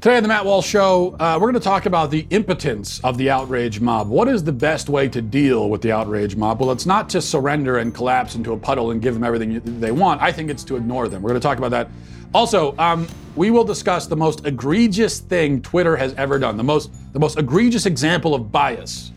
Today 0.00 0.16
on 0.16 0.22
the 0.22 0.28
Matt 0.28 0.44
Walsh 0.44 0.64
Show, 0.64 1.16
uh, 1.18 1.36
we're 1.40 1.50
going 1.50 1.54
to 1.54 1.60
talk 1.60 1.84
about 1.84 2.12
the 2.12 2.24
impotence 2.30 3.00
of 3.00 3.18
the 3.18 3.30
outrage 3.30 3.80
mob. 3.80 4.08
What 4.08 4.28
is 4.28 4.44
the 4.44 4.52
best 4.52 4.88
way 4.88 5.08
to 5.08 5.20
deal 5.20 5.68
with 5.68 5.82
the 5.82 5.90
outrage 5.90 6.36
mob? 6.36 6.60
Well, 6.60 6.70
it's 6.70 6.86
not 6.86 7.08
to 7.10 7.20
surrender 7.20 7.78
and 7.78 7.92
collapse 7.92 8.36
into 8.36 8.52
a 8.52 8.56
puddle 8.56 8.92
and 8.92 9.02
give 9.02 9.14
them 9.14 9.24
everything 9.24 9.60
they 9.80 9.90
want. 9.90 10.22
I 10.22 10.30
think 10.30 10.50
it's 10.50 10.62
to 10.64 10.76
ignore 10.76 11.08
them. 11.08 11.20
We're 11.20 11.30
going 11.30 11.40
to 11.40 11.44
talk 11.44 11.58
about 11.58 11.72
that. 11.72 11.90
Also, 12.32 12.76
um, 12.78 13.08
we 13.34 13.50
will 13.50 13.64
discuss 13.64 14.06
the 14.06 14.14
most 14.14 14.46
egregious 14.46 15.18
thing 15.18 15.60
Twitter 15.62 15.96
has 15.96 16.14
ever 16.14 16.38
done, 16.38 16.56
the 16.56 16.62
most, 16.62 16.92
the 17.12 17.18
most 17.18 17.36
egregious 17.36 17.84
example 17.84 18.36
of 18.36 18.52
bias 18.52 19.10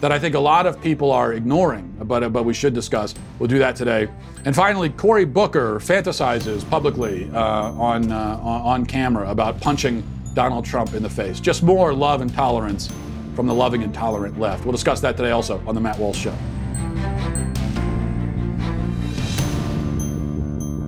that 0.00 0.12
I 0.12 0.18
think 0.18 0.34
a 0.34 0.40
lot 0.40 0.66
of 0.66 0.80
people 0.80 1.12
are 1.12 1.34
ignoring, 1.34 1.94
but, 2.04 2.22
uh, 2.22 2.30
but 2.30 2.44
we 2.46 2.54
should 2.54 2.72
discuss. 2.72 3.14
We'll 3.38 3.48
do 3.48 3.58
that 3.58 3.76
today. 3.76 4.08
And 4.46 4.56
finally, 4.56 4.88
Cory 4.88 5.26
Booker 5.26 5.78
fantasizes 5.78 6.68
publicly 6.70 7.30
uh, 7.34 7.38
on, 7.72 8.10
uh, 8.10 8.40
on 8.42 8.86
camera 8.86 9.30
about 9.30 9.60
punching 9.60 10.02
Donald 10.34 10.64
Trump 10.64 10.94
in 10.94 11.02
the 11.02 11.10
face. 11.10 11.40
Just 11.40 11.62
more 11.62 11.92
love 11.92 12.20
and 12.20 12.32
tolerance 12.32 12.90
from 13.34 13.46
the 13.46 13.54
loving 13.54 13.82
and 13.82 13.94
tolerant 13.94 14.38
left. 14.38 14.64
We'll 14.64 14.72
discuss 14.72 15.00
that 15.00 15.16
today 15.16 15.30
also 15.30 15.62
on 15.66 15.74
The 15.74 15.80
Matt 15.80 15.98
Walsh 15.98 16.18
Show. 16.18 16.36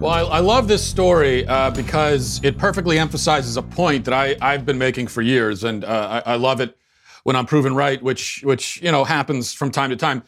Well, 0.01 0.12
I, 0.12 0.37
I 0.37 0.41
love 0.41 0.69
this 0.69 0.85
story 0.85 1.47
uh, 1.47 1.71
because 1.71 2.38
it 2.45 2.59
perfectly 2.59 2.99
emphasizes 2.99 3.57
a 3.57 3.62
point 3.62 4.05
that 4.05 4.12
I, 4.12 4.37
I've 4.43 4.66
been 4.66 4.77
making 4.77 5.07
for 5.07 5.23
years, 5.23 5.65
and 5.65 5.83
uh, 5.83 6.23
I, 6.27 6.33
I 6.33 6.37
love 6.37 6.61
it 6.61 6.77
when 7.23 7.37
I'm 7.37 7.47
proven 7.47 7.74
right, 7.74 8.02
which 8.02 8.43
which 8.45 8.83
you 8.83 8.93
know 8.93 9.05
happens 9.05 9.55
from 9.55 9.71
time 9.71 9.88
to 9.91 9.97
time. 9.97 10.23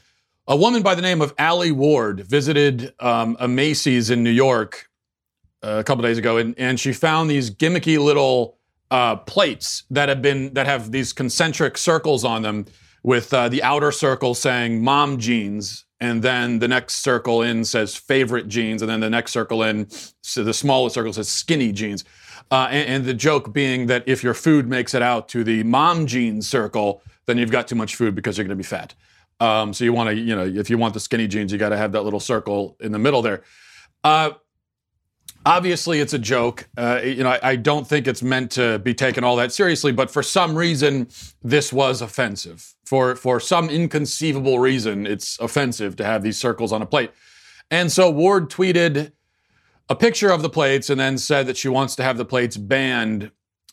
A 0.48 0.56
woman 0.56 0.82
by 0.82 0.94
the 0.94 1.02
name 1.02 1.20
of 1.20 1.34
Allie 1.36 1.72
Ward 1.72 2.20
visited 2.20 2.94
um, 3.00 3.36
a 3.38 3.48
Macy's 3.48 4.08
in 4.08 4.22
New 4.22 4.30
York 4.30 4.88
uh, 5.62 5.76
a 5.80 5.84
couple 5.84 6.02
days 6.02 6.16
ago, 6.16 6.38
and, 6.38 6.58
and 6.58 6.80
she 6.80 6.92
found 6.92 7.28
these 7.28 7.50
gimmicky 7.50 7.98
little 7.98 8.55
uh, 8.90 9.16
plates 9.16 9.84
that 9.90 10.08
have 10.08 10.22
been 10.22 10.54
that 10.54 10.66
have 10.66 10.92
these 10.92 11.12
concentric 11.12 11.78
circles 11.78 12.24
on 12.24 12.42
them, 12.42 12.66
with 13.02 13.32
uh, 13.32 13.48
the 13.48 13.62
outer 13.62 13.92
circle 13.92 14.34
saying 14.34 14.82
"mom 14.82 15.18
jeans," 15.18 15.84
and 16.00 16.22
then 16.22 16.58
the 16.58 16.68
next 16.68 16.96
circle 16.96 17.42
in 17.42 17.64
says 17.64 17.96
"favorite 17.96 18.48
jeans," 18.48 18.82
and 18.82 18.90
then 18.90 19.00
the 19.00 19.10
next 19.10 19.32
circle 19.32 19.62
in, 19.62 19.88
so 20.22 20.44
the 20.44 20.54
smallest 20.54 20.94
circle 20.94 21.12
says 21.12 21.28
"skinny 21.28 21.72
jeans." 21.72 22.04
Uh, 22.50 22.68
and, 22.70 22.88
and, 22.88 23.04
the 23.04 23.14
joke 23.14 23.52
being 23.52 23.86
that 23.86 24.04
if 24.06 24.22
your 24.22 24.34
food 24.34 24.68
makes 24.68 24.94
it 24.94 25.02
out 25.02 25.28
to 25.28 25.42
the 25.42 25.64
mom 25.64 26.06
jeans 26.06 26.48
circle, 26.48 27.02
then 27.26 27.38
you've 27.38 27.50
got 27.50 27.66
too 27.66 27.74
much 27.74 27.96
food 27.96 28.14
because 28.14 28.38
you're 28.38 28.44
going 28.44 28.56
to 28.56 28.56
be 28.56 28.62
fat. 28.62 28.94
Um, 29.40 29.72
so 29.74 29.84
you 29.84 29.92
want 29.92 30.10
to, 30.10 30.14
you 30.14 30.34
know, 30.36 30.44
if 30.44 30.70
you 30.70 30.78
want 30.78 30.94
the 30.94 31.00
skinny 31.00 31.26
jeans, 31.26 31.50
you 31.50 31.58
got 31.58 31.70
to 31.70 31.76
have 31.76 31.92
that 31.92 32.02
little 32.02 32.20
circle 32.20 32.76
in 32.80 32.92
the 32.92 32.98
middle 33.00 33.20
there. 33.20 33.42
Uh, 34.04 34.30
obviously 35.46 36.00
it's 36.00 36.12
a 36.12 36.18
joke. 36.18 36.68
Uh, 36.76 37.00
you 37.02 37.22
know, 37.22 37.30
I, 37.30 37.40
I, 37.42 37.56
don't 37.56 37.86
think 37.86 38.06
it's 38.06 38.22
meant 38.22 38.50
to 38.52 38.80
be 38.80 38.92
taken 38.92 39.24
all 39.24 39.36
that 39.36 39.52
seriously, 39.52 39.92
but 39.92 40.10
for 40.10 40.22
some 40.22 40.56
reason, 40.56 41.08
this 41.42 41.72
was 41.72 42.02
offensive. 42.02 42.74
For 42.84 43.16
for 43.16 43.40
some 43.40 43.70
inconceivable 43.70 44.58
reason, 44.58 45.06
it's 45.06 45.38
offensive 45.38 45.96
to 45.96 46.04
have 46.04 46.22
these 46.22 46.36
circles 46.36 46.72
on 46.72 46.82
a 46.82 46.86
plate. 46.86 47.10
And 47.70 47.90
so 47.90 48.10
Ward 48.10 48.50
tweeted 48.50 49.12
a 49.88 49.96
picture 49.96 50.30
of 50.30 50.42
the 50.42 50.50
plates 50.50 50.90
and 50.90 51.00
then 51.00 51.16
said 51.16 51.46
that 51.46 51.56
she 51.56 51.68
wants 51.68 51.96
to 51.96 52.02
have 52.02 52.16
the 52.16 52.24
plates 52.24 52.56
banned 52.56 53.30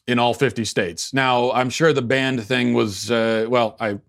in 0.07 0.19
all 0.19 0.33
50 0.33 0.65
states. 0.65 1.13
Now, 1.13 1.51
I'm 1.51 1.69
sure 1.69 1.93
the 1.93 2.01
banned 2.01 2.43
thing 2.43 2.73
was 2.73 3.11
uh, 3.11 3.47
well, 3.49 3.75
I 3.79 3.99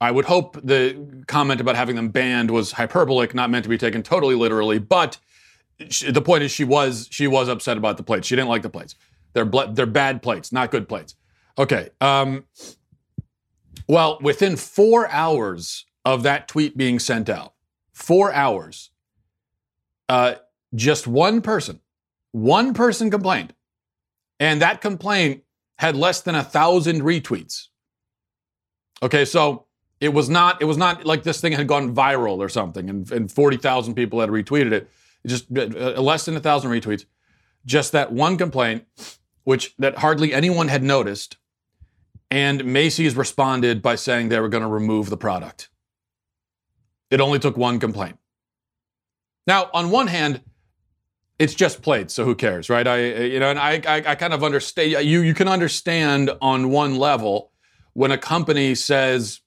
I 0.00 0.10
would 0.10 0.24
hope 0.24 0.58
the 0.64 1.24
comment 1.28 1.60
about 1.60 1.76
having 1.76 1.96
them 1.96 2.08
banned 2.08 2.50
was 2.50 2.72
hyperbolic, 2.72 3.34
not 3.34 3.50
meant 3.50 3.62
to 3.62 3.68
be 3.68 3.78
taken 3.78 4.02
totally 4.02 4.34
literally, 4.34 4.78
but 4.78 5.18
she, 5.88 6.10
the 6.10 6.22
point 6.22 6.42
is 6.42 6.50
she 6.50 6.64
was 6.64 7.08
she 7.10 7.26
was 7.26 7.48
upset 7.48 7.76
about 7.76 7.96
the 7.96 8.02
plates. 8.02 8.26
She 8.26 8.36
didn't 8.36 8.48
like 8.48 8.62
the 8.62 8.70
plates. 8.70 8.94
They're 9.32 9.50
they're 9.70 9.86
bad 9.86 10.22
plates, 10.22 10.52
not 10.52 10.70
good 10.70 10.88
plates. 10.88 11.16
Okay. 11.58 11.90
Um, 12.00 12.44
well, 13.88 14.18
within 14.22 14.56
four 14.56 15.08
hours 15.08 15.86
of 16.04 16.22
that 16.22 16.48
tweet 16.48 16.76
being 16.76 16.98
sent 16.98 17.28
out, 17.28 17.54
four 17.92 18.32
hours, 18.32 18.90
uh, 20.08 20.34
just 20.74 21.06
one 21.06 21.40
person, 21.40 21.80
one 22.32 22.74
person 22.74 23.10
complained, 23.10 23.54
and 24.40 24.62
that 24.62 24.80
complaint 24.80 25.42
had 25.78 25.96
less 25.96 26.20
than 26.20 26.34
a 26.34 26.44
thousand 26.44 27.02
retweets. 27.02 27.68
Okay, 29.02 29.24
so 29.24 29.66
it 30.00 30.12
was 30.12 30.28
not 30.28 30.60
it 30.62 30.64
was 30.64 30.76
not 30.76 31.04
like 31.04 31.22
this 31.22 31.40
thing 31.40 31.52
had 31.52 31.66
gone 31.66 31.94
viral 31.94 32.38
or 32.38 32.48
something, 32.48 32.88
and, 32.88 33.10
and 33.10 33.32
forty 33.32 33.56
thousand 33.56 33.94
people 33.94 34.20
had 34.20 34.30
retweeted 34.30 34.72
it 34.72 34.88
just 35.26 35.46
uh, 35.56 35.62
uh, 35.62 36.00
less 36.00 36.24
than 36.24 36.36
a 36.36 36.40
thousand 36.40 36.70
retweets. 36.70 37.04
Just 37.64 37.92
that 37.92 38.12
one 38.12 38.36
complaint, 38.36 38.84
which 39.44 39.74
that 39.78 39.98
hardly 39.98 40.34
anyone 40.34 40.68
had 40.68 40.82
noticed, 40.82 41.36
and 42.30 42.64
Macy's 42.64 43.16
responded 43.16 43.82
by 43.82 43.94
saying 43.94 44.28
they 44.28 44.40
were 44.40 44.48
going 44.48 44.62
to 44.62 44.68
remove 44.68 45.10
the 45.10 45.16
product. 45.16 45.68
It 47.10 47.20
only 47.20 47.38
took 47.38 47.56
one 47.56 47.78
complaint. 47.78 48.18
Now, 49.46 49.70
on 49.74 49.90
one 49.90 50.06
hand, 50.06 50.40
it's 51.38 51.54
just 51.54 51.82
plates, 51.82 52.14
so 52.14 52.24
who 52.24 52.34
cares, 52.34 52.70
right? 52.70 52.86
I, 52.86 53.04
you 53.04 53.40
know, 53.40 53.50
and 53.50 53.58
I, 53.58 53.82
I, 53.86 53.96
I 54.06 54.14
kind 54.14 54.32
of 54.32 54.44
understand. 54.44 54.90
You, 54.90 55.22
you 55.22 55.34
can 55.34 55.48
understand 55.48 56.30
on 56.40 56.70
one 56.70 56.96
level 56.96 57.50
when 57.94 58.12
a 58.12 58.18
company 58.18 58.74
says 58.74 59.40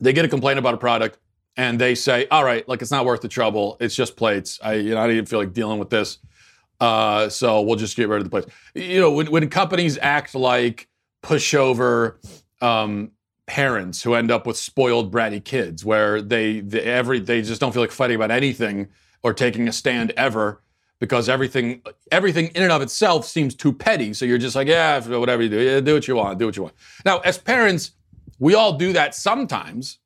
they 0.00 0.12
get 0.12 0.24
a 0.24 0.28
complaint 0.28 0.58
about 0.58 0.74
a 0.74 0.78
product 0.78 1.18
and 1.56 1.80
they 1.80 1.94
say, 1.94 2.26
all 2.30 2.44
right, 2.44 2.68
like 2.68 2.82
it's 2.82 2.90
not 2.90 3.04
worth 3.04 3.20
the 3.20 3.28
trouble. 3.28 3.76
It's 3.80 3.94
just 3.94 4.16
plates. 4.16 4.58
I, 4.62 4.74
you 4.74 4.90
know, 4.94 4.98
I 4.98 5.04
didn't 5.04 5.16
even 5.16 5.26
feel 5.26 5.38
like 5.38 5.52
dealing 5.52 5.78
with 5.78 5.90
this. 5.90 6.18
Uh, 6.80 7.28
so 7.28 7.62
we'll 7.62 7.76
just 7.76 7.96
get 7.96 8.08
rid 8.08 8.18
of 8.18 8.24
the 8.24 8.30
plates. 8.30 8.48
You 8.74 9.00
know, 9.00 9.10
when, 9.12 9.30
when 9.30 9.48
companies 9.48 9.96
act 9.98 10.34
like 10.34 10.88
pushover 11.22 12.16
um, 12.60 13.12
parents 13.46 14.02
who 14.02 14.14
end 14.14 14.30
up 14.30 14.46
with 14.46 14.56
spoiled, 14.56 15.12
bratty 15.12 15.42
kids, 15.42 15.84
where 15.84 16.20
they, 16.20 16.60
they 16.60 16.80
every 16.82 17.20
they 17.20 17.42
just 17.42 17.60
don't 17.60 17.72
feel 17.72 17.82
like 17.82 17.92
fighting 17.92 18.16
about 18.16 18.30
anything 18.30 18.88
or 19.22 19.32
taking 19.32 19.68
a 19.68 19.72
stand 19.72 20.12
ever 20.16 20.60
because 20.98 21.28
everything 21.28 21.82
everything 22.10 22.46
in 22.48 22.62
and 22.62 22.72
of 22.72 22.82
itself 22.82 23.26
seems 23.26 23.54
too 23.54 23.72
petty. 23.72 24.12
So 24.12 24.24
you're 24.24 24.38
just 24.38 24.56
like, 24.56 24.68
yeah, 24.68 25.00
whatever 25.06 25.42
you 25.42 25.48
do, 25.48 25.60
yeah, 25.60 25.80
do 25.80 25.94
what 25.94 26.08
you 26.08 26.16
want, 26.16 26.38
do 26.38 26.46
what 26.46 26.56
you 26.56 26.64
want. 26.64 26.74
Now, 27.04 27.18
as 27.20 27.38
parents, 27.38 27.92
we 28.38 28.54
all 28.54 28.72
do 28.72 28.92
that 28.92 29.14
sometimes 29.14 29.98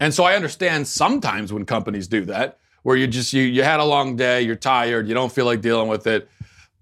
and 0.00 0.12
so 0.12 0.24
I 0.24 0.34
understand 0.34 0.88
sometimes 0.88 1.52
when 1.52 1.64
companies 1.66 2.08
do 2.08 2.24
that, 2.24 2.58
where 2.82 2.96
you 2.96 3.06
just 3.06 3.32
you 3.32 3.42
you 3.42 3.62
had 3.62 3.78
a 3.78 3.84
long 3.84 4.16
day, 4.16 4.42
you're 4.42 4.56
tired, 4.56 5.06
you 5.06 5.14
don't 5.14 5.30
feel 5.30 5.44
like 5.44 5.60
dealing 5.60 5.88
with 5.88 6.06
it. 6.06 6.28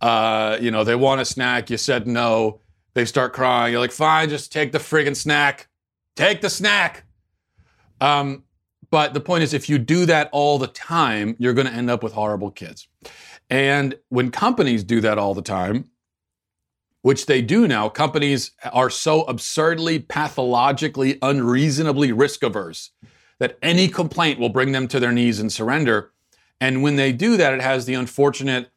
Uh, 0.01 0.57
you 0.61 0.71
know, 0.71 0.85
they 0.85 0.95
want 0.95 1.21
a 1.21 1.25
snack, 1.25 1.69
you 1.71 1.77
said 1.77 2.07
no, 2.07 2.61
they 2.95 3.05
start 3.05 3.33
crying. 3.33 3.73
You're 3.73 3.81
like, 3.81 3.93
fine, 3.93 4.29
just 4.29 4.53
take 4.53 4.73
the 4.73 4.79
friggin' 4.79 5.17
snack. 5.17 5.69
Take 6.17 6.41
the 6.41 6.51
snack. 6.51 7.05
Um, 8.01 8.45
but 8.91 9.15
the 9.15 9.21
point 9.21 9.43
is, 9.43 9.55
if 9.55 9.69
you 9.69 9.79
do 9.79 10.07
that 10.07 10.29
all 10.33 10.59
the 10.59 10.67
time, 10.67 11.37
you're 11.39 11.53
going 11.53 11.67
to 11.67 11.73
end 11.73 11.91
up 11.91 12.03
with 12.03 12.13
horrible 12.13 12.51
kids. 12.51 12.89
And 13.51 13.97
when 14.09 14.31
companies 14.31 14.83
do 14.85 15.01
that 15.01 15.19
all 15.19 15.35
the 15.35 15.43
time, 15.43 15.91
which 17.09 17.25
they 17.25 17.41
do 17.41 17.67
now, 17.67 17.89
companies 17.89 18.51
are 18.71 18.91
so 18.91 19.23
absurdly, 19.23 19.99
pathologically, 19.99 21.19
unreasonably 21.23 22.13
risk 22.13 22.43
averse 22.43 22.91
that 23.39 23.57
any 23.63 23.89
complaint 23.89 24.39
will 24.39 24.51
bring 24.51 24.73
them 24.73 24.87
to 24.87 25.01
their 25.01 25.11
knees 25.11 25.41
and 25.41 25.51
surrender. 25.51 26.13
And 26.61 26.83
when 26.83 26.97
they 26.97 27.13
do 27.13 27.39
that, 27.39 27.55
it 27.55 27.63
has 27.63 27.87
the 27.87 27.95
unfortunate 27.95 28.69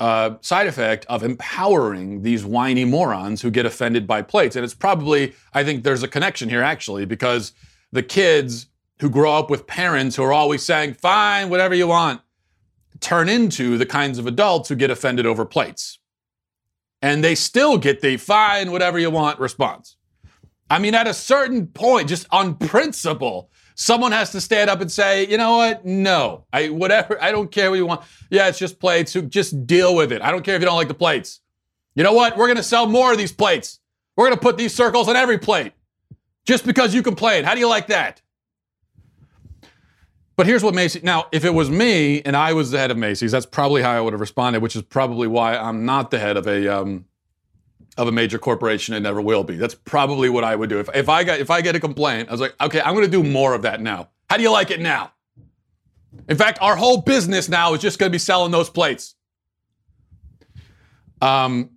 uh, 0.00 0.38
side 0.40 0.66
effect 0.66 1.06
of 1.08 1.22
empowering 1.22 2.22
these 2.22 2.44
whiny 2.44 2.84
morons 2.84 3.42
who 3.42 3.50
get 3.52 3.64
offended 3.64 4.08
by 4.08 4.22
plates. 4.22 4.56
And 4.56 4.64
it's 4.64 4.74
probably, 4.74 5.32
I 5.54 5.62
think 5.62 5.84
there's 5.84 6.02
a 6.02 6.08
connection 6.08 6.48
here 6.48 6.62
actually, 6.62 7.04
because 7.04 7.52
the 7.92 8.02
kids 8.02 8.66
who 8.98 9.08
grow 9.08 9.32
up 9.32 9.50
with 9.50 9.68
parents 9.68 10.16
who 10.16 10.24
are 10.24 10.32
always 10.32 10.64
saying, 10.64 10.94
fine, 10.94 11.48
whatever 11.48 11.76
you 11.76 11.86
want, 11.86 12.22
turn 12.98 13.28
into 13.28 13.78
the 13.78 13.86
kinds 13.86 14.18
of 14.18 14.26
adults 14.26 14.68
who 14.68 14.74
get 14.74 14.90
offended 14.90 15.26
over 15.26 15.44
plates. 15.44 16.00
And 17.06 17.22
they 17.22 17.34
still 17.34 17.78
get 17.78 18.00
the 18.00 18.16
fine, 18.16 18.72
whatever 18.72 18.98
you 18.98 19.10
want 19.10 19.38
response. 19.38 19.96
I 20.68 20.78
mean, 20.78 20.94
at 20.94 21.06
a 21.06 21.14
certain 21.14 21.68
point, 21.68 22.08
just 22.08 22.26
on 22.30 22.56
principle, 22.56 23.50
Someone 23.78 24.12
has 24.12 24.32
to 24.32 24.40
stand 24.40 24.70
up 24.70 24.80
and 24.80 24.90
say, 24.90 25.26
you 25.26 25.36
know 25.36 25.58
what? 25.58 25.84
No, 25.84 26.46
I 26.50 26.70
whatever. 26.70 27.22
I 27.22 27.30
don't 27.30 27.52
care 27.52 27.70
what 27.70 27.76
you 27.76 27.84
want. 27.84 28.00
Yeah, 28.30 28.48
it's 28.48 28.58
just 28.58 28.80
plates. 28.80 29.12
Just 29.28 29.66
deal 29.66 29.94
with 29.94 30.12
it. 30.12 30.22
I 30.22 30.30
don't 30.30 30.42
care 30.42 30.54
if 30.54 30.62
you 30.62 30.66
don't 30.66 30.78
like 30.78 30.88
the 30.88 30.94
plates. 30.94 31.42
You 31.94 32.02
know 32.02 32.14
what? 32.14 32.38
We're 32.38 32.52
to 32.54 32.62
sell 32.62 32.86
more 32.86 33.12
of 33.12 33.18
these 33.18 33.32
plates. 33.32 33.78
We're 34.16 34.30
to 34.30 34.38
put 34.38 34.56
these 34.56 34.74
circles 34.74 35.08
on 35.08 35.16
every 35.16 35.36
plate 35.36 35.74
just 36.46 36.64
because 36.64 36.94
you 36.94 37.02
complain. 37.02 37.44
How 37.44 37.52
do 37.52 37.60
you 37.60 37.68
like 37.68 37.88
that? 37.88 38.22
But 40.36 40.46
here's 40.46 40.62
what 40.62 40.74
Macy's. 40.74 41.02
Now, 41.02 41.26
if 41.32 41.44
it 41.44 41.54
was 41.54 41.70
me 41.70 42.20
and 42.22 42.36
I 42.36 42.52
was 42.52 42.70
the 42.70 42.78
head 42.78 42.90
of 42.90 42.98
Macy's, 42.98 43.32
that's 43.32 43.46
probably 43.46 43.80
how 43.82 43.92
I 43.92 44.00
would 44.00 44.12
have 44.12 44.20
responded, 44.20 44.60
which 44.60 44.76
is 44.76 44.82
probably 44.82 45.26
why 45.26 45.56
I'm 45.56 45.86
not 45.86 46.10
the 46.10 46.18
head 46.18 46.36
of 46.36 46.46
a 46.46 46.68
um, 46.68 47.06
of 47.96 48.06
a 48.08 48.12
major 48.12 48.38
corporation 48.38 48.94
and 48.94 49.02
never 49.02 49.20
will 49.22 49.44
be. 49.44 49.56
That's 49.56 49.74
probably 49.74 50.28
what 50.28 50.44
I 50.44 50.54
would 50.54 50.68
do. 50.68 50.78
If, 50.78 50.90
if 50.94 51.08
I 51.08 51.24
got 51.24 51.40
if 51.40 51.50
I 51.50 51.62
get 51.62 51.74
a 51.74 51.80
complaint, 51.80 52.28
I 52.28 52.32
was 52.32 52.40
like, 52.40 52.54
okay, 52.60 52.82
I'm 52.82 52.94
gonna 52.94 53.08
do 53.08 53.22
more 53.22 53.54
of 53.54 53.62
that 53.62 53.80
now. 53.80 54.10
How 54.28 54.36
do 54.36 54.42
you 54.42 54.50
like 54.50 54.70
it 54.70 54.80
now? 54.80 55.12
In 56.28 56.36
fact, 56.36 56.58
our 56.60 56.76
whole 56.76 57.00
business 57.00 57.48
now 57.48 57.72
is 57.74 57.80
just 57.80 57.98
gonna 57.98 58.10
be 58.10 58.18
selling 58.18 58.52
those 58.52 58.68
plates. 58.68 59.14
Um, 61.22 61.70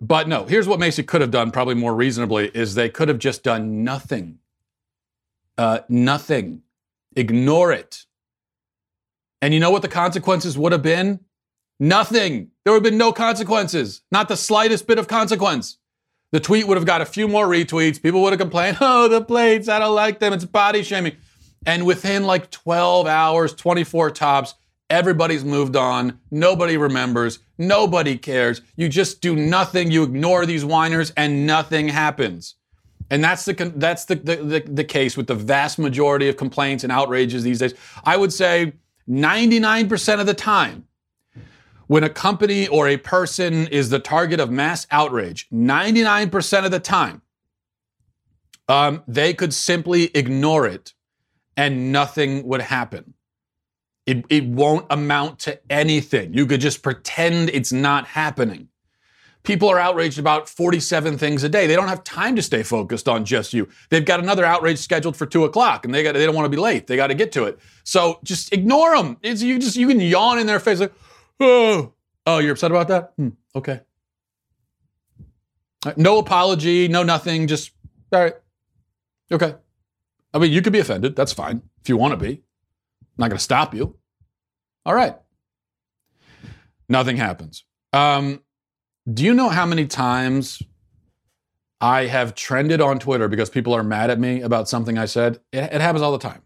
But 0.00 0.28
no, 0.28 0.44
here's 0.46 0.68
what 0.68 0.78
Macy 0.78 1.02
could 1.02 1.20
have 1.20 1.32
done, 1.32 1.50
probably 1.50 1.74
more 1.74 1.94
reasonably, 1.94 2.50
is 2.54 2.74
they 2.74 2.88
could 2.88 3.08
have 3.08 3.18
just 3.18 3.42
done 3.42 3.82
nothing. 3.84 4.38
Uh, 5.58 5.80
nothing. 5.88 6.62
Ignore 7.18 7.72
it. 7.72 8.04
And 9.42 9.52
you 9.52 9.58
know 9.58 9.72
what 9.72 9.82
the 9.82 9.88
consequences 9.88 10.56
would 10.56 10.70
have 10.70 10.82
been? 10.82 11.18
Nothing. 11.80 12.50
There 12.64 12.72
would 12.72 12.84
have 12.84 12.90
been 12.90 12.98
no 12.98 13.12
consequences, 13.12 14.02
not 14.12 14.28
the 14.28 14.36
slightest 14.36 14.86
bit 14.86 15.00
of 15.00 15.08
consequence. 15.08 15.78
The 16.30 16.38
tweet 16.38 16.68
would 16.68 16.76
have 16.76 16.86
got 16.86 17.00
a 17.00 17.06
few 17.06 17.26
more 17.26 17.48
retweets. 17.48 18.00
People 18.00 18.22
would 18.22 18.32
have 18.32 18.38
complained, 18.40 18.78
oh, 18.80 19.08
the 19.08 19.20
plates, 19.20 19.68
I 19.68 19.80
don't 19.80 19.96
like 19.96 20.20
them. 20.20 20.32
It's 20.32 20.44
body 20.44 20.84
shaming. 20.84 21.16
And 21.66 21.86
within 21.86 22.22
like 22.22 22.52
12 22.52 23.08
hours, 23.08 23.52
24 23.52 24.12
tops, 24.12 24.54
everybody's 24.88 25.44
moved 25.44 25.74
on. 25.74 26.20
Nobody 26.30 26.76
remembers. 26.76 27.40
Nobody 27.58 28.16
cares. 28.16 28.62
You 28.76 28.88
just 28.88 29.20
do 29.20 29.34
nothing. 29.34 29.90
You 29.90 30.04
ignore 30.04 30.46
these 30.46 30.64
whiners 30.64 31.12
and 31.16 31.48
nothing 31.48 31.88
happens. 31.88 32.54
And 33.10 33.24
that's 33.24 33.44
the 33.44 33.72
that's 33.76 34.04
the, 34.04 34.16
the, 34.16 34.36
the, 34.36 34.60
the 34.60 34.84
case 34.84 35.16
with 35.16 35.26
the 35.26 35.34
vast 35.34 35.78
majority 35.78 36.28
of 36.28 36.36
complaints 36.36 36.84
and 36.84 36.92
outrages 36.92 37.42
these 37.42 37.58
days. 37.58 37.74
I 38.04 38.16
would 38.16 38.32
say 38.32 38.74
99% 39.08 40.20
of 40.20 40.26
the 40.26 40.34
time, 40.34 40.86
when 41.86 42.04
a 42.04 42.10
company 42.10 42.68
or 42.68 42.86
a 42.86 42.98
person 42.98 43.66
is 43.68 43.88
the 43.88 43.98
target 43.98 44.40
of 44.40 44.50
mass 44.50 44.86
outrage, 44.90 45.48
99% 45.50 46.64
of 46.66 46.70
the 46.70 46.80
time, 46.80 47.22
um, 48.68 49.02
they 49.08 49.32
could 49.32 49.54
simply 49.54 50.10
ignore 50.14 50.66
it 50.66 50.92
and 51.56 51.90
nothing 51.90 52.46
would 52.46 52.60
happen. 52.60 53.14
It, 54.04 54.24
it 54.28 54.44
won't 54.46 54.86
amount 54.90 55.40
to 55.40 55.58
anything. 55.70 56.34
You 56.34 56.46
could 56.46 56.60
just 56.60 56.82
pretend 56.82 57.50
it's 57.50 57.72
not 57.72 58.06
happening. 58.06 58.67
People 59.48 59.70
are 59.70 59.78
outraged 59.78 60.18
about 60.18 60.46
47 60.46 61.16
things 61.16 61.42
a 61.42 61.48
day. 61.48 61.66
They 61.66 61.74
don't 61.74 61.88
have 61.88 62.04
time 62.04 62.36
to 62.36 62.42
stay 62.42 62.62
focused 62.62 63.08
on 63.08 63.24
just 63.24 63.54
you. 63.54 63.66
They've 63.88 64.04
got 64.04 64.20
another 64.20 64.44
outrage 64.44 64.76
scheduled 64.78 65.16
for 65.16 65.24
two 65.24 65.44
o'clock, 65.44 65.86
and 65.86 65.94
they 65.94 66.02
got 66.02 66.12
they 66.12 66.26
don't 66.26 66.34
want 66.34 66.44
to 66.44 66.50
be 66.50 66.58
late. 66.58 66.86
They 66.86 66.96
got 66.96 67.06
to 67.06 67.14
get 67.14 67.32
to 67.32 67.44
it. 67.44 67.58
So 67.82 68.20
just 68.22 68.52
ignore 68.52 68.94
them. 68.94 69.16
It's, 69.22 69.40
you 69.40 69.58
just 69.58 69.74
you 69.74 69.88
can 69.88 70.00
yawn 70.00 70.38
in 70.38 70.46
their 70.46 70.60
face 70.60 70.80
like, 70.80 70.92
oh, 71.40 71.94
oh, 72.26 72.40
you're 72.40 72.52
upset 72.52 72.70
about 72.70 72.88
that? 72.88 73.14
Hmm, 73.16 73.30
okay. 73.54 73.80
No 75.96 76.18
apology, 76.18 76.86
no 76.88 77.02
nothing. 77.02 77.46
Just 77.46 77.70
all 78.12 78.20
right. 78.20 78.34
Okay. 79.32 79.54
I 80.34 80.38
mean, 80.40 80.52
you 80.52 80.60
could 80.60 80.74
be 80.74 80.80
offended. 80.80 81.16
That's 81.16 81.32
fine 81.32 81.62
if 81.80 81.88
you 81.88 81.96
want 81.96 82.12
to 82.12 82.18
be. 82.18 82.32
I'm 82.32 83.16
not 83.16 83.28
going 83.28 83.38
to 83.38 83.42
stop 83.42 83.74
you. 83.74 83.96
All 84.84 84.94
right. 84.94 85.16
Nothing 86.86 87.16
happens. 87.16 87.64
Um, 87.94 88.42
do 89.12 89.24
you 89.24 89.34
know 89.34 89.48
how 89.48 89.64
many 89.64 89.86
times 89.86 90.62
I 91.80 92.06
have 92.06 92.34
trended 92.34 92.80
on 92.80 92.98
Twitter 92.98 93.28
because 93.28 93.48
people 93.48 93.72
are 93.72 93.82
mad 93.82 94.10
at 94.10 94.18
me 94.18 94.42
about 94.42 94.68
something 94.68 94.98
I 94.98 95.06
said? 95.06 95.40
It, 95.52 95.72
it 95.72 95.80
happens 95.80 96.02
all 96.02 96.12
the 96.12 96.18
time. 96.18 96.42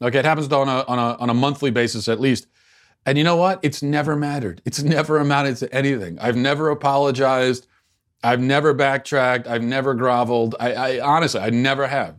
Okay, 0.00 0.18
it 0.18 0.24
happens 0.24 0.50
on 0.52 0.68
a, 0.68 0.84
on, 0.88 0.98
a, 0.98 1.16
on 1.18 1.30
a 1.30 1.34
monthly 1.34 1.70
basis 1.70 2.08
at 2.08 2.20
least. 2.20 2.48
And 3.06 3.16
you 3.18 3.24
know 3.24 3.36
what? 3.36 3.60
It's 3.62 3.82
never 3.82 4.16
mattered. 4.16 4.60
It's 4.64 4.82
never 4.82 5.18
amounted 5.18 5.56
to 5.58 5.74
anything. 5.74 6.18
I've 6.18 6.36
never 6.36 6.70
apologized. 6.70 7.66
I've 8.22 8.40
never 8.40 8.74
backtracked. 8.74 9.46
I've 9.46 9.62
never 9.62 9.94
groveled. 9.94 10.54
I, 10.60 10.74
I 10.74 11.00
honestly, 11.00 11.40
I 11.40 11.50
never 11.50 11.86
have. 11.86 12.16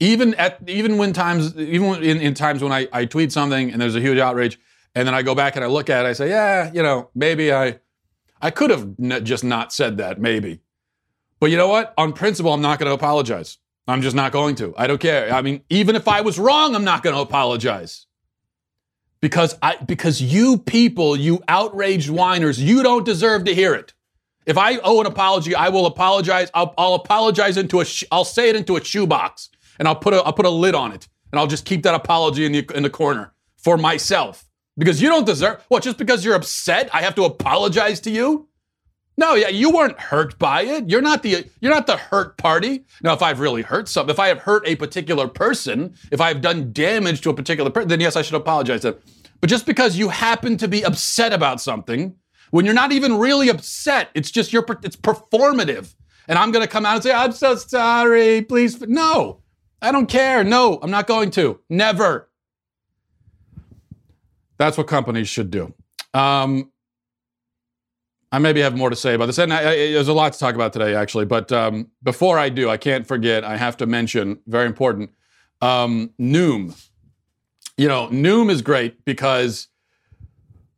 Even 0.00 0.34
at 0.34 0.58
even 0.68 0.98
when 0.98 1.12
times 1.12 1.56
even 1.56 2.02
in, 2.02 2.20
in 2.20 2.34
times 2.34 2.62
when 2.62 2.72
I, 2.72 2.88
I 2.92 3.04
tweet 3.04 3.32
something 3.32 3.72
and 3.72 3.80
there's 3.80 3.94
a 3.94 4.00
huge 4.00 4.18
outrage, 4.18 4.58
and 4.94 5.06
then 5.06 5.14
I 5.14 5.22
go 5.22 5.34
back 5.34 5.56
and 5.56 5.64
I 5.64 5.68
look 5.68 5.88
at 5.88 6.04
it, 6.04 6.08
I 6.08 6.12
say, 6.12 6.28
yeah, 6.28 6.70
you 6.72 6.82
know, 6.82 7.10
maybe 7.14 7.52
I 7.52 7.78
I 8.44 8.50
could 8.50 8.68
have 8.68 9.24
just 9.24 9.42
not 9.42 9.72
said 9.72 9.96
that, 9.96 10.20
maybe. 10.20 10.60
But 11.40 11.50
you 11.50 11.56
know 11.56 11.68
what? 11.68 11.94
On 11.96 12.12
principle, 12.12 12.52
I'm 12.52 12.60
not 12.60 12.78
going 12.78 12.90
to 12.90 12.94
apologize. 12.94 13.56
I'm 13.88 14.02
just 14.02 14.14
not 14.14 14.32
going 14.32 14.54
to. 14.56 14.74
I 14.76 14.86
don't 14.86 15.00
care. 15.00 15.32
I 15.32 15.40
mean, 15.40 15.62
even 15.70 15.96
if 15.96 16.06
I 16.06 16.20
was 16.20 16.38
wrong, 16.38 16.74
I'm 16.74 16.84
not 16.84 17.02
going 17.02 17.16
to 17.16 17.22
apologize. 17.22 18.06
Because 19.22 19.56
I 19.62 19.76
because 19.76 20.20
you 20.20 20.58
people, 20.58 21.16
you 21.16 21.42
outraged 21.48 22.10
whiners, 22.10 22.62
you 22.62 22.82
don't 22.82 23.06
deserve 23.06 23.46
to 23.46 23.54
hear 23.54 23.72
it. 23.72 23.94
If 24.44 24.58
I 24.58 24.76
owe 24.76 25.00
an 25.00 25.06
apology, 25.06 25.54
I 25.54 25.70
will 25.70 25.86
apologize. 25.86 26.50
I'll, 26.52 26.74
I'll 26.76 26.94
apologize 26.94 27.56
into 27.56 27.80
a. 27.80 27.86
Sh- 27.86 28.04
I'll 28.12 28.26
say 28.26 28.50
it 28.50 28.56
into 28.56 28.76
a 28.76 28.84
shoebox, 28.84 29.48
and 29.78 29.88
I'll 29.88 29.96
put 29.96 30.12
a. 30.12 30.22
I'll 30.22 30.34
put 30.34 30.44
a 30.44 30.50
lid 30.50 30.74
on 30.74 30.92
it, 30.92 31.08
and 31.32 31.40
I'll 31.40 31.46
just 31.46 31.64
keep 31.64 31.82
that 31.84 31.94
apology 31.94 32.44
in 32.44 32.52
the 32.52 32.66
in 32.74 32.82
the 32.82 32.90
corner 32.90 33.32
for 33.56 33.78
myself 33.78 34.43
because 34.76 35.00
you 35.00 35.08
don't 35.08 35.26
deserve 35.26 35.64
what 35.68 35.82
just 35.82 35.98
because 35.98 36.24
you're 36.24 36.34
upset 36.34 36.88
i 36.92 37.02
have 37.02 37.14
to 37.14 37.24
apologize 37.24 38.00
to 38.00 38.10
you? 38.10 38.48
No 39.16 39.34
yeah 39.34 39.48
you 39.48 39.70
weren't 39.70 39.98
hurt 39.98 40.38
by 40.38 40.62
it. 40.62 40.88
You're 40.90 41.00
not 41.00 41.22
the 41.22 41.46
you're 41.60 41.72
not 41.72 41.86
the 41.86 41.96
hurt 41.96 42.36
party. 42.36 42.84
Now 43.02 43.12
if 43.14 43.22
i've 43.22 43.40
really 43.40 43.62
hurt 43.62 43.88
something 43.88 44.12
if 44.12 44.18
i 44.18 44.28
have 44.28 44.38
hurt 44.38 44.66
a 44.66 44.74
particular 44.76 45.28
person 45.28 45.94
if 46.10 46.20
i've 46.20 46.40
done 46.40 46.72
damage 46.72 47.20
to 47.22 47.30
a 47.30 47.34
particular 47.34 47.70
person 47.70 47.88
then 47.88 48.00
yes 48.00 48.16
i 48.16 48.22
should 48.22 48.34
apologize 48.34 48.80
to 48.80 48.92
them. 48.92 49.00
But 49.40 49.50
just 49.50 49.66
because 49.66 49.96
you 49.96 50.08
happen 50.08 50.56
to 50.56 50.68
be 50.68 50.84
upset 50.84 51.32
about 51.32 51.60
something 51.60 52.16
when 52.50 52.64
you're 52.64 52.74
not 52.74 52.92
even 52.92 53.18
really 53.18 53.48
upset 53.48 54.08
it's 54.14 54.30
just 54.30 54.52
your 54.52 54.64
it's 54.82 54.96
performative. 54.96 55.94
And 56.26 56.38
i'm 56.38 56.50
going 56.50 56.64
to 56.64 56.70
come 56.70 56.84
out 56.84 56.94
and 56.94 57.02
say 57.04 57.12
i'm 57.12 57.32
so 57.32 57.54
sorry 57.54 58.42
please 58.42 58.80
no 58.80 59.42
i 59.80 59.92
don't 59.92 60.06
care. 60.06 60.42
No 60.42 60.80
i'm 60.82 60.90
not 60.90 61.06
going 61.06 61.30
to. 61.32 61.60
Never 61.70 62.30
that's 64.58 64.76
what 64.78 64.86
companies 64.86 65.28
should 65.28 65.50
do. 65.50 65.74
Um, 66.12 66.70
I 68.30 68.38
maybe 68.38 68.60
have 68.60 68.76
more 68.76 68.90
to 68.90 68.96
say 68.96 69.14
about 69.14 69.26
this, 69.26 69.38
and 69.38 69.52
I, 69.52 69.58
I, 69.58 69.74
there's 69.92 70.08
a 70.08 70.12
lot 70.12 70.32
to 70.32 70.38
talk 70.38 70.54
about 70.54 70.72
today, 70.72 70.94
actually. 70.94 71.24
But 71.24 71.52
um, 71.52 71.90
before 72.02 72.38
I 72.38 72.48
do, 72.48 72.68
I 72.68 72.76
can't 72.76 73.06
forget. 73.06 73.44
I 73.44 73.56
have 73.56 73.76
to 73.76 73.86
mention 73.86 74.40
very 74.46 74.66
important. 74.66 75.10
Um, 75.60 76.10
Noom. 76.20 76.76
You 77.76 77.88
know, 77.88 78.08
Noom 78.08 78.50
is 78.50 78.60
great 78.60 79.04
because 79.04 79.68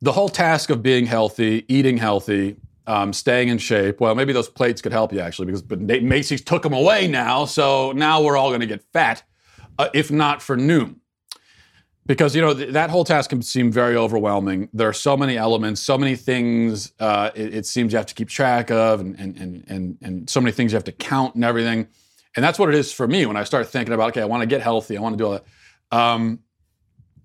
the 0.00 0.12
whole 0.12 0.28
task 0.28 0.68
of 0.68 0.82
being 0.82 1.06
healthy, 1.06 1.64
eating 1.68 1.96
healthy, 1.96 2.56
um, 2.86 3.12
staying 3.12 3.48
in 3.48 3.58
shape. 3.58 4.00
Well, 4.00 4.14
maybe 4.14 4.34
those 4.34 4.48
plates 4.48 4.82
could 4.82 4.92
help 4.92 5.12
you 5.12 5.20
actually, 5.20 5.46
because 5.46 5.62
but 5.62 5.80
Macy's 5.80 6.42
took 6.42 6.62
them 6.62 6.74
away 6.74 7.08
now, 7.08 7.46
so 7.46 7.92
now 7.92 8.22
we're 8.22 8.36
all 8.36 8.50
going 8.50 8.60
to 8.60 8.66
get 8.66 8.82
fat, 8.92 9.22
uh, 9.78 9.88
if 9.94 10.10
not 10.10 10.42
for 10.42 10.56
Noom 10.56 10.96
because 12.06 12.36
you 12.36 12.40
know 12.40 12.54
th- 12.54 12.72
that 12.72 12.88
whole 12.88 13.04
task 13.04 13.30
can 13.30 13.42
seem 13.42 13.70
very 13.70 13.96
overwhelming. 13.96 14.68
There 14.72 14.88
are 14.88 14.94
so 14.94 15.16
many 15.16 15.36
elements 15.36 15.80
so 15.80 15.98
many 15.98 16.16
things 16.16 16.92
uh, 17.00 17.30
it, 17.34 17.54
it, 17.54 17.66
seems 17.66 17.92
you 17.92 17.98
have 17.98 18.06
to 18.06 18.14
keep 18.14 18.28
track 18.28 18.70
of 18.70 19.00
and, 19.00 19.18
and, 19.18 19.36
and, 19.36 19.64
and, 19.68 19.98
and 20.00 20.30
so 20.30 20.40
many 20.40 20.52
things 20.52 20.72
you 20.72 20.76
have 20.76 20.84
to 20.84 20.92
count 20.92 21.34
and 21.34 21.44
everything. 21.44 21.88
And 22.36 22.44
that's 22.44 22.58
what 22.58 22.68
it 22.68 22.74
is 22.74 22.92
for 22.92 23.08
me 23.08 23.26
when 23.26 23.36
i 23.36 23.44
start 23.44 23.68
thinking 23.68 23.94
about 23.94 24.10
okay 24.10 24.22
i 24.22 24.26
want 24.26 24.42
to 24.42 24.46
get 24.46 24.60
healthy 24.60 24.96
i 24.96 25.00
want 25.00 25.14
to 25.14 25.18
do 25.18 25.26
all 25.26 25.32
that. 25.32 25.44
Um, 25.96 26.40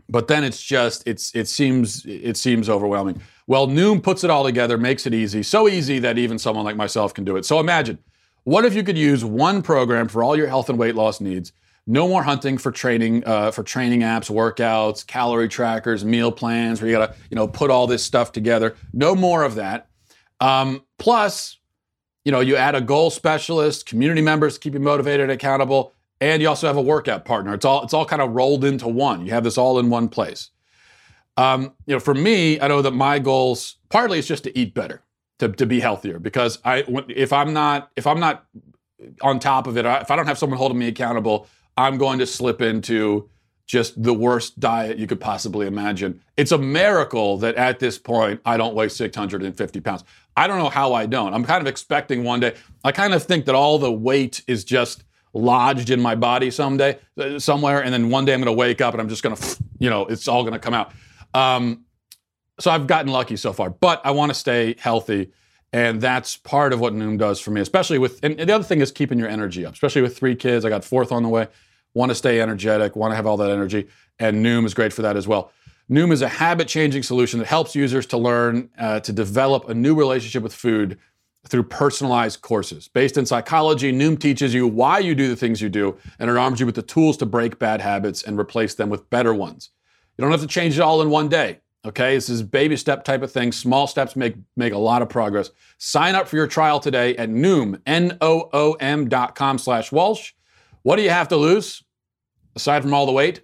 but 0.10 0.28
then 0.28 0.44
it's 0.44 0.62
just 0.62 1.08
it's 1.08 1.34
it 1.36 1.48
seems 1.48 2.06
it 2.06 2.36
seems 2.38 2.70
overwhelming. 2.70 3.22
Well 3.48 3.68
noom 3.68 4.02
puts 4.02 4.24
it 4.24 4.30
all 4.30 4.44
together 4.44 4.78
makes 4.78 5.06
it 5.06 5.14
easy 5.14 5.44
so 5.44 5.68
easy 5.68 6.00
that 6.00 6.18
even 6.18 6.40
someone 6.40 6.66
like 6.66 6.76
myself 6.76 7.14
can 7.14 7.24
do 7.24 7.38
it. 7.38 7.46
So 7.46 7.60
imagine 7.60 8.00
what 8.44 8.66
if 8.66 8.74
you 8.74 8.84
could 8.84 8.98
use 8.98 9.24
one 9.24 9.62
program 9.62 10.08
for 10.08 10.24
all 10.24 10.36
your 10.36 10.48
health 10.48 10.70
and 10.70 10.80
weight 10.80 10.96
loss 10.96 11.22
needs 11.22 11.52
no 11.92 12.08
more 12.08 12.24
hunting 12.24 12.58
for 12.58 12.72
training 12.72 13.22
uh, 13.26 13.52
for 13.52 13.64
training 13.64 14.00
apps, 14.00 14.32
workouts, 14.32 15.06
calorie 15.06 15.50
trackers, 15.50 16.06
meal 16.06 16.32
plans, 16.32 16.82
where 16.82 16.90
you 16.90 16.96
gotta 16.96 17.14
you 17.30 17.36
know 17.36 17.50
put 17.50 17.70
all 17.70 17.86
this 17.86 18.02
stuff 18.02 18.32
together. 18.32 18.76
No 18.94 19.14
more 19.14 19.44
of 19.44 19.56
that. 19.56 19.90
Um, 20.40 20.86
plus, 20.98 21.60
you 22.24 22.32
know, 22.32 22.40
you 22.40 22.56
add 22.56 22.76
a 22.76 22.82
goal 22.82 23.10
specialist, 23.10 23.86
community 23.86 24.22
members 24.22 24.54
to 24.54 24.60
keep 24.62 24.74
you 24.74 24.80
motivated 24.80 25.22
and 25.22 25.32
accountable, 25.34 25.94
and 26.22 26.42
you 26.42 26.48
also 26.48 26.66
have 26.66 26.78
a 26.78 26.82
workout 26.82 27.26
partner. 27.26 27.54
It's 27.54 27.66
all 27.66 27.84
it's 27.84 27.94
all 27.94 28.06
kind 28.06 28.22
of 28.22 28.32
rolled 28.32 28.64
into 28.64 28.88
one. 28.88 29.26
You 29.26 29.34
have 29.34 29.44
this 29.44 29.58
all 29.58 29.78
in 29.78 29.90
one 29.90 30.08
place. 30.08 30.50
Um, 31.36 31.74
you 31.86 31.94
know, 31.94 32.00
for 32.00 32.14
me, 32.14 32.60
I 32.62 32.70
know 32.70 32.82
that 32.82 32.92
my 32.92 33.20
goals 33.20 33.76
partly 33.90 34.18
is 34.18 34.28
just 34.28 34.46
to 34.46 34.58
eat 34.58 34.74
better, 34.74 35.02
to, 35.40 35.50
to 35.50 35.66
be 35.66 35.82
healthier. 35.82 36.20
Because 36.20 36.60
I, 36.64 36.86
if 37.10 37.34
I'm 37.34 37.52
not 37.52 37.92
if 37.98 38.08
I'm 38.08 38.22
not 38.22 38.46
on 39.22 39.40
top 39.40 39.68
of 39.68 39.78
it, 39.78 39.86
if 39.86 40.10
I 40.10 40.16
don't 40.16 40.28
have 40.28 40.38
someone 40.38 40.58
holding 40.58 40.78
me 40.80 40.88
accountable, 40.88 41.48
I'm 41.78 41.98
going 41.98 42.20
to 42.20 42.26
slip 42.26 42.62
into 42.62 43.30
just 43.66 44.02
the 44.02 44.14
worst 44.14 44.60
diet 44.60 44.98
you 44.98 45.08
could 45.08 45.22
possibly 45.22 45.66
imagine. 45.66 46.22
It's 46.36 46.52
a 46.52 46.58
miracle 46.58 47.38
that 47.38 47.56
at 47.56 47.80
this 47.80 47.98
point 47.98 48.42
I 48.46 48.58
don't 48.58 48.76
weigh 48.76 48.90
650 48.90 49.80
pounds. 49.80 50.04
I 50.36 50.48
don't 50.48 50.58
know 50.58 50.70
how 50.70 50.94
I 50.94 51.06
don't. 51.06 51.34
I'm 51.34 51.46
kind 51.46 51.62
of 51.62 51.68
expecting 51.68 52.24
one 52.24 52.42
day. 52.42 52.56
I 52.84 52.92
kind 52.92 53.14
of 53.14 53.24
think 53.24 53.46
that 53.46 53.56
all 53.56 53.80
the 53.80 53.92
weight 53.92 54.44
is 54.48 54.64
just 54.66 55.04
lodged 55.34 55.90
in 55.90 56.02
my 56.02 56.16
body 56.16 56.52
someday, 56.52 57.00
uh, 57.18 57.40
somewhere, 57.40 57.82
and 57.82 57.94
then 57.94 58.10
one 58.10 58.26
day 58.26 58.34
I'm 58.34 58.42
going 58.42 58.54
to 58.54 58.60
wake 58.60 58.82
up 58.82 58.94
and 58.94 59.02
I'm 59.02 59.10
just 59.10 59.24
going 59.24 59.36
to, 59.36 59.64
you 59.80 59.90
know, 59.90 60.06
it's 60.06 60.28
all 60.28 60.44
going 60.44 60.54
to 60.54 60.60
come 60.60 60.74
out. 60.74 60.92
Um, 61.34 61.86
so 62.60 62.72
I've 62.72 62.88
gotten 62.88 63.12
lucky 63.12 63.38
so 63.38 63.54
far, 63.54 63.70
but 63.70 64.02
I 64.06 64.12
want 64.12 64.32
to 64.32 64.34
stay 64.34 64.76
healthy. 64.78 65.32
And 65.74 66.02
that's 66.02 66.36
part 66.36 66.74
of 66.74 66.80
what 66.80 66.94
Noom 66.94 67.18
does 67.18 67.40
for 67.40 67.52
me, 67.52 67.62
especially 67.62 67.98
with, 67.98 68.20
and 68.24 68.38
the 68.38 68.54
other 68.54 68.64
thing 68.64 68.82
is 68.82 68.92
keeping 68.92 69.18
your 69.18 69.30
energy 69.30 69.66
up, 69.66 69.74
especially 69.74 70.02
with 70.02 70.18
three 70.18 70.36
kids. 70.36 70.66
I 70.66 70.70
got 70.70 70.84
fourth 70.84 71.12
on 71.12 71.24
the 71.24 71.30
way, 71.30 71.48
want 71.94 72.10
to 72.10 72.16
stay 72.16 72.42
energetic, 72.42 72.96
want 72.96 73.12
to 73.12 73.16
have 73.16 73.26
all 73.26 73.38
that 73.38 73.50
energy. 73.50 73.88
And 74.20 74.46
Noom 74.46 74.66
is 74.66 74.74
great 74.74 74.92
for 74.92 75.02
that 75.04 75.16
as 75.16 75.28
well. 75.28 75.52
Noom 75.90 76.12
is 76.12 76.22
a 76.22 76.28
habit 76.28 76.68
changing 76.68 77.04
solution 77.04 77.40
that 77.40 77.48
helps 77.48 77.76
users 77.76 78.06
to 78.08 78.18
learn 78.18 78.70
uh, 78.78 79.00
to 79.02 79.12
develop 79.12 79.70
a 79.70 79.74
new 79.74 79.96
relationship 79.96 80.44
with 80.44 80.54
food 80.54 80.98
through 81.48 81.64
personalized 81.64 82.42
courses. 82.42 82.88
Based 82.88 83.18
in 83.18 83.26
psychology, 83.26 83.92
Noom 83.92 84.20
teaches 84.20 84.54
you 84.54 84.68
why 84.68 85.00
you 85.00 85.16
do 85.16 85.28
the 85.28 85.36
things 85.36 85.62
you 85.62 85.70
do, 85.70 85.98
and 86.20 86.30
it 86.30 86.38
arms 86.38 86.60
you 86.60 86.66
with 86.66 86.76
the 86.76 86.82
tools 86.82 87.18
to 87.18 87.26
break 87.26 87.60
bad 87.60 87.82
habits 87.82 88.24
and 88.24 88.40
replace 88.40 88.76
them 88.76 88.90
with 88.90 89.10
better 89.10 89.34
ones. 89.34 89.70
You 90.18 90.22
don't 90.22 90.32
have 90.32 90.42
to 90.42 90.48
change 90.48 90.78
it 90.78 90.82
all 90.82 91.02
in 91.02 91.10
one 91.10 91.30
day. 91.30 91.60
Okay, 91.84 92.14
this 92.14 92.30
is 92.30 92.44
baby 92.44 92.78
step 92.78 93.04
type 93.04 93.24
of 93.24 93.32
thing. 93.32 93.52
Small 93.52 93.88
steps 93.88 94.16
make 94.16 94.36
make 94.56 94.72
a 94.72 94.78
lot 94.78 95.02
of 95.02 95.10
progress. 95.10 95.50
Sign 95.80 96.14
up 96.14 96.28
for 96.28 96.36
your 96.36 96.46
trial 96.46 96.80
today 96.80 97.16
at 97.18 97.30
Noom, 97.30 97.82
N-O-O-M 97.88 99.10
dot 99.10 99.34
com 99.34 99.58
slash 99.58 99.92
Walsh. 99.92 100.34
What 100.84 100.98
do 100.98 101.02
you 101.02 101.10
have 101.10 101.28
to 101.30 101.38
lose? 101.38 101.84
Aside 102.56 102.84
from 102.84 102.94
all 102.94 103.08
the 103.08 103.12
weight, 103.12 103.42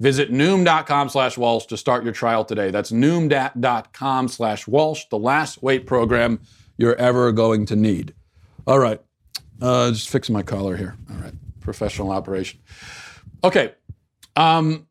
visit 0.00 0.32
Noom.com 0.32 1.08
slash 1.08 1.38
Walsh 1.38 1.66
to 1.66 1.76
start 1.76 2.02
your 2.02 2.12
trial 2.12 2.44
today. 2.44 2.72
That's 2.72 2.90
Noom.com 2.90 4.26
slash 4.26 4.66
Walsh, 4.66 5.04
the 5.08 5.18
last 5.18 5.62
weight 5.62 5.86
program 5.86 6.40
you're 6.78 6.96
ever 6.96 7.30
going 7.30 7.64
to 7.66 7.76
need. 7.76 8.12
All 8.66 8.80
right. 8.80 9.00
Uh, 9.62 9.90
just 9.92 10.08
fixing 10.08 10.32
my 10.32 10.42
collar 10.42 10.76
here. 10.76 10.96
All 11.10 11.16
right. 11.16 11.34
Professional 11.60 12.10
operation. 12.10 12.58
Okay. 13.44 13.74
Um, 14.34 14.87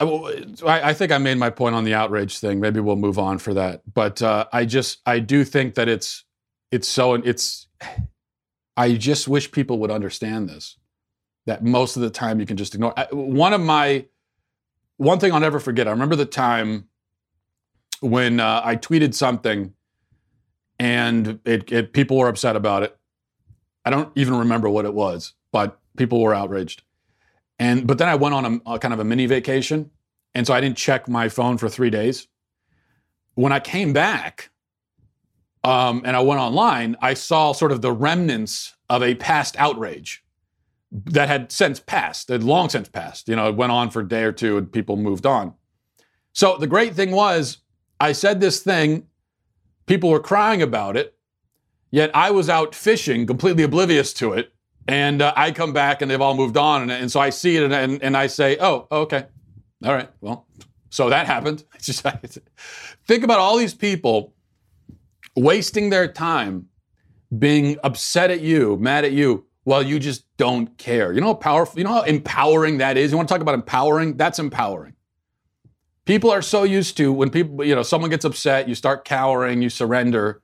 I, 0.00 0.94
think 0.94 1.10
I 1.10 1.18
made 1.18 1.38
my 1.38 1.50
point 1.50 1.74
on 1.74 1.84
the 1.84 1.94
outrage 1.94 2.38
thing. 2.38 2.60
Maybe 2.60 2.78
we'll 2.78 2.96
move 2.96 3.18
on 3.18 3.38
for 3.38 3.52
that. 3.54 3.82
But 3.92 4.22
uh, 4.22 4.46
I 4.52 4.64
just, 4.64 5.00
I 5.04 5.18
do 5.18 5.44
think 5.44 5.74
that 5.74 5.88
it's, 5.88 6.24
it's 6.70 6.86
so, 6.86 7.14
it's, 7.14 7.66
I 8.76 8.94
just 8.94 9.26
wish 9.26 9.50
people 9.50 9.80
would 9.80 9.90
understand 9.90 10.48
this. 10.48 10.76
That 11.46 11.64
most 11.64 11.96
of 11.96 12.02
the 12.02 12.10
time 12.10 12.38
you 12.40 12.46
can 12.46 12.56
just 12.56 12.74
ignore. 12.74 12.94
One 13.10 13.52
of 13.54 13.60
my, 13.60 14.04
one 14.98 15.18
thing 15.18 15.32
I'll 15.32 15.40
never 15.40 15.58
forget. 15.58 15.88
I 15.88 15.90
remember 15.92 16.14
the 16.14 16.26
time 16.26 16.88
when 18.00 18.38
uh, 18.38 18.60
I 18.62 18.76
tweeted 18.76 19.14
something 19.14 19.72
and 20.78 21.40
it, 21.44 21.72
it, 21.72 21.92
people 21.92 22.18
were 22.18 22.28
upset 22.28 22.54
about 22.54 22.82
it. 22.82 22.96
I 23.84 23.90
don't 23.90 24.12
even 24.14 24.36
remember 24.36 24.68
what 24.68 24.84
it 24.84 24.94
was, 24.94 25.32
but 25.50 25.80
people 25.96 26.20
were 26.20 26.34
outraged. 26.34 26.82
And 27.58 27.86
but 27.86 27.98
then 27.98 28.08
I 28.08 28.14
went 28.14 28.34
on 28.34 28.44
a, 28.66 28.72
a 28.74 28.78
kind 28.78 28.94
of 28.94 29.00
a 29.00 29.04
mini 29.04 29.26
vacation, 29.26 29.90
and 30.34 30.46
so 30.46 30.54
I 30.54 30.60
didn't 30.60 30.76
check 30.76 31.08
my 31.08 31.28
phone 31.28 31.58
for 31.58 31.68
three 31.68 31.90
days. 31.90 32.28
When 33.34 33.52
I 33.52 33.60
came 33.60 33.92
back, 33.92 34.50
um, 35.64 36.02
and 36.04 36.16
I 36.16 36.20
went 36.20 36.40
online, 36.40 36.96
I 37.00 37.14
saw 37.14 37.52
sort 37.52 37.72
of 37.72 37.82
the 37.82 37.92
remnants 37.92 38.74
of 38.88 39.02
a 39.02 39.14
past 39.14 39.56
outrage 39.58 40.24
that 40.90 41.28
had 41.28 41.52
since 41.52 41.80
passed, 41.80 42.28
had 42.28 42.42
long 42.42 42.68
since 42.68 42.88
passed. 42.88 43.28
You 43.28 43.36
know, 43.36 43.48
it 43.48 43.56
went 43.56 43.72
on 43.72 43.90
for 43.90 44.00
a 44.00 44.08
day 44.08 44.22
or 44.22 44.32
two, 44.32 44.56
and 44.56 44.72
people 44.72 44.96
moved 44.96 45.26
on. 45.26 45.54
So 46.32 46.56
the 46.56 46.66
great 46.66 46.94
thing 46.94 47.10
was, 47.10 47.58
I 48.00 48.12
said 48.12 48.40
this 48.40 48.60
thing 48.60 49.08
People 49.88 50.10
were 50.10 50.20
crying 50.20 50.60
about 50.60 50.98
it, 50.98 51.16
yet 51.90 52.10
I 52.14 52.30
was 52.30 52.50
out 52.50 52.74
fishing, 52.74 53.26
completely 53.26 53.62
oblivious 53.62 54.12
to 54.14 54.34
it. 54.34 54.52
And 54.88 55.20
uh, 55.20 55.34
I 55.36 55.52
come 55.52 55.74
back 55.74 56.00
and 56.00 56.10
they've 56.10 56.20
all 56.20 56.34
moved 56.34 56.56
on. 56.56 56.82
And, 56.82 56.90
and 56.90 57.12
so 57.12 57.20
I 57.20 57.28
see 57.28 57.56
it 57.58 57.62
and, 57.62 57.74
and, 57.74 58.02
and, 58.02 58.16
I 58.16 58.26
say, 58.26 58.56
oh, 58.58 58.88
okay. 58.90 59.26
All 59.84 59.92
right. 59.92 60.08
Well, 60.22 60.46
so 60.88 61.10
that 61.10 61.26
happened. 61.26 61.62
Just, 61.80 62.04
think 63.06 63.22
about 63.22 63.38
all 63.38 63.58
these 63.58 63.74
people 63.74 64.34
wasting 65.36 65.90
their 65.90 66.10
time 66.10 66.68
being 67.38 67.76
upset 67.84 68.30
at 68.30 68.40
you, 68.40 68.78
mad 68.78 69.04
at 69.04 69.12
you, 69.12 69.44
while 69.64 69.82
you 69.82 69.98
just 69.98 70.24
don't 70.38 70.78
care. 70.78 71.12
You 71.12 71.20
know 71.20 71.26
how 71.26 71.34
powerful, 71.34 71.78
you 71.78 71.84
know 71.84 71.92
how 71.92 72.02
empowering 72.02 72.78
that 72.78 72.96
is? 72.96 73.10
You 73.10 73.18
want 73.18 73.28
to 73.28 73.34
talk 73.34 73.42
about 73.42 73.54
empowering? 73.54 74.16
That's 74.16 74.38
empowering. 74.38 74.94
People 76.06 76.30
are 76.30 76.40
so 76.40 76.62
used 76.62 76.96
to 76.96 77.12
when 77.12 77.28
people, 77.28 77.62
you 77.62 77.74
know, 77.74 77.82
someone 77.82 78.08
gets 78.08 78.24
upset, 78.24 78.66
you 78.66 78.74
start 78.74 79.04
cowering, 79.04 79.60
you 79.60 79.68
surrender. 79.68 80.40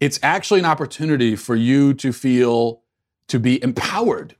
It's 0.00 0.20
actually 0.22 0.60
an 0.60 0.66
opportunity 0.66 1.34
for 1.34 1.56
you 1.56 1.94
to 1.94 2.12
feel 2.12 2.82
to 3.28 3.38
be 3.38 3.62
empowered. 3.62 4.34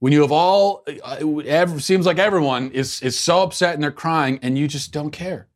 When 0.00 0.12
you 0.12 0.20
have 0.20 0.32
all, 0.32 0.84
it 0.86 1.80
seems 1.80 2.04
like 2.04 2.18
everyone 2.18 2.70
is, 2.72 3.00
is 3.00 3.18
so 3.18 3.42
upset 3.42 3.74
and 3.74 3.82
they're 3.82 3.90
crying 3.90 4.38
and 4.42 4.58
you 4.58 4.68
just 4.68 4.92
don't 4.92 5.10
care. 5.10 5.48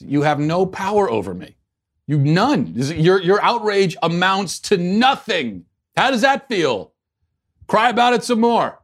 You 0.00 0.22
have 0.22 0.38
no 0.38 0.66
power 0.66 1.10
over 1.10 1.32
me. 1.32 1.56
You 2.06 2.18
none. 2.18 2.72
Your, 2.74 3.20
your 3.22 3.42
outrage 3.42 3.96
amounts 4.02 4.60
to 4.60 4.76
nothing. 4.76 5.64
How 5.96 6.10
does 6.10 6.20
that 6.20 6.46
feel? 6.48 6.92
Cry 7.66 7.88
about 7.88 8.12
it 8.12 8.22
some 8.22 8.40
more. 8.40 8.78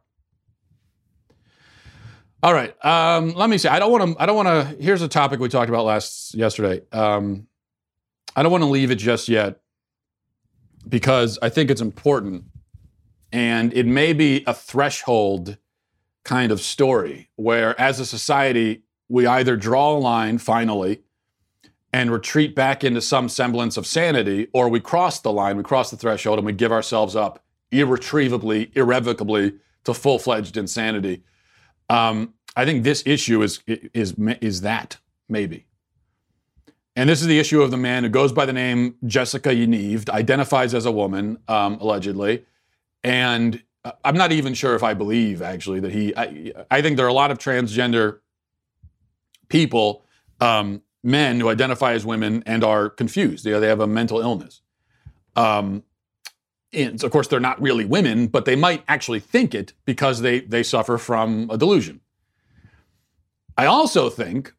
All 2.41 2.53
right. 2.53 2.73
Um, 2.83 3.33
let 3.35 3.49
me 3.49 3.57
see. 3.57 3.69
I 3.69 3.79
don't 3.79 3.91
want 3.91 4.17
to. 4.17 4.21
I 4.21 4.25
don't 4.25 4.35
want 4.35 4.47
to. 4.47 4.83
Here's 4.83 5.01
a 5.01 5.07
topic 5.07 5.39
we 5.39 5.47
talked 5.47 5.69
about 5.69 5.85
last 5.85 6.35
yesterday. 6.35 6.81
Um, 6.91 7.47
I 8.35 8.43
don't 8.43 8.51
want 8.51 8.65
to 8.65 8.69
leave 8.69 8.91
it 8.91 8.95
just 8.95 9.29
yet 9.29 9.61
because 10.89 11.39
I 11.41 11.47
think 11.47 11.71
it's 11.71 11.79
important, 11.79 12.43
and 13.33 13.73
it 13.73 13.87
may 13.87 14.13
be 14.13 14.43
a 14.45 14.53
threshold 14.53 15.57
kind 16.23 16.51
of 16.51 16.61
story 16.61 17.29
where, 17.35 17.79
as 17.81 17.99
a 17.99 18.05
society, 18.05 18.83
we 19.09 19.25
either 19.25 19.57
draw 19.57 19.97
a 19.97 19.99
line 19.99 20.37
finally 20.37 21.01
and 21.91 22.11
retreat 22.11 22.55
back 22.55 22.83
into 22.83 23.01
some 23.01 23.27
semblance 23.27 23.75
of 23.75 23.85
sanity, 23.85 24.47
or 24.53 24.69
we 24.69 24.79
cross 24.79 25.19
the 25.19 25.31
line, 25.31 25.57
we 25.57 25.63
cross 25.63 25.89
the 25.91 25.97
threshold, 25.97 26.37
and 26.39 26.45
we 26.45 26.53
give 26.53 26.71
ourselves 26.71 27.15
up 27.15 27.43
irretrievably, 27.71 28.71
irrevocably 28.75 29.53
to 29.83 29.93
full 29.93 30.19
fledged 30.19 30.55
insanity. 30.55 31.23
Um, 31.89 32.35
I 32.55 32.65
think 32.65 32.83
this 32.83 33.03
issue 33.05 33.41
is 33.41 33.61
is 33.67 34.13
is 34.41 34.61
that 34.61 34.97
maybe. 35.27 35.65
And 36.95 37.09
this 37.09 37.21
is 37.21 37.27
the 37.27 37.39
issue 37.39 37.63
of 37.63 37.71
the 37.71 37.77
man 37.77 38.03
who 38.03 38.09
goes 38.09 38.31
by 38.31 38.45
the 38.45 38.53
name 38.53 38.95
Jessica 39.07 39.49
Yaniv, 39.49 40.07
identifies 40.09 40.75
as 40.75 40.85
a 40.85 40.91
woman, 40.91 41.39
um, 41.47 41.79
allegedly. 41.81 42.45
And 43.03 43.61
I'm 44.03 44.15
not 44.15 44.31
even 44.31 44.53
sure 44.53 44.75
if 44.75 44.83
I 44.83 44.93
believe, 44.93 45.41
actually, 45.41 45.81
that 45.81 45.91
he. 45.91 46.15
I, 46.15 46.53
I 46.71 46.81
think 46.81 46.97
there 46.97 47.05
are 47.05 47.09
a 47.09 47.13
lot 47.13 47.31
of 47.31 47.37
transgender 47.37 48.19
people, 49.49 50.05
um, 50.39 50.81
men 51.03 51.39
who 51.39 51.49
identify 51.49 51.93
as 51.93 52.05
women 52.05 52.43
and 52.45 52.63
are 52.63 52.89
confused. 52.89 53.45
You 53.45 53.59
they 53.59 53.67
have 53.67 53.81
a 53.81 53.87
mental 53.87 54.21
illness. 54.21 54.61
Um, 55.35 55.83
and 56.71 57.03
of 57.03 57.11
course, 57.11 57.27
they're 57.27 57.39
not 57.39 57.61
really 57.61 57.85
women, 57.85 58.27
but 58.27 58.45
they 58.45 58.55
might 58.55 58.83
actually 58.87 59.19
think 59.19 59.53
it 59.53 59.73
because 59.85 60.21
they 60.21 60.39
they 60.39 60.63
suffer 60.63 60.97
from 60.97 61.49
a 61.51 61.57
delusion. 61.57 61.99
I 63.57 63.65
also 63.65 64.09
think, 64.09 64.53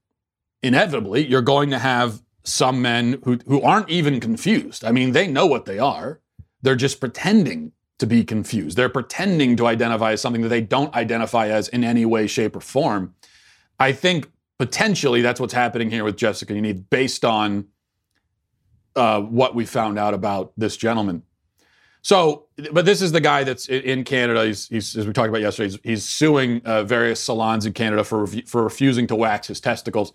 inevitably, 0.63 1.27
you're 1.27 1.43
going 1.43 1.71
to 1.71 1.79
have 1.79 2.23
some 2.45 2.83
men 2.83 3.21
who 3.25 3.39
who 3.47 3.63
aren't 3.63 3.89
even 3.89 4.21
confused. 4.21 4.85
I 4.85 4.93
mean, 4.93 5.13
they 5.13 5.27
know 5.27 5.47
what 5.47 5.65
they 5.65 5.79
are. 5.79 6.21
They're 6.63 6.77
just 6.77 7.01
pretending 7.01 7.73
to 7.99 8.07
be 8.07 8.25
confused. 8.25 8.77
They're 8.77 8.89
pretending 8.89 9.57
to 9.57 9.67
identify 9.67 10.13
as 10.13 10.21
something 10.21 10.43
that 10.43 10.49
they 10.49 10.61
don't 10.61 10.95
identify 10.95 11.49
as 11.49 11.69
in 11.69 11.85
any 11.85 12.05
way, 12.05 12.27
shape, 12.27 12.57
or 12.57 12.61
form. 12.61 13.15
I 13.79 13.93
think 13.93 14.31
potentially 14.59 15.23
that's 15.23 15.41
what's 15.41 15.55
happening 15.55 15.91
here 15.91 16.05
with 16.05 16.17
Jessica 16.17 16.53
Yaniv, 16.53 16.85
based 16.91 17.25
on 17.25 17.67
uh, 18.97 19.21
what 19.21 19.55
we 19.55 19.65
found 19.65 19.99
out 19.99 20.15
about 20.15 20.53
this 20.57 20.77
gentleman. 20.77 21.23
So, 22.03 22.49
but 22.71 22.85
this 22.85 23.01
is 23.01 23.13
the 23.13 23.21
guy 23.21 23.45
that's 23.45 23.67
in 23.67 24.05
Canada. 24.05 24.45
He's, 24.45 24.69
he's 24.69 24.97
as 24.97 25.07
we 25.07 25.13
talked 25.13 25.31
about 25.31 25.41
yesterday, 25.41 25.71
he's, 25.71 25.79
he's 25.83 26.05
suing 26.05 26.61
uh, 26.65 26.85
various 26.85 27.19
salons 27.19 27.65
in 27.65 27.73
Canada 27.73 28.05
for 28.05 28.27
for 28.27 28.63
refusing 28.63 29.07
to 29.07 29.17
wax 29.17 29.49
his 29.49 29.61
testicles. 29.61 30.13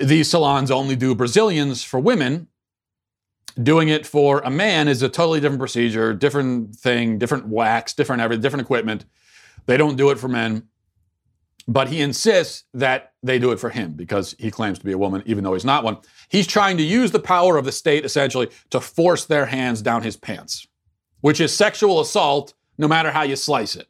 These 0.00 0.30
salons 0.30 0.70
only 0.70 0.96
do 0.96 1.14
Brazilians 1.14 1.84
for 1.84 2.00
women. 2.00 2.48
Doing 3.62 3.88
it 3.88 4.06
for 4.06 4.40
a 4.40 4.50
man 4.50 4.88
is 4.88 5.02
a 5.02 5.08
totally 5.08 5.40
different 5.40 5.60
procedure, 5.60 6.12
different 6.12 6.74
thing, 6.74 7.18
different 7.18 7.46
wax, 7.46 7.92
different 7.92 8.20
every, 8.20 8.36
different 8.36 8.62
equipment. 8.62 9.04
They 9.66 9.76
don't 9.76 9.96
do 9.96 10.10
it 10.10 10.18
for 10.18 10.28
men, 10.28 10.64
but 11.68 11.88
he 11.88 12.00
insists 12.00 12.64
that 12.74 13.12
they 13.22 13.38
do 13.38 13.52
it 13.52 13.60
for 13.60 13.70
him 13.70 13.92
because 13.92 14.34
he 14.38 14.50
claims 14.50 14.78
to 14.80 14.84
be 14.84 14.92
a 14.92 14.98
woman, 14.98 15.22
even 15.24 15.44
though 15.44 15.54
he's 15.54 15.64
not 15.64 15.84
one. 15.84 15.98
He's 16.28 16.46
trying 16.46 16.76
to 16.78 16.82
use 16.82 17.12
the 17.12 17.20
power 17.20 17.56
of 17.56 17.64
the 17.64 17.72
state 17.72 18.04
essentially 18.04 18.50
to 18.70 18.80
force 18.80 19.24
their 19.24 19.46
hands 19.46 19.82
down 19.82 20.02
his 20.02 20.16
pants 20.16 20.66
which 21.24 21.40
is 21.40 21.56
sexual 21.56 22.00
assault, 22.00 22.52
no 22.76 22.86
matter 22.86 23.10
how 23.10 23.22
you 23.22 23.34
slice 23.34 23.76
it. 23.76 23.88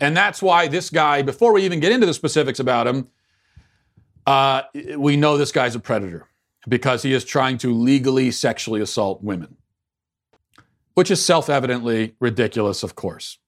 And 0.00 0.16
that's 0.16 0.40
why 0.40 0.66
this 0.66 0.88
guy, 0.88 1.20
before 1.20 1.52
we 1.52 1.62
even 1.66 1.78
get 1.78 1.92
into 1.92 2.06
the 2.06 2.14
specifics 2.14 2.58
about 2.58 2.86
him, 2.86 3.08
uh, 4.26 4.62
we 4.96 5.18
know 5.18 5.36
this 5.36 5.52
guy's 5.52 5.74
a 5.74 5.78
predator 5.78 6.26
because 6.68 7.02
he 7.02 7.12
is 7.12 7.24
trying 7.24 7.58
to 7.58 7.72
legally 7.72 8.30
sexually 8.30 8.80
assault 8.80 9.22
women, 9.22 9.56
which 10.94 11.10
is 11.10 11.24
self 11.24 11.48
evidently 11.48 12.14
ridiculous, 12.20 12.82
of 12.82 12.94
course. 12.94 13.38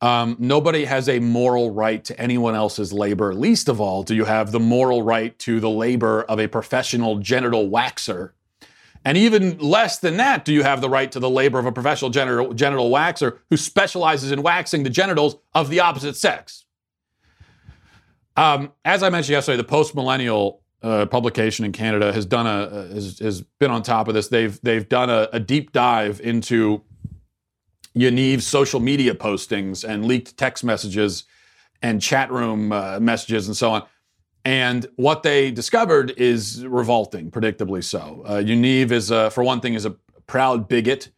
Um, 0.00 0.36
nobody 0.38 0.84
has 0.84 1.08
a 1.08 1.18
moral 1.18 1.70
right 1.70 2.04
to 2.04 2.20
anyone 2.20 2.54
else's 2.54 2.92
labor. 2.92 3.32
Least 3.32 3.68
of 3.68 3.80
all, 3.80 4.02
do 4.02 4.14
you 4.14 4.24
have 4.24 4.52
the 4.52 4.60
moral 4.60 5.02
right 5.02 5.38
to 5.38 5.60
the 5.60 5.70
labor 5.70 6.22
of 6.24 6.38
a 6.38 6.48
professional 6.48 7.18
genital 7.18 7.70
waxer 7.70 8.32
and 9.04 9.18
even 9.18 9.58
less 9.58 9.98
than 9.98 10.16
that, 10.16 10.44
do 10.44 10.52
you 10.52 10.62
have 10.62 10.80
the 10.80 10.88
right 10.88 11.12
to 11.12 11.20
the 11.20 11.28
labor 11.28 11.58
of 11.58 11.66
a 11.66 11.72
professional 11.72 12.10
genital, 12.10 12.54
genital 12.54 12.90
waxer 12.90 13.38
who 13.50 13.56
specializes 13.56 14.32
in 14.32 14.42
waxing 14.42 14.82
the 14.82 14.90
genitals 14.90 15.36
of 15.54 15.68
the 15.68 15.80
opposite 15.80 16.16
sex? 16.16 16.64
Um, 18.36 18.72
as 18.84 19.02
I 19.02 19.10
mentioned 19.10 19.32
yesterday, 19.32 19.58
the 19.58 19.64
post 19.64 19.94
millennial 19.94 20.62
uh, 20.84 21.06
publication 21.06 21.64
in 21.64 21.72
Canada, 21.72 22.12
has 22.12 22.26
done 22.26 22.46
a 22.46 22.94
has, 22.94 23.18
has, 23.18 23.40
been 23.40 23.70
on 23.70 23.82
top 23.82 24.06
of 24.06 24.14
this. 24.14 24.28
They've 24.28 24.60
they've 24.60 24.86
done 24.86 25.08
a, 25.08 25.28
a 25.32 25.40
deep 25.40 25.72
dive 25.72 26.20
into 26.20 26.82
Yaniv's 27.96 28.46
social 28.46 28.80
media 28.80 29.14
postings 29.14 29.82
and 29.88 30.04
leaked 30.04 30.36
text 30.36 30.62
messages 30.62 31.24
and 31.80 32.02
chat 32.02 32.30
room 32.30 32.70
uh, 32.70 33.00
messages 33.00 33.46
and 33.46 33.56
so 33.56 33.70
on. 33.70 33.84
And 34.44 34.86
what 34.96 35.22
they 35.22 35.50
discovered 35.50 36.10
is 36.18 36.66
revolting, 36.66 37.30
predictably 37.30 37.82
so. 37.82 38.22
Uh, 38.26 38.42
Yaniv 38.42 38.90
is, 38.90 39.10
uh, 39.10 39.30
for 39.30 39.42
one 39.42 39.62
thing, 39.62 39.72
is 39.72 39.86
a 39.86 39.96
proud 40.26 40.68
bigot 40.68 41.08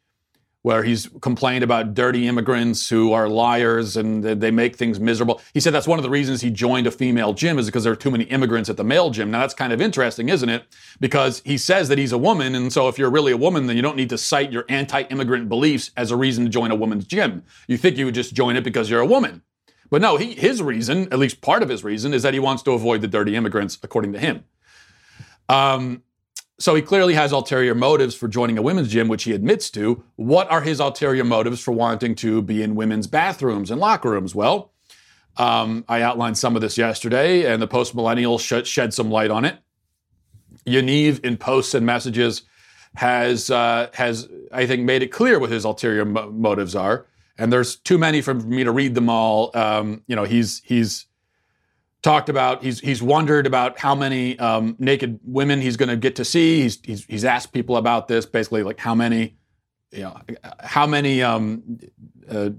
where 0.67 0.83
he's 0.83 1.09
complained 1.21 1.63
about 1.63 1.95
dirty 1.95 2.27
immigrants 2.27 2.89
who 2.89 3.13
are 3.13 3.29
liars 3.29 3.97
and 3.97 4.25
they 4.25 4.51
make 4.51 4.75
things 4.75 4.99
miserable. 4.99 5.41
He 5.55 5.61
said 5.61 5.73
that's 5.73 5.87
one 5.87 6.01
of 6.01 6.03
the 6.03 6.11
reasons 6.11 6.41
he 6.41 6.51
joined 6.51 6.89
a 6.89 6.91
female 6.91 7.35
gym 7.35 7.57
is 7.57 7.67
because 7.67 7.85
there 7.85 7.93
are 7.93 8.03
too 8.05 8.11
many 8.11 8.25
immigrants 8.25 8.69
at 8.69 8.77
the 8.77 8.83
male 8.83 9.11
gym. 9.11 9.31
Now 9.31 9.43
that's 9.43 9.55
kind 9.55 9.73
of 9.73 9.81
interesting, 9.81 10.29
isn't 10.29 10.49
it? 10.49 10.65
Because 10.99 11.41
he 11.45 11.57
says 11.57 11.89
that 11.89 11.99
he's 11.99 12.11
a 12.11 12.19
woman, 12.19 12.57
and 12.57 12.73
so 12.73 12.89
if 12.89 12.99
you're 12.99 13.13
really 13.13 13.31
a 13.31 13.37
woman, 13.37 13.69
then 13.69 13.77
you 13.77 13.83
don't 13.83 13.95
need 13.95 14.09
to 14.09 14.19
cite 14.19 14.51
your 14.51 14.65
anti-immigrant 14.69 15.49
beliefs 15.49 15.93
as 15.97 16.11
a 16.11 16.17
reason 16.17 16.43
to 16.47 16.51
join 16.51 16.73
a 16.73 16.75
woman's 16.75 17.05
gym. 17.07 17.45
You 17.69 17.77
think 17.77 17.97
you 17.97 18.05
would 18.07 18.17
just 18.17 18.35
join 18.35 18.57
it 18.57 18.65
because 18.65 18.91
you're 18.91 18.99
a 18.99 19.07
woman. 19.07 19.43
But 19.89 20.03
no, 20.03 20.17
he, 20.17 20.35
his 20.35 20.61
reason, 20.61 21.05
at 21.13 21.21
least 21.21 21.43
part 21.43 21.63
of 21.63 21.69
his 21.69 21.85
reason, 21.85 22.13
is 22.13 22.25
that 22.25 22.35
he 22.35 22.41
wants 22.41 22.65
to 22.65 22.73
avoid 22.73 23.03
the 23.03 23.07
dirty 23.07 23.37
immigrants, 23.37 23.79
according 23.85 24.15
to 24.15 24.19
him. 24.19 24.43
Um, 25.49 26.03
so 26.59 26.75
he 26.75 26.83
clearly 26.83 27.15
has 27.15 27.33
ulterior 27.33 27.75
motives 27.75 28.15
for 28.15 28.29
joining 28.29 28.57
a 28.57 28.63
women's 28.63 28.89
gym, 28.89 29.09
which 29.09 29.25
he 29.25 29.33
admits 29.33 29.71
to. 29.71 30.03
What 30.17 30.51
are 30.51 30.63
his 30.63 30.81
ulterior 30.81 31.25
motives 31.25 31.61
for 31.61 31.73
wanting 31.73 32.15
to 32.17 32.41
be 32.41 32.63
in 32.63 32.75
women's 32.75 33.07
bathrooms 33.07 33.71
and 33.71 33.81
locker 33.81 34.11
rooms? 34.11 34.35
Well, 34.35 34.73
um, 35.37 35.85
I 35.89 36.01
outlined 36.01 36.39
some 36.39 36.57
of 36.57 36.63
this 36.63 36.79
yesterday, 36.79 37.45
and 37.51 37.61
the 37.61 37.67
post 37.67 37.95
millennial 37.95 38.39
sh- 38.39 38.65
shed 38.65 38.95
some 38.95 39.11
light 39.11 39.31
on 39.31 39.45
it. 39.45 39.59
Yaniv, 40.67 41.25
in 41.25 41.37
posts 41.37 41.75
and 41.75 41.85
messages, 41.85 42.43
has 42.95 43.51
uh, 43.51 43.91
has 43.93 44.29
I 44.51 44.67
think 44.67 44.83
made 44.85 45.03
it 45.03 45.09
clear 45.09 45.39
what 45.39 45.51
his 45.51 45.65
ulterior 45.65 46.07
mo- 46.07 46.31
motives 46.31 46.75
are, 46.75 47.07
and 47.37 47.53
there's 47.53 47.77
too 47.77 47.99
many 47.99 48.23
for 48.23 48.33
me 48.33 48.65
to 48.65 48.71
read 48.71 48.95
them 48.95 49.11
all. 49.11 49.51
Um, 49.55 50.03
you 50.07 50.17
know, 50.17 50.25
he's 50.25 50.63
he's 50.65 51.06
talked 52.03 52.29
about 52.29 52.63
he's 52.63 52.81
he's 52.81 53.03
wondered 53.03 53.47
about 53.47 53.79
how 53.79 53.95
many 53.95 54.39
um, 54.39 54.77
naked 54.79 55.19
women 55.25 55.61
he's 55.61 55.77
going 55.77 55.89
to 55.89 55.97
get 55.97 56.17
to 56.17 56.25
see. 56.25 56.63
He's, 56.63 56.79
he's 56.85 57.05
he's 57.05 57.25
asked 57.25 57.53
people 57.53 57.77
about 57.77 58.09
this, 58.09 58.27
basically 58.27 58.63
like 58.63 58.79
how 58.79 58.95
many, 58.95 59.37
you 59.91 60.03
know, 60.03 60.17
how 60.61 60.87
many 60.87 61.23
um, 61.23 61.79
uh, 62.31 62.51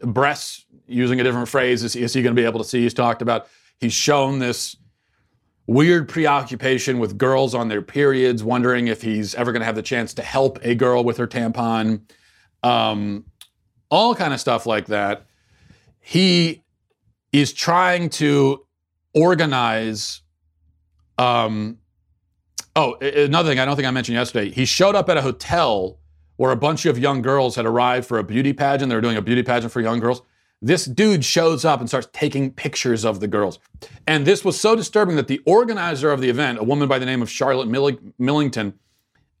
breasts, 0.00 0.64
using 0.86 1.20
a 1.20 1.24
different 1.24 1.48
phrase, 1.48 1.82
is, 1.82 1.96
is 1.96 2.12
he 2.12 2.22
going 2.22 2.34
to 2.34 2.40
be 2.40 2.46
able 2.46 2.60
to 2.60 2.64
see? 2.64 2.82
He's 2.82 2.94
talked 2.94 3.22
about. 3.22 3.46
He's 3.78 3.92
shown 3.92 4.38
this 4.38 4.76
weird 5.66 6.08
preoccupation 6.08 6.98
with 6.98 7.18
girls 7.18 7.54
on 7.54 7.68
their 7.68 7.82
periods, 7.82 8.44
wondering 8.44 8.88
if 8.88 9.02
he's 9.02 9.34
ever 9.34 9.52
going 9.52 9.60
to 9.60 9.66
have 9.66 9.74
the 9.74 9.82
chance 9.82 10.14
to 10.14 10.22
help 10.22 10.58
a 10.62 10.74
girl 10.74 11.04
with 11.04 11.16
her 11.16 11.26
tampon. 11.26 12.02
Um, 12.62 13.24
all 13.90 14.14
kind 14.14 14.32
of 14.32 14.40
stuff 14.40 14.66
like 14.66 14.86
that. 14.86 15.26
He 16.00 16.62
is 17.32 17.52
trying 17.52 18.10
to 18.10 18.63
organize. 19.14 20.22
Um, 21.18 21.78
oh, 22.76 22.96
another 22.96 23.48
thing 23.50 23.58
I 23.58 23.64
don't 23.64 23.76
think 23.76 23.88
I 23.88 23.90
mentioned 23.90 24.16
yesterday. 24.16 24.50
He 24.50 24.64
showed 24.64 24.94
up 24.94 25.08
at 25.08 25.16
a 25.16 25.22
hotel 25.22 25.98
where 26.36 26.50
a 26.50 26.56
bunch 26.56 26.84
of 26.86 26.98
young 26.98 27.22
girls 27.22 27.56
had 27.56 27.64
arrived 27.64 28.06
for 28.06 28.18
a 28.18 28.24
beauty 28.24 28.52
pageant. 28.52 28.88
They 28.88 28.96
were 28.96 29.00
doing 29.00 29.16
a 29.16 29.22
beauty 29.22 29.42
pageant 29.42 29.72
for 29.72 29.80
young 29.80 30.00
girls. 30.00 30.22
This 30.60 30.86
dude 30.86 31.24
shows 31.24 31.64
up 31.64 31.80
and 31.80 31.88
starts 31.88 32.08
taking 32.12 32.50
pictures 32.50 33.04
of 33.04 33.20
the 33.20 33.28
girls. 33.28 33.58
And 34.06 34.26
this 34.26 34.44
was 34.44 34.58
so 34.58 34.74
disturbing 34.74 35.16
that 35.16 35.28
the 35.28 35.40
organizer 35.44 36.10
of 36.10 36.20
the 36.20 36.30
event, 36.30 36.58
a 36.58 36.64
woman 36.64 36.88
by 36.88 36.98
the 36.98 37.06
name 37.06 37.22
of 37.22 37.30
Charlotte 37.30 37.68
Millington, 38.18 38.78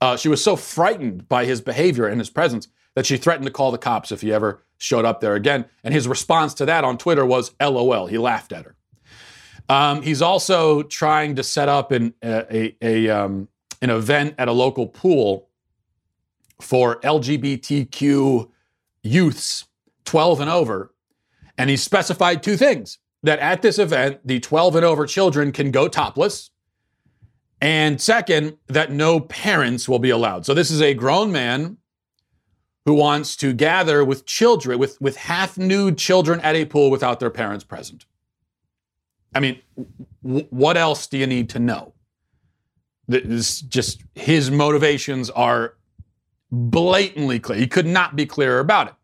uh, 0.00 0.16
she 0.16 0.28
was 0.28 0.44
so 0.44 0.54
frightened 0.54 1.28
by 1.28 1.46
his 1.46 1.60
behavior 1.60 2.06
and 2.06 2.20
his 2.20 2.28
presence 2.28 2.68
that 2.94 3.06
she 3.06 3.16
threatened 3.16 3.46
to 3.46 3.52
call 3.52 3.70
the 3.70 3.78
cops 3.78 4.12
if 4.12 4.20
he 4.20 4.32
ever 4.32 4.62
showed 4.76 5.04
up 5.04 5.20
there 5.20 5.34
again. 5.34 5.64
And 5.82 5.94
his 5.94 6.06
response 6.06 6.52
to 6.54 6.66
that 6.66 6.84
on 6.84 6.98
Twitter 6.98 7.24
was 7.24 7.52
LOL. 7.60 8.06
He 8.06 8.18
laughed 8.18 8.52
at 8.52 8.66
her. 8.66 8.76
Um, 9.68 10.02
he's 10.02 10.20
also 10.20 10.82
trying 10.82 11.36
to 11.36 11.42
set 11.42 11.68
up 11.68 11.90
an, 11.90 12.14
a, 12.22 12.76
a, 12.82 13.08
um, 13.08 13.48
an 13.80 13.90
event 13.90 14.34
at 14.38 14.48
a 14.48 14.52
local 14.52 14.86
pool 14.86 15.48
for 16.60 17.00
LGBTQ 17.00 18.50
youths 19.02 19.66
12 20.04 20.40
and 20.40 20.50
over. 20.50 20.94
And 21.56 21.70
he 21.70 21.76
specified 21.76 22.42
two 22.42 22.56
things 22.56 22.98
that 23.22 23.38
at 23.38 23.62
this 23.62 23.78
event, 23.78 24.20
the 24.24 24.40
12 24.40 24.76
and 24.76 24.84
over 24.84 25.06
children 25.06 25.52
can 25.52 25.70
go 25.70 25.88
topless. 25.88 26.50
And 27.60 28.00
second, 28.00 28.58
that 28.66 28.92
no 28.92 29.20
parents 29.20 29.88
will 29.88 29.98
be 29.98 30.10
allowed. 30.10 30.44
So 30.44 30.52
this 30.52 30.70
is 30.70 30.82
a 30.82 30.92
grown 30.92 31.32
man 31.32 31.78
who 32.84 32.92
wants 32.92 33.36
to 33.36 33.54
gather 33.54 34.04
with 34.04 34.26
children, 34.26 34.78
with, 34.78 35.00
with 35.00 35.16
half 35.16 35.56
nude 35.56 35.96
children 35.96 36.40
at 36.40 36.54
a 36.54 36.66
pool 36.66 36.90
without 36.90 37.20
their 37.20 37.30
parents 37.30 37.64
present. 37.64 38.04
I 39.34 39.40
mean, 39.40 39.60
w- 40.22 40.46
what 40.50 40.76
else 40.76 41.06
do 41.06 41.18
you 41.18 41.26
need 41.26 41.50
to 41.50 41.58
know? 41.58 41.92
This 43.06 43.60
just 43.60 44.02
his 44.14 44.50
motivations 44.50 45.28
are 45.30 45.74
blatantly 46.50 47.38
clear. 47.38 47.58
He 47.58 47.66
could 47.66 47.86
not 47.86 48.16
be 48.16 48.24
clearer 48.24 48.60
about 48.60 48.88
it. 48.88 48.94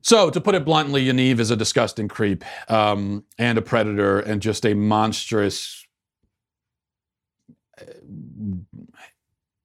So, 0.00 0.30
to 0.30 0.40
put 0.40 0.54
it 0.54 0.64
bluntly, 0.64 1.06
Yaniv 1.06 1.40
is 1.40 1.50
a 1.50 1.56
disgusting 1.56 2.08
creep 2.08 2.44
um, 2.70 3.24
and 3.36 3.58
a 3.58 3.62
predator 3.62 4.20
and 4.20 4.40
just 4.40 4.64
a 4.64 4.74
monstrous. 4.74 5.84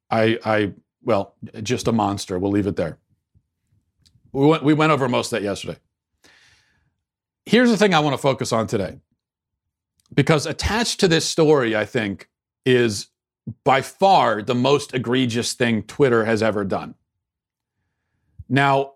I, 0.10 0.39
I, 0.43 0.73
well, 1.03 1.36
just 1.62 1.88
a 1.88 1.91
monster. 1.91 2.38
We'll 2.39 2.51
leave 2.51 2.67
it 2.67 2.75
there. 2.75 2.97
We 4.32 4.45
went, 4.45 4.63
we 4.63 4.73
went 4.73 4.91
over 4.91 5.08
most 5.08 5.32
of 5.32 5.39
that 5.39 5.43
yesterday. 5.43 5.77
Here's 7.45 7.69
the 7.69 7.77
thing 7.77 7.93
I 7.93 7.99
want 7.99 8.13
to 8.13 8.21
focus 8.21 8.51
on 8.51 8.67
today 8.67 8.99
because 10.13 10.45
attached 10.45 10.99
to 10.99 11.08
this 11.08 11.26
story, 11.26 11.76
I 11.76 11.86
think, 11.86 12.30
is 12.65 13.08
by 13.63 13.82
far 13.82 14.41
the 14.41 14.56
most 14.56 14.93
egregious 14.93 15.54
thing 15.54 15.84
Twitter 15.84 16.26
has 16.26 16.41
ever 16.41 16.63
done. 16.63 16.95
Now, 18.47 18.93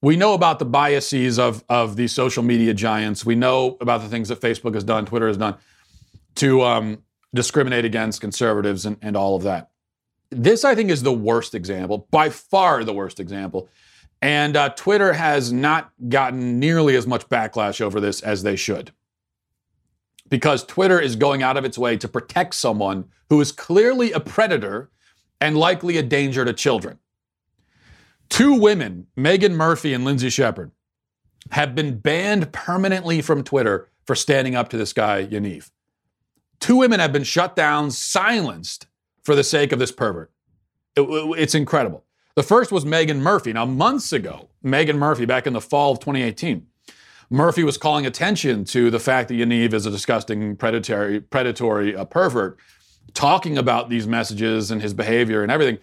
we 0.00 0.16
know 0.16 0.34
about 0.34 0.58
the 0.58 0.64
biases 0.64 1.38
of, 1.38 1.64
of 1.68 1.96
these 1.96 2.12
social 2.12 2.42
media 2.42 2.72
giants. 2.72 3.24
We 3.24 3.34
know 3.34 3.76
about 3.80 4.02
the 4.02 4.08
things 4.08 4.28
that 4.28 4.40
Facebook 4.40 4.74
has 4.74 4.84
done, 4.84 5.06
Twitter 5.06 5.26
has 5.26 5.36
done 5.36 5.56
to 6.36 6.62
um, 6.62 7.02
discriminate 7.34 7.84
against 7.84 8.20
conservatives 8.20 8.86
and, 8.86 8.96
and 9.02 9.16
all 9.16 9.34
of 9.34 9.42
that. 9.42 9.70
This, 10.30 10.64
I 10.64 10.74
think, 10.74 10.90
is 10.90 11.02
the 11.02 11.12
worst 11.12 11.54
example, 11.54 12.06
by 12.10 12.28
far 12.28 12.84
the 12.84 12.92
worst 12.92 13.18
example. 13.18 13.68
And 14.20 14.56
uh, 14.56 14.70
Twitter 14.70 15.12
has 15.12 15.52
not 15.52 15.90
gotten 16.08 16.58
nearly 16.58 16.96
as 16.96 17.06
much 17.06 17.28
backlash 17.28 17.80
over 17.80 18.00
this 18.00 18.20
as 18.20 18.42
they 18.42 18.56
should 18.56 18.92
because 20.28 20.64
Twitter 20.64 21.00
is 21.00 21.16
going 21.16 21.42
out 21.42 21.56
of 21.56 21.64
its 21.64 21.78
way 21.78 21.96
to 21.96 22.08
protect 22.08 22.54
someone 22.54 23.06
who 23.30 23.40
is 23.40 23.52
clearly 23.52 24.12
a 24.12 24.20
predator 24.20 24.90
and 25.40 25.56
likely 25.56 25.96
a 25.96 26.02
danger 26.02 26.44
to 26.44 26.52
children. 26.52 26.98
Two 28.28 28.54
women, 28.54 29.06
Meghan 29.16 29.52
Murphy 29.52 29.94
and 29.94 30.04
Lindsay 30.04 30.30
Shepherd, 30.30 30.70
have 31.50 31.74
been 31.74 31.98
banned 31.98 32.52
permanently 32.52 33.22
from 33.22 33.42
Twitter 33.42 33.88
for 34.06 34.14
standing 34.14 34.54
up 34.54 34.68
to 34.70 34.76
this 34.76 34.92
guy, 34.92 35.26
Yaniv. 35.26 35.70
Two 36.60 36.76
women 36.76 37.00
have 37.00 37.12
been 37.12 37.24
shut 37.24 37.56
down, 37.56 37.90
silenced 37.90 38.86
for 39.22 39.34
the 39.34 39.44
sake 39.44 39.72
of 39.72 39.78
this 39.78 39.92
pervert. 39.92 40.30
It, 40.96 41.02
it's 41.38 41.54
incredible. 41.54 42.04
The 42.34 42.42
first 42.42 42.70
was 42.70 42.84
Meghan 42.84 43.18
Murphy. 43.18 43.52
Now, 43.52 43.64
months 43.64 44.12
ago, 44.12 44.48
Meghan 44.64 44.96
Murphy, 44.96 45.24
back 45.24 45.46
in 45.46 45.52
the 45.52 45.60
fall 45.60 45.92
of 45.92 46.00
2018, 46.00 46.67
Murphy 47.30 47.62
was 47.62 47.76
calling 47.76 48.06
attention 48.06 48.64
to 48.64 48.90
the 48.90 48.98
fact 48.98 49.28
that 49.28 49.34
Yaniv 49.34 49.74
is 49.74 49.84
a 49.84 49.90
disgusting 49.90 50.56
predatory, 50.56 51.20
predatory 51.20 51.94
uh, 51.94 52.04
pervert, 52.04 52.58
talking 53.12 53.58
about 53.58 53.90
these 53.90 54.06
messages 54.06 54.70
and 54.70 54.80
his 54.80 54.94
behavior 54.94 55.42
and 55.42 55.52
everything. 55.52 55.78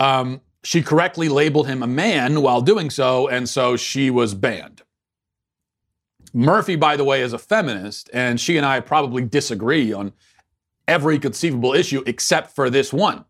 Um, 0.00 0.40
she 0.64 0.82
correctly 0.82 1.28
labeled 1.28 1.68
him 1.68 1.82
a 1.82 1.86
man 1.86 2.42
while 2.42 2.60
doing 2.60 2.90
so, 2.90 3.28
and 3.28 3.48
so 3.48 3.76
she 3.76 4.10
was 4.10 4.34
banned. 4.34 4.82
Murphy, 6.32 6.76
by 6.76 6.96
the 6.96 7.04
way, 7.04 7.22
is 7.22 7.32
a 7.32 7.38
feminist, 7.38 8.10
and 8.12 8.40
she 8.40 8.56
and 8.56 8.66
I 8.66 8.80
probably 8.80 9.22
disagree 9.22 9.92
on 9.92 10.12
every 10.86 11.18
conceivable 11.18 11.72
issue 11.72 12.02
except 12.06 12.54
for 12.54 12.68
this 12.68 12.92
one. 12.92 13.24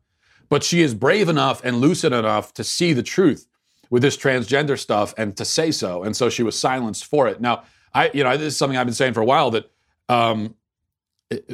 But 0.48 0.64
she 0.64 0.80
is 0.82 0.94
brave 0.94 1.28
enough 1.28 1.62
and 1.62 1.76
lucid 1.80 2.12
enough 2.12 2.52
to 2.54 2.64
see 2.64 2.92
the 2.92 3.02
truth 3.02 3.46
with 3.90 4.02
this 4.02 4.16
transgender 4.16 4.78
stuff 4.78 5.12
and 5.18 5.36
to 5.36 5.44
say 5.44 5.70
so. 5.70 6.02
And 6.02 6.16
so 6.16 6.30
she 6.30 6.42
was 6.42 6.58
silenced 6.58 7.04
for 7.04 7.28
it. 7.28 7.40
Now, 7.40 7.64
I, 7.92 8.10
you 8.14 8.24
know, 8.24 8.36
this 8.36 8.54
is 8.54 8.56
something 8.56 8.78
I've 8.78 8.86
been 8.86 8.94
saying 8.94 9.14
for 9.14 9.20
a 9.20 9.24
while 9.24 9.50
that 9.50 9.70
um, 10.08 10.54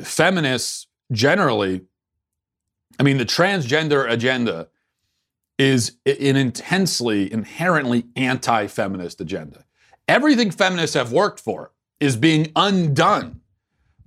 feminists 0.03 0.87
generally, 1.11 1.83
I 3.01 3.03
mean, 3.03 3.19
the 3.19 3.25
transgender 3.25 4.09
agenda 4.11 4.69
is 5.59 5.97
an 6.05 6.37
intensely, 6.37 7.33
inherently 7.33 8.07
anti 8.15 8.67
feminist 8.67 9.21
agenda. 9.21 9.65
Everything 10.07 10.51
feminists 10.51 10.95
have 10.95 11.13
worked 11.13 11.41
for 11.41 11.73
is 11.99 12.17
being 12.17 12.53
undone 12.55 13.41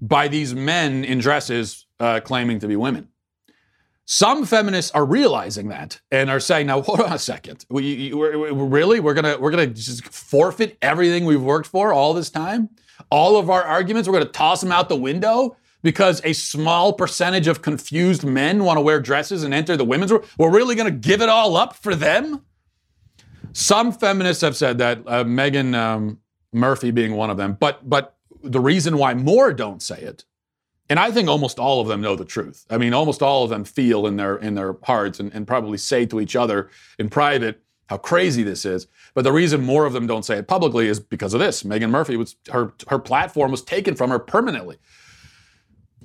by 0.01 0.27
these 0.27 0.53
men 0.53 1.03
in 1.03 1.17
dresses 1.19 1.87
uh, 1.99 2.19
claiming 2.19 2.59
to 2.59 2.67
be 2.67 2.75
women. 2.75 3.09
Some 4.11 4.43
feminists 4.43 4.89
are 4.95 5.05
realizing 5.05 5.67
that 5.67 6.01
and 6.09 6.31
are 6.31 6.39
saying, 6.39 6.65
"Now, 6.65 6.81
hold 6.81 6.99
on 6.99 7.13
a 7.13 7.19
second. 7.19 7.63
We, 7.69 8.11
we, 8.11 8.51
we, 8.51 8.67
really, 8.67 8.99
we're 8.99 9.13
gonna 9.13 9.37
we're 9.37 9.51
gonna 9.51 9.67
just 9.67 10.03
forfeit 10.05 10.79
everything 10.81 11.25
we've 11.25 11.43
worked 11.43 11.67
for 11.67 11.93
all 11.93 12.15
this 12.15 12.31
time, 12.31 12.69
all 13.11 13.37
of 13.37 13.51
our 13.51 13.61
arguments. 13.61 14.09
We're 14.09 14.17
gonna 14.17 14.31
toss 14.31 14.61
them 14.61 14.71
out 14.71 14.89
the 14.89 14.95
window 14.95 15.57
because 15.83 16.21
a 16.25 16.33
small 16.33 16.93
percentage 16.93 17.45
of 17.45 17.61
confused 17.61 18.23
men 18.23 18.63
want 18.63 18.77
to 18.77 18.81
wear 18.81 18.99
dresses 18.99 19.43
and 19.43 19.53
enter 19.53 19.77
the 19.77 19.85
women's 19.85 20.11
room. 20.11 20.23
We're 20.39 20.51
really 20.51 20.73
gonna 20.73 20.89
give 20.89 21.21
it 21.21 21.29
all 21.29 21.55
up 21.55 21.75
for 21.75 21.93
them." 21.93 22.41
Some 23.53 23.91
feminists 23.91 24.41
have 24.41 24.55
said 24.55 24.79
that, 24.79 25.03
uh, 25.05 25.23
Meghan 25.23 25.75
um, 25.75 26.17
Murphy 26.51 26.89
being 26.89 27.15
one 27.15 27.29
of 27.29 27.37
them. 27.37 27.57
But 27.59 27.87
but 27.87 28.15
the 28.41 28.59
reason 28.59 28.97
why 28.97 29.13
more 29.13 29.53
don't 29.53 29.83
say 29.83 29.99
it 29.99 30.25
and 30.89 30.99
I 30.99 31.11
think 31.11 31.29
almost 31.29 31.59
all 31.59 31.81
of 31.81 31.87
them 31.87 32.01
know 32.01 32.15
the 32.15 32.25
truth. 32.25 32.65
I 32.69 32.77
mean, 32.77 32.93
almost 32.93 33.21
all 33.21 33.43
of 33.43 33.49
them 33.49 33.63
feel 33.63 34.07
in 34.07 34.17
their 34.17 34.37
in 34.37 34.55
their 34.55 34.75
hearts 34.83 35.19
and, 35.19 35.31
and 35.33 35.47
probably 35.47 35.77
say 35.77 36.05
to 36.07 36.19
each 36.19 36.35
other 36.35 36.69
in 36.97 37.09
private 37.09 37.61
how 37.89 37.97
crazy 37.97 38.43
this 38.43 38.65
is. 38.65 38.87
But 39.15 39.23
the 39.23 39.31
reason 39.31 39.61
more 39.61 39.85
of 39.85 39.93
them 39.93 40.05
don't 40.05 40.23
say 40.23 40.37
it 40.37 40.47
publicly 40.47 40.87
is 40.87 40.99
because 40.99 41.33
of 41.33 41.39
this. 41.39 41.63
Meghan 41.63 41.89
Murphy 41.89 42.17
was 42.17 42.35
her 42.51 42.73
her 42.87 42.99
platform 42.99 43.51
was 43.51 43.63
taken 43.63 43.95
from 43.95 44.09
her 44.09 44.19
permanently. 44.19 44.77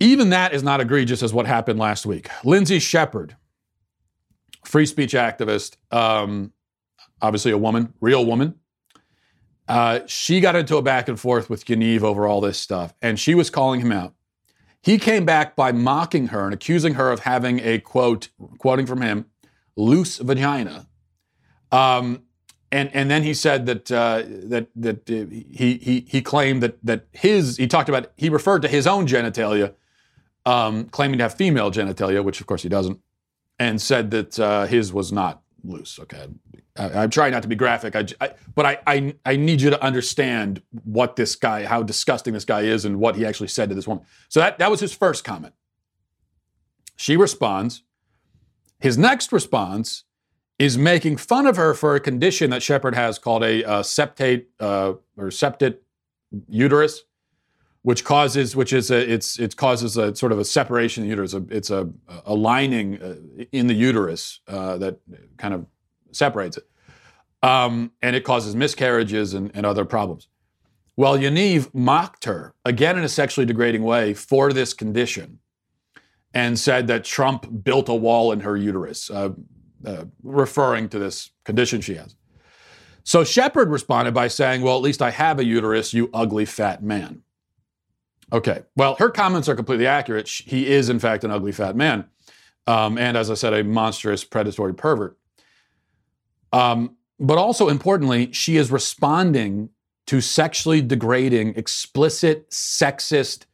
Even 0.00 0.30
that 0.30 0.52
is 0.52 0.62
not 0.62 0.80
egregious 0.80 1.22
as 1.22 1.32
what 1.32 1.46
happened 1.46 1.78
last 1.78 2.04
week. 2.04 2.28
Lindsay 2.42 2.80
Shepherd, 2.80 3.36
free 4.64 4.86
speech 4.86 5.12
activist, 5.12 5.76
um, 5.92 6.52
obviously 7.22 7.52
a 7.52 7.58
woman, 7.58 7.94
real 8.00 8.24
woman. 8.26 8.56
Uh, 9.68 10.00
she 10.06 10.40
got 10.40 10.56
into 10.56 10.76
a 10.76 10.82
back 10.82 11.08
and 11.08 11.18
forth 11.18 11.48
with 11.48 11.64
Yaniv 11.66 12.02
over 12.02 12.26
all 12.26 12.40
this 12.40 12.58
stuff, 12.58 12.92
and 13.00 13.20
she 13.20 13.34
was 13.34 13.50
calling 13.50 13.80
him 13.80 13.92
out. 13.92 14.13
He 14.84 14.98
came 14.98 15.24
back 15.24 15.56
by 15.56 15.72
mocking 15.72 16.26
her 16.26 16.44
and 16.44 16.52
accusing 16.52 16.94
her 16.94 17.10
of 17.10 17.20
having 17.20 17.58
a 17.60 17.78
quote, 17.78 18.28
quoting 18.58 18.84
from 18.84 19.00
him, 19.00 19.24
loose 19.76 20.18
vagina. 20.18 20.88
Um, 21.72 22.24
and 22.70 22.90
and 22.92 23.10
then 23.10 23.22
he 23.22 23.32
said 23.32 23.64
that 23.64 23.90
uh, 23.90 24.24
that 24.26 24.68
that 24.76 25.10
uh, 25.10 25.24
he 25.30 25.78
he 25.80 26.04
he 26.06 26.20
claimed 26.20 26.62
that 26.62 26.84
that 26.84 27.06
his 27.12 27.56
he 27.56 27.66
talked 27.66 27.88
about 27.88 28.12
he 28.18 28.28
referred 28.28 28.60
to 28.60 28.68
his 28.68 28.86
own 28.86 29.06
genitalia, 29.06 29.72
um, 30.44 30.84
claiming 30.90 31.16
to 31.16 31.24
have 31.24 31.34
female 31.34 31.70
genitalia, 31.70 32.22
which 32.22 32.42
of 32.42 32.46
course 32.46 32.62
he 32.62 32.68
doesn't, 32.68 33.00
and 33.58 33.80
said 33.80 34.10
that 34.10 34.38
uh, 34.38 34.66
his 34.66 34.92
was 34.92 35.12
not 35.12 35.40
loose. 35.62 35.98
Okay, 35.98 36.26
I, 36.76 37.04
am 37.04 37.10
trying 37.10 37.32
not 37.32 37.42
to 37.42 37.48
be 37.48 37.54
graphic, 37.54 37.94
I, 37.94 38.06
I, 38.20 38.34
but 38.54 38.66
I, 38.66 38.78
I, 38.86 39.14
I 39.24 39.36
need 39.36 39.60
you 39.60 39.70
to 39.70 39.82
understand 39.82 40.60
what 40.84 41.16
this 41.16 41.36
guy, 41.36 41.64
how 41.64 41.82
disgusting 41.82 42.34
this 42.34 42.44
guy 42.44 42.62
is, 42.62 42.84
and 42.84 42.98
what 42.98 43.16
he 43.16 43.24
actually 43.24 43.48
said 43.48 43.68
to 43.68 43.74
this 43.74 43.86
woman. 43.86 44.04
So 44.28 44.40
that 44.40 44.58
that 44.58 44.70
was 44.70 44.80
his 44.80 44.92
first 44.92 45.24
comment. 45.24 45.54
She 46.96 47.16
responds. 47.16 47.82
His 48.80 48.98
next 48.98 49.32
response 49.32 50.04
is 50.58 50.76
making 50.76 51.16
fun 51.16 51.46
of 51.46 51.56
her 51.56 51.74
for 51.74 51.94
a 51.94 52.00
condition 52.00 52.50
that 52.50 52.62
Shepherd 52.62 52.94
has 52.94 53.18
called 53.18 53.42
a 53.42 53.64
uh, 53.64 53.82
septate 53.82 54.46
uh, 54.60 54.94
or 55.16 55.26
septate 55.28 55.78
uterus, 56.48 57.04
which 57.82 58.04
causes, 58.04 58.54
which 58.54 58.72
is 58.72 58.90
a, 58.90 59.12
it's 59.12 59.38
it 59.38 59.56
causes 59.56 59.96
a 59.96 60.14
sort 60.14 60.32
of 60.32 60.38
a 60.38 60.44
separation 60.44 61.04
in 61.04 61.08
the 61.08 61.10
uterus. 61.10 61.34
It's 61.50 61.70
a, 61.70 61.88
a 62.26 62.34
lining 62.34 63.02
uh, 63.02 63.14
in 63.52 63.66
the 63.68 63.74
uterus 63.74 64.40
uh, 64.48 64.76
that 64.78 64.98
kind 65.36 65.54
of 65.54 65.66
separates 66.16 66.56
it. 66.56 66.66
Um, 67.42 67.92
and 68.00 68.16
it 68.16 68.24
causes 68.24 68.56
miscarriages 68.56 69.34
and, 69.34 69.50
and 69.54 69.66
other 69.66 69.84
problems. 69.84 70.28
Well, 70.96 71.18
Yaniv 71.18 71.74
mocked 71.74 72.24
her, 72.24 72.54
again 72.64 72.96
in 72.96 73.04
a 73.04 73.08
sexually 73.08 73.44
degrading 73.44 73.82
way, 73.82 74.14
for 74.14 74.52
this 74.52 74.72
condition 74.72 75.40
and 76.32 76.58
said 76.58 76.86
that 76.88 77.04
Trump 77.04 77.64
built 77.64 77.88
a 77.88 77.94
wall 77.94 78.32
in 78.32 78.40
her 78.40 78.56
uterus, 78.56 79.10
uh, 79.10 79.30
uh, 79.86 80.04
referring 80.22 80.88
to 80.88 80.98
this 80.98 81.30
condition 81.44 81.80
she 81.80 81.94
has. 81.94 82.16
So 83.04 83.22
Shepherd 83.22 83.70
responded 83.70 84.14
by 84.14 84.28
saying, 84.28 84.62
Well, 84.62 84.76
at 84.76 84.82
least 84.82 85.02
I 85.02 85.10
have 85.10 85.38
a 85.38 85.44
uterus, 85.44 85.94
you 85.94 86.10
ugly 86.12 86.44
fat 86.44 86.82
man. 86.82 87.22
Okay, 88.32 88.62
well, 88.74 88.96
her 88.96 89.10
comments 89.10 89.48
are 89.48 89.54
completely 89.54 89.86
accurate. 89.86 90.28
He 90.28 90.66
is, 90.66 90.88
in 90.88 90.98
fact, 90.98 91.22
an 91.24 91.30
ugly 91.30 91.52
fat 91.52 91.76
man. 91.76 92.06
Um, 92.66 92.96
and 92.98 93.16
as 93.16 93.30
I 93.30 93.34
said, 93.34 93.52
a 93.52 93.62
monstrous 93.62 94.24
predatory 94.24 94.74
pervert. 94.74 95.16
Um, 96.54 96.96
but 97.18 97.36
also 97.36 97.68
importantly, 97.68 98.32
she 98.32 98.56
is 98.56 98.70
responding 98.70 99.70
to 100.06 100.20
sexually 100.20 100.80
degrading, 100.80 101.54
explicit, 101.56 102.48
sexist 102.50 103.46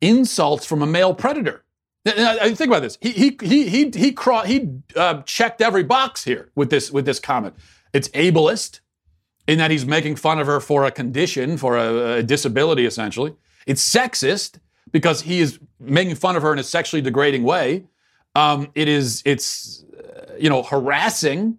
insults 0.00 0.64
from 0.64 0.80
a 0.80 0.86
male 0.86 1.14
predator. 1.14 1.64
Think 2.04 2.60
about 2.60 2.82
this. 2.82 2.96
He 3.00 3.10
he 3.10 3.36
he 3.42 3.68
he 3.68 3.90
he, 3.90 4.16
he 4.46 4.68
uh, 4.94 5.22
checked 5.22 5.60
every 5.60 5.82
box 5.82 6.22
here 6.22 6.50
with 6.54 6.70
this 6.70 6.92
with 6.92 7.06
this 7.06 7.18
comment. 7.18 7.56
It's 7.92 8.08
ableist 8.10 8.80
in 9.48 9.58
that 9.58 9.72
he's 9.72 9.84
making 9.84 10.14
fun 10.16 10.38
of 10.38 10.46
her 10.46 10.60
for 10.60 10.84
a 10.84 10.92
condition, 10.92 11.56
for 11.56 11.76
a, 11.76 12.18
a 12.18 12.22
disability, 12.22 12.86
essentially. 12.86 13.34
It's 13.66 13.82
sexist 13.82 14.60
because 14.92 15.22
he 15.22 15.40
is 15.40 15.58
making 15.80 16.14
fun 16.14 16.36
of 16.36 16.42
her 16.42 16.52
in 16.52 16.58
a 16.60 16.62
sexually 16.62 17.02
degrading 17.02 17.42
way. 17.42 17.84
Um, 18.36 18.70
it 18.76 18.86
is 18.86 19.22
it's 19.26 19.84
uh, 19.92 20.34
you 20.38 20.48
know 20.48 20.62
harassing 20.62 21.58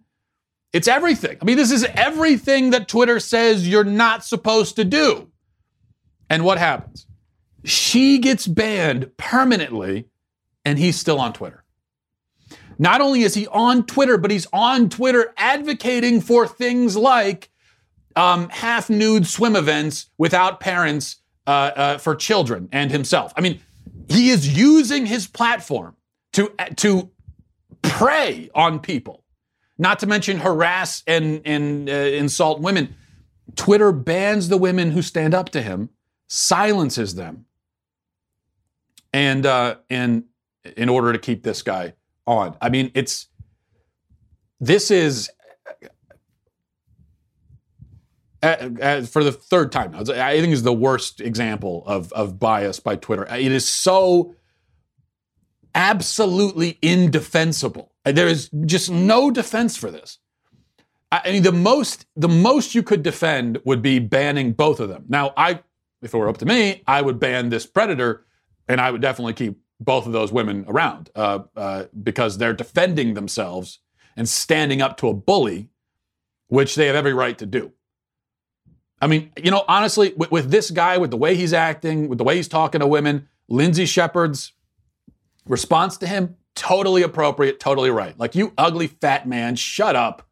it's 0.72 0.88
everything. 0.88 1.38
I 1.42 1.46
mean, 1.46 1.58
this 1.58 1.72
is 1.72 1.84
everything 1.96 2.72
that 2.72 2.88
Twitter 2.88 3.20
says 3.20 3.68
you're 3.68 3.84
not 3.84 4.24
supposed 4.24 4.76
to 4.76 4.86
do. 4.86 5.32
And 6.30 6.44
what 6.44 6.58
happens? 6.58 7.08
She 7.64 8.20
gets 8.20 8.48
banned 8.48 9.18
permanently, 9.18 10.06
and 10.64 10.78
he's 10.78 11.00
still 11.00 11.20
on 11.20 11.34
Twitter. 11.34 11.64
Not 12.78 13.02
only 13.02 13.24
is 13.24 13.34
he 13.34 13.48
on 13.48 13.86
Twitter, 13.86 14.18
but 14.18 14.32
he's 14.32 14.48
on 14.54 14.90
Twitter 14.90 15.34
advocating 15.36 16.22
for 16.22 16.48
things 16.48 16.96
like 16.96 17.50
um, 18.16 18.48
half 18.50 18.90
nude 18.90 19.28
swim 19.28 19.56
events 19.56 20.08
without 20.18 20.60
parents 20.60 21.18
uh, 21.46 21.50
uh, 21.50 21.98
for 21.98 22.16
children 22.16 22.70
and 22.72 22.92
himself. 22.92 23.34
I 23.36 23.42
mean, 23.42 23.60
he 24.08 24.30
is 24.30 24.58
using 24.58 25.06
his 25.06 25.28
platform 25.28 25.96
to, 26.34 26.54
to 26.78 27.12
prey 27.82 28.50
on 28.56 28.80
people 28.80 29.19
not 29.80 29.98
to 30.00 30.08
mention 30.08 30.38
harass 30.38 31.02
and, 31.08 31.42
and 31.46 31.90
uh, 31.90 31.94
insult 31.94 32.60
women. 32.60 32.96
Twitter 33.56 33.92
bans 33.92 34.50
the 34.50 34.58
women 34.58 34.92
who 34.92 35.02
stand 35.02 35.34
up 35.34 35.50
to 35.50 35.62
him, 35.62 35.90
silences 36.28 37.16
them, 37.16 37.46
and 39.12 39.46
uh, 39.46 39.78
and 39.90 40.26
in 40.78 40.90
order 40.90 41.12
to 41.14 41.18
keep 41.18 41.42
this 41.42 41.64
guy 41.64 41.94
on. 42.28 42.56
I 42.62 42.70
mean, 42.70 42.92
it's 42.94 43.28
this 44.60 44.92
is 44.92 45.32
uh, 48.44 48.48
uh, 48.82 49.02
for 49.04 49.24
the 49.24 49.32
third 49.32 49.72
time 49.72 49.92
now. 49.92 50.02
I 50.02 50.40
think 50.40 50.54
is 50.54 50.64
the 50.64 50.74
worst 50.74 51.22
example 51.22 51.84
of 51.88 52.14
of 52.14 52.40
bias 52.40 52.80
by 52.80 52.98
Twitter. 52.98 53.26
It 53.26 53.52
is 53.52 53.68
so 53.68 54.36
absolutely 55.74 56.78
indefensible. 56.82 57.94
There 58.06 58.28
is 58.28 58.50
just 58.66 58.90
no 58.90 59.30
defense 59.30 59.78
for 59.78 59.92
this. 59.92 60.20
I 61.12 61.32
mean, 61.32 61.44
the 61.44 61.52
most 61.52 62.06
the 62.16 62.30
most 62.30 62.76
you 62.76 62.84
could 62.84 63.04
defend 63.04 63.60
would 63.66 63.82
be 63.82 64.00
banning 64.00 64.54
both 64.54 64.80
of 64.80 64.90
them. 64.90 65.06
Now, 65.08 65.34
I, 65.36 65.62
if 66.02 66.14
it 66.14 66.18
were 66.18 66.30
up 66.30 66.38
to 66.38 66.46
me, 66.46 66.84
I 66.88 67.02
would 67.02 67.20
ban 67.20 67.50
this 67.50 67.66
predator, 67.66 68.26
and 68.68 68.80
I 68.80 68.92
would 68.92 69.02
definitely 69.02 69.34
keep 69.34 69.60
both 69.80 70.06
of 70.06 70.12
those 70.12 70.32
women 70.32 70.66
around 70.68 71.10
uh, 71.16 71.40
uh, 71.56 71.86
because 72.04 72.38
they're 72.38 72.54
defending 72.54 73.14
themselves 73.16 73.80
and 74.16 74.28
standing 74.28 74.82
up 74.82 74.98
to 74.98 75.08
a 75.08 75.14
bully, 75.14 75.70
which 76.48 76.76
they 76.76 76.88
have 76.88 76.96
every 76.96 77.14
right 77.14 77.38
to 77.38 77.46
do. 77.46 77.72
I 79.02 79.08
mean, 79.08 79.32
you 79.42 79.50
know, 79.50 79.64
honestly, 79.68 80.14
with, 80.16 80.32
with 80.32 80.52
this 80.52 80.72
guy, 80.72 80.98
with 80.98 81.10
the 81.10 81.18
way 81.18 81.36
he's 81.36 81.54
acting, 81.54 82.10
with 82.10 82.18
the 82.18 82.24
way 82.24 82.36
he's 82.36 82.50
talking 82.50 82.80
to 82.82 82.88
women, 82.88 83.30
Lindsay 83.48 83.86
Shepherd's 83.86 84.52
response 85.48 85.98
to 85.98 86.08
him 86.08 86.36
totally 86.60 87.04
appropriate, 87.04 87.58
totally 87.58 87.90
right. 87.90 88.20
Like 88.20 88.36
you 88.36 88.54
ugly 88.58 88.88
fat 88.88 89.26
man, 89.26 89.56
shut 89.56 89.96
up. 89.96 90.28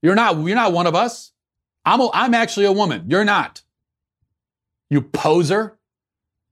You're 0.00 0.14
not 0.14 0.38
you're 0.38 0.56
not 0.56 0.72
one 0.72 0.86
of 0.86 0.94
us. 0.94 1.32
I'm 1.84 2.00
a, 2.00 2.10
I'm 2.14 2.32
actually 2.32 2.64
a 2.64 2.72
woman. 2.72 3.04
You're 3.06 3.24
not. 3.24 3.60
You 4.88 5.02
poser. 5.02 5.78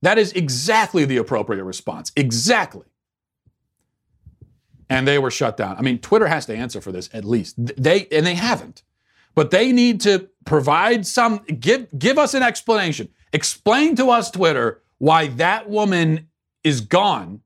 That 0.02 0.18
is 0.18 0.33
exactly 0.33 1.07
the 1.07 1.16
appropriate 1.16 1.64
response. 1.64 2.12
Exactly. 2.14 2.85
And 4.90 5.09
they 5.09 5.18
were 5.18 5.31
shut 5.31 5.57
down. 5.57 5.76
I 5.76 5.83
mean, 5.83 5.98
Twitter 5.98 6.26
has 6.26 6.44
to 6.46 6.54
answer 6.54 6.83
for 6.83 6.92
this 6.92 7.09
at 7.14 7.24
least. 7.24 7.54
They 7.59 8.07
and 8.12 8.26
they 8.26 8.35
haven't. 8.35 8.83
But 9.35 9.50
they 9.50 9.72
need 9.72 10.02
to 10.02 10.28
provide 10.44 11.07
some 11.07 11.38
give 11.38 11.88
give 11.98 12.18
us 12.18 12.35
an 12.35 12.42
explanation. 12.42 13.09
Explain 13.33 13.96
to 13.96 14.11
us 14.11 14.31
Twitter 14.31 14.83
why 14.98 15.28
that 15.28 15.70
woman 15.70 16.28
is 16.64 16.83
gone, 16.83 17.40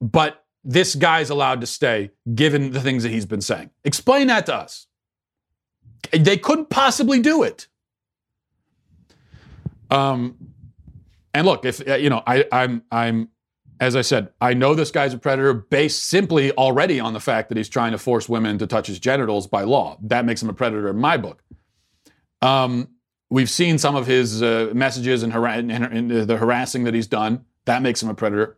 but 0.00 0.41
this 0.64 0.94
guy's 0.94 1.30
allowed 1.30 1.60
to 1.60 1.66
stay 1.66 2.10
given 2.34 2.70
the 2.70 2.80
things 2.80 3.02
that 3.02 3.10
he's 3.10 3.26
been 3.26 3.40
saying. 3.40 3.70
Explain 3.84 4.28
that 4.28 4.46
to 4.46 4.54
us. 4.54 4.86
They 6.12 6.36
couldn't 6.36 6.70
possibly 6.70 7.20
do 7.20 7.42
it. 7.42 7.68
Um, 9.90 10.36
and 11.34 11.46
look, 11.46 11.64
if 11.64 11.86
uh, 11.86 11.94
you 11.94 12.10
know, 12.10 12.22
I, 12.26 12.44
I'm 12.50 12.82
I'm 12.90 13.28
as 13.80 13.96
I 13.96 14.02
said, 14.02 14.28
I 14.40 14.54
know 14.54 14.74
this 14.74 14.90
guy's 14.90 15.12
a 15.12 15.18
predator 15.18 15.52
based 15.52 16.04
simply 16.04 16.52
already 16.52 17.00
on 17.00 17.14
the 17.14 17.20
fact 17.20 17.48
that 17.48 17.56
he's 17.56 17.68
trying 17.68 17.92
to 17.92 17.98
force 17.98 18.28
women 18.28 18.58
to 18.58 18.66
touch 18.66 18.86
his 18.86 19.00
genitals 19.00 19.46
by 19.46 19.62
law. 19.62 19.98
That 20.02 20.24
makes 20.24 20.42
him 20.42 20.48
a 20.48 20.52
predator 20.54 20.88
in 20.88 20.96
my 20.96 21.16
book. 21.16 21.42
Um, 22.40 22.88
we've 23.28 23.50
seen 23.50 23.78
some 23.78 23.96
of 23.96 24.06
his 24.06 24.42
uh, 24.42 24.70
messages 24.74 25.22
and, 25.22 25.34
and, 25.34 25.70
and 25.70 26.10
the 26.10 26.36
harassing 26.36 26.84
that 26.84 26.94
he's 26.94 27.06
done. 27.06 27.44
That 27.64 27.82
makes 27.82 28.02
him 28.02 28.08
a 28.08 28.14
predator. 28.14 28.56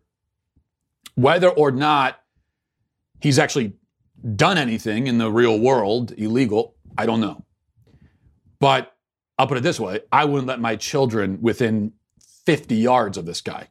Whether 1.15 1.49
or 1.49 1.71
not 1.71 2.21
he's 3.21 3.39
actually 3.39 3.75
done 4.37 4.59
anything 4.59 5.07
in 5.07 5.19
the 5.19 5.31
real 5.31 5.59
world 5.59 6.13
illegal, 6.17 6.75
I 6.97 7.07
don't 7.07 7.21
know. 7.21 7.45
But 8.59 8.95
I'll 9.39 9.47
put 9.47 9.59
it 9.59 9.63
this 9.63 9.81
way 9.81 10.01
I 10.13 10.25
wouldn't 10.25 10.49
let 10.49 10.61
my 10.61 10.77
children 10.77 11.41
within 11.41 11.93
50 12.47 12.75
yards 12.75 13.17
of 13.17 13.27
this 13.27 13.41
guy. 13.41 13.69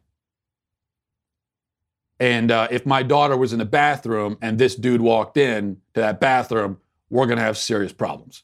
And 2.19 2.51
uh, 2.51 2.67
if 2.71 2.85
my 2.85 3.03
daughter 3.03 3.35
was 3.35 3.53
in 3.53 3.59
the 3.59 3.65
bathroom 3.65 4.37
and 4.41 4.57
this 4.57 4.75
dude 4.75 5.01
walked 5.01 5.37
in 5.37 5.77
to 5.93 6.01
that 6.01 6.19
bathroom, 6.19 6.77
we're 7.09 7.25
going 7.25 7.37
to 7.37 7.43
have 7.43 7.57
serious 7.57 7.91
problems. 7.91 8.43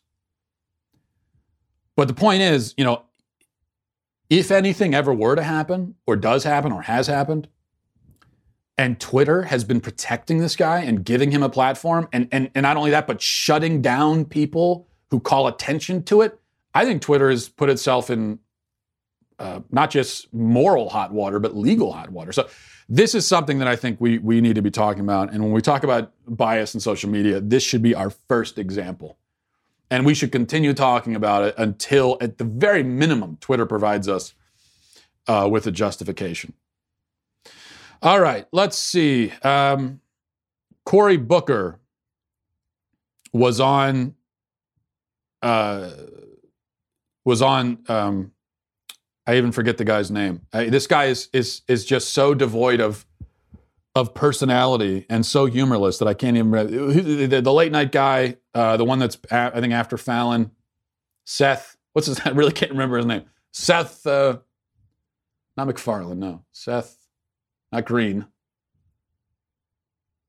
But 1.96 2.08
the 2.08 2.14
point 2.14 2.42
is, 2.42 2.74
you 2.78 2.84
know, 2.84 3.04
if 4.30 4.52
anything 4.52 4.94
ever 4.94 5.14
were 5.14 5.36
to 5.36 5.44
happen, 5.44 5.96
or 6.06 6.16
does 6.16 6.44
happen, 6.44 6.72
or 6.72 6.84
has 6.84 7.08
happened, 7.08 7.48
and 8.80 8.98
Twitter 8.98 9.42
has 9.42 9.66
been 9.66 9.82
protecting 9.82 10.38
this 10.38 10.56
guy 10.56 10.80
and 10.80 11.04
giving 11.04 11.32
him 11.32 11.44
a 11.44 11.50
platform, 11.50 12.08
and, 12.14 12.30
and, 12.32 12.50
and 12.56 12.64
not 12.64 12.78
only 12.78 12.92
that, 12.92 13.08
but 13.08 13.22
shutting 13.22 13.82
down 13.82 14.24
people 14.24 14.88
who 15.12 15.20
call 15.20 15.48
attention 15.48 16.02
to 16.04 16.22
it, 16.22 16.40
I 16.74 16.86
think 16.86 17.02
Twitter 17.02 17.30
has 17.30 17.50
put 17.50 17.70
itself 17.70 18.10
in 18.10 18.40
uh, 19.38 19.60
not 19.70 19.90
just 19.90 20.34
moral 20.34 20.88
hot 20.88 21.12
water, 21.12 21.40
but 21.40 21.58
legal 21.58 21.92
hot 21.92 22.10
water. 22.10 22.32
So 22.32 22.48
this 22.88 23.14
is 23.16 23.28
something 23.28 23.60
that 23.60 23.68
I 23.68 23.76
think 23.76 24.00
we 24.00 24.18
we 24.18 24.40
need 24.40 24.56
to 24.56 24.62
be 24.62 24.72
talking 24.72 25.02
about. 25.02 25.34
And 25.34 25.44
when 25.44 25.52
we 25.52 25.62
talk 25.62 25.84
about 25.84 26.14
bias 26.26 26.74
in 26.74 26.80
social 26.80 27.10
media, 27.10 27.42
this 27.42 27.64
should 27.64 27.82
be 27.82 27.94
our 27.94 28.10
first 28.10 28.58
example. 28.58 29.18
And 29.92 30.06
we 30.06 30.14
should 30.14 30.32
continue 30.32 30.74
talking 30.74 31.16
about 31.18 31.44
it 31.44 31.56
until, 31.58 32.18
at 32.22 32.38
the 32.38 32.46
very 32.46 32.84
minimum, 32.84 33.38
Twitter 33.42 33.66
provides 33.66 34.08
us 34.08 34.34
uh, 35.28 35.50
with 35.52 35.68
a 35.68 35.72
justification. 35.72 36.54
All 38.02 38.20
right, 38.20 38.46
let's 38.52 38.78
see. 38.78 39.32
Um, 39.44 40.00
Cory 40.86 41.18
Booker 41.18 41.80
was 43.34 43.60
on 43.60 44.16
uh, 45.42 45.92
was 47.26 47.42
on 47.42 47.80
um, 47.88 48.32
I 49.28 49.38
even 49.38 49.52
forget 49.52 49.78
the 49.78 49.86
guy's 49.86 50.10
name. 50.10 50.42
this 50.52 50.88
guy 50.88 51.06
is 51.06 51.30
is 51.34 51.62
is 51.68 51.86
just 51.86 52.14
so 52.14 52.34
devoid 52.34 52.80
of 52.80 53.06
of 53.96 54.14
personality 54.14 55.06
and 55.10 55.26
so 55.26 55.46
humorless 55.46 55.98
that 55.98 56.08
I 56.08 56.14
can't 56.14 56.38
even 56.38 56.52
remember. 56.52 57.28
The, 57.28 57.42
the 57.42 57.54
late 57.54 57.72
night 57.72 57.92
guy, 57.92 58.38
uh, 58.54 58.78
the 58.78 58.86
one 58.86 59.00
that's 59.00 59.18
I 59.32 59.60
think 59.60 59.74
after 59.74 59.98
Fallon, 59.98 60.52
Seth. 61.26 61.76
What's 61.94 62.08
his? 62.08 62.20
I 62.26 62.30
really 62.30 62.52
can't 62.52 62.72
remember 62.72 62.98
his 62.98 63.06
name. 63.06 63.26
Seth, 63.52 64.06
uh, 64.08 64.40
not 65.58 65.68
MacFarlane. 65.68 66.20
No, 66.20 66.46
Seth, 66.52 66.98
not 67.72 67.86
Green. 67.86 68.26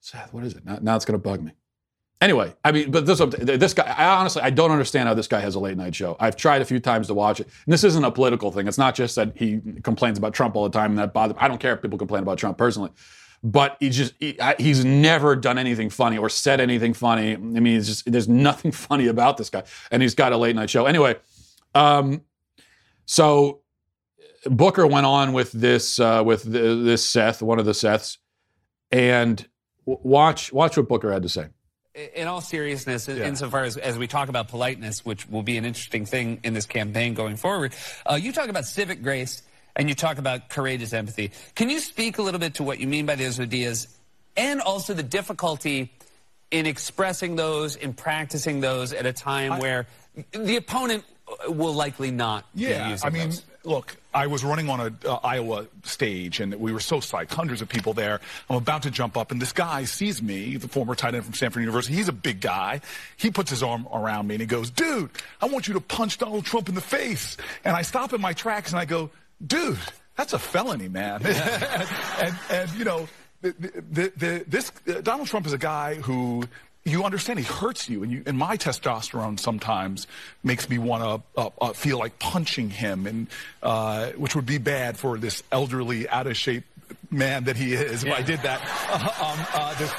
Seth, 0.01 0.33
what 0.33 0.45
is 0.45 0.55
it? 0.55 0.65
Now, 0.65 0.79
now 0.81 0.97
it's 0.97 1.05
going 1.05 1.21
to 1.21 1.23
bug 1.23 1.43
me. 1.43 1.53
Anyway, 2.21 2.55
I 2.63 2.73
mean, 2.73 2.91
but 2.91 3.07
this 3.07 3.19
this 3.19 3.73
guy, 3.73 3.95
I 3.97 4.07
honestly, 4.19 4.43
I 4.43 4.51
don't 4.51 4.71
understand 4.71 5.09
how 5.09 5.15
this 5.15 5.27
guy 5.27 5.41
has 5.41 5.55
a 5.55 5.61
late 5.61 5.79
night 5.79 5.95
show. 5.95 6.17
I've 6.21 6.37
tried 6.37 6.61
a 6.61 6.67
few 6.67 6.79
times 6.79 7.07
to 7.07 7.15
watch 7.15 7.41
it. 7.41 7.47
And 7.65 7.73
this 7.73 7.83
isn't 7.83 8.05
a 8.05 8.11
political 8.11 8.53
thing. 8.53 8.69
It's 8.69 8.77
not 8.77 8.95
just 8.95 9.17
that 9.17 9.33
he 9.35 9.63
complains 9.83 10.19
about 10.19 10.35
Trump 10.35 10.55
all 10.55 10.65
the 10.65 10.79
time 10.79 10.91
and 10.91 10.99
that 10.99 11.15
bothers. 11.15 11.37
I 11.41 11.49
don't 11.49 11.59
care 11.59 11.73
if 11.73 11.81
people 11.81 11.97
complain 11.97 12.23
about 12.23 12.37
Trump 12.37 12.59
personally, 12.59 12.91
but 13.43 13.79
he 13.81 13.89
just 13.89 14.13
he, 14.21 14.39
he's 14.59 14.85
never 14.85 15.35
done 15.35 15.57
anything 15.57 15.89
funny 15.89 16.19
or 16.19 16.29
said 16.29 16.61
anything 16.61 16.93
funny. 16.93 17.33
I 17.33 17.37
mean, 17.37 17.79
it's 17.79 17.87
just 17.87 18.13
there's 18.13 18.29
nothing 18.29 18.73
funny 18.73 19.07
about 19.07 19.39
this 19.39 19.49
guy, 19.49 19.63
and 19.91 20.03
he's 20.03 20.15
got 20.15 20.33
a 20.33 20.37
late 20.37 20.55
night 20.55 20.69
show. 20.69 20.85
Anyway, 20.85 21.17
um, 21.75 22.21
so 23.07 23.60
Booker 24.47 24.87
went 24.87 25.07
on 25.07 25.33
with 25.33 25.53
this 25.53 25.99
uh, 25.99 26.23
with 26.25 26.45
the, 26.45 26.77
this 26.77 27.07
Seth, 27.07 27.43
one 27.43 27.59
of 27.59 27.67
the 27.67 27.73
Seths, 27.73 28.19
and 28.91 29.47
watch 29.85 30.53
watch 30.53 30.77
what 30.77 30.89
Booker 30.89 31.13
had 31.13 31.23
to 31.23 31.29
say 31.29 31.49
in 32.15 32.29
all 32.29 32.41
seriousness, 32.41 33.09
yeah. 33.09 33.27
insofar 33.27 33.65
as, 33.65 33.77
as 33.77 33.99
we 33.99 34.07
talk 34.07 34.29
about 34.29 34.49
politeness, 34.49 35.05
which 35.05 35.29
will 35.29 35.43
be 35.43 35.57
an 35.57 35.65
interesting 35.65 36.07
thing 36.07 36.41
in 36.45 36.55
this 36.55 36.67
campaign 36.67 37.15
going 37.15 37.37
forward, 37.37 37.75
uh, 38.07 38.15
you 38.15 38.33
talk 38.33 38.49
about 38.49 38.65
civic 38.65 39.03
grace 39.03 39.43
and 39.77 39.89
you 39.89 39.95
talk 39.95 40.19
about 40.19 40.49
courageous 40.49 40.93
empathy. 40.93 41.33
Can 41.55 41.69
you 41.69 41.81
speak 41.81 42.19
a 42.19 42.23
little 42.23 42.41
bit 42.41 42.55
to 42.55 42.63
what 42.63 42.79
you 42.81 42.87
mean 42.87 43.07
by 43.07 43.17
those 43.17 43.41
ideas 43.41 43.89
and 44.37 44.61
also 44.61 44.95
the 44.95 45.03
difficulty 45.03 45.93
in 46.51 46.67
expressing 46.67 47.37
those, 47.37 47.77
in 47.77 47.93
practicing 47.93 48.61
those 48.61 48.93
at 48.93 49.07
a 49.07 49.13
time 49.13 49.53
I, 49.53 49.59
where 49.59 49.87
the 50.33 50.57
opponent 50.57 51.05
will 51.49 51.75
likely 51.75 52.11
not 52.11 52.45
yeah, 52.55 52.97
I 53.03 53.11
mean, 53.11 53.31
those. 53.31 53.45
Look, 53.65 53.97
I 54.13 54.27
was 54.27 54.43
running 54.43 54.69
on 54.69 54.81
a 54.81 55.09
uh, 55.09 55.21
Iowa 55.23 55.67
stage, 55.85 56.41
and 56.41 56.55
we 56.55 56.73
were 56.73 56.81
so 56.81 56.97
psyched, 56.97 57.33
hundreds 57.33 57.63
of 57.63 57.69
people 57.69 57.93
there. 57.93 58.21
I'm 58.49 58.57
about 58.57 58.83
to 58.83 58.91
jump 58.91 59.17
up, 59.17 59.31
and 59.31 59.41
this 59.41 59.53
guy 59.53 59.85
sees 59.85 60.23
me, 60.23 60.57
the 60.57 60.69
former 60.69 60.95
tight 60.95 61.15
end 61.15 61.25
from 61.25 61.35
Stanford 61.35 61.61
University. 61.61 61.95
He's 61.95 62.09
a 62.09 62.13
big 62.13 62.41
guy. 62.41 62.81
He 63.17 63.31
puts 63.31 63.51
his 63.51 63.63
arm 63.63 63.87
around 63.93 64.27
me, 64.27 64.35
and 64.37 64.41
he 64.41 64.47
goes, 64.47 64.71
"Dude, 64.71 65.11
I 65.41 65.47
want 65.47 65.69
you 65.69 65.75
to 65.75 65.81
punch 65.81 66.19
Donald 66.19 66.45
Trump 66.45 66.69
in 66.69 66.75
the 66.75 66.81
face." 66.81 67.37
And 67.65 67.77
I 67.77 67.83
stop 67.83 68.13
in 68.13 68.21
my 68.21 68.33
tracks, 68.33 68.71
and 68.73 68.81
I 68.81 68.85
go, 68.85 69.11
"Dude, 69.47 69.79
that's 70.17 70.33
a 70.33 70.39
felony, 70.39 70.89
man." 70.89 71.23
and, 71.25 71.89
and, 72.21 72.37
and, 72.51 72.71
you 72.73 72.85
know, 72.85 73.09
the, 73.43 73.55
the, 73.91 74.13
the, 74.17 74.45
this 74.47 74.73
uh, 74.89 75.01
Donald 75.01 75.29
Trump 75.29 75.47
is 75.47 75.53
a 75.53 75.59
guy 75.59 75.95
who 75.95 76.45
you 76.85 77.05
understand 77.05 77.39
he 77.39 77.45
hurts 77.45 77.89
you, 77.89 78.03
and, 78.03 78.13
you, 78.13 78.23
and 78.27 78.39
my 78.39 78.57
testosterone 78.57 79.39
sometimes 79.39 80.07
makes 80.43 80.69
me 80.69 80.79
want 80.79 81.03
to 81.03 81.41
uh, 81.41 81.51
uh, 81.61 81.73
feel 81.73 81.99
like 81.99 82.19
punching 82.19 82.71
him, 82.71 83.07
and 83.07 83.27
uh, 83.63 84.11
which 84.13 84.35
would 84.35 84.47
be 84.47 84.59
bad 84.59 84.97
for 84.97 85.19
this 85.19 85.43
elderly, 85.53 86.09
out 86.09 86.27
of 86.27 86.37
shape 86.37 86.65
man 87.11 87.45
that 87.45 87.57
he 87.57 87.75
is. 87.75 88.03
Yeah. 88.03 88.13
If 88.13 88.19
I 88.19 88.23
did 88.23 88.41
that, 88.43 88.61
um, 89.21 89.47
uh, 89.55 89.75
this 89.79 89.93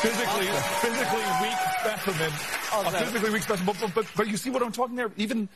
physically 0.00 0.46
physically 0.80 1.24
weak 1.42 1.58
specimen, 1.80 2.32
a 2.72 3.04
physically 3.04 3.30
weak 3.30 3.42
specimen. 3.42 3.74
But, 3.80 3.94
but, 3.94 4.06
but 4.16 4.28
you 4.28 4.36
see 4.36 4.50
what 4.50 4.62
I'm 4.62 4.72
talking 4.72 4.96
there? 4.96 5.10
Even 5.16 5.48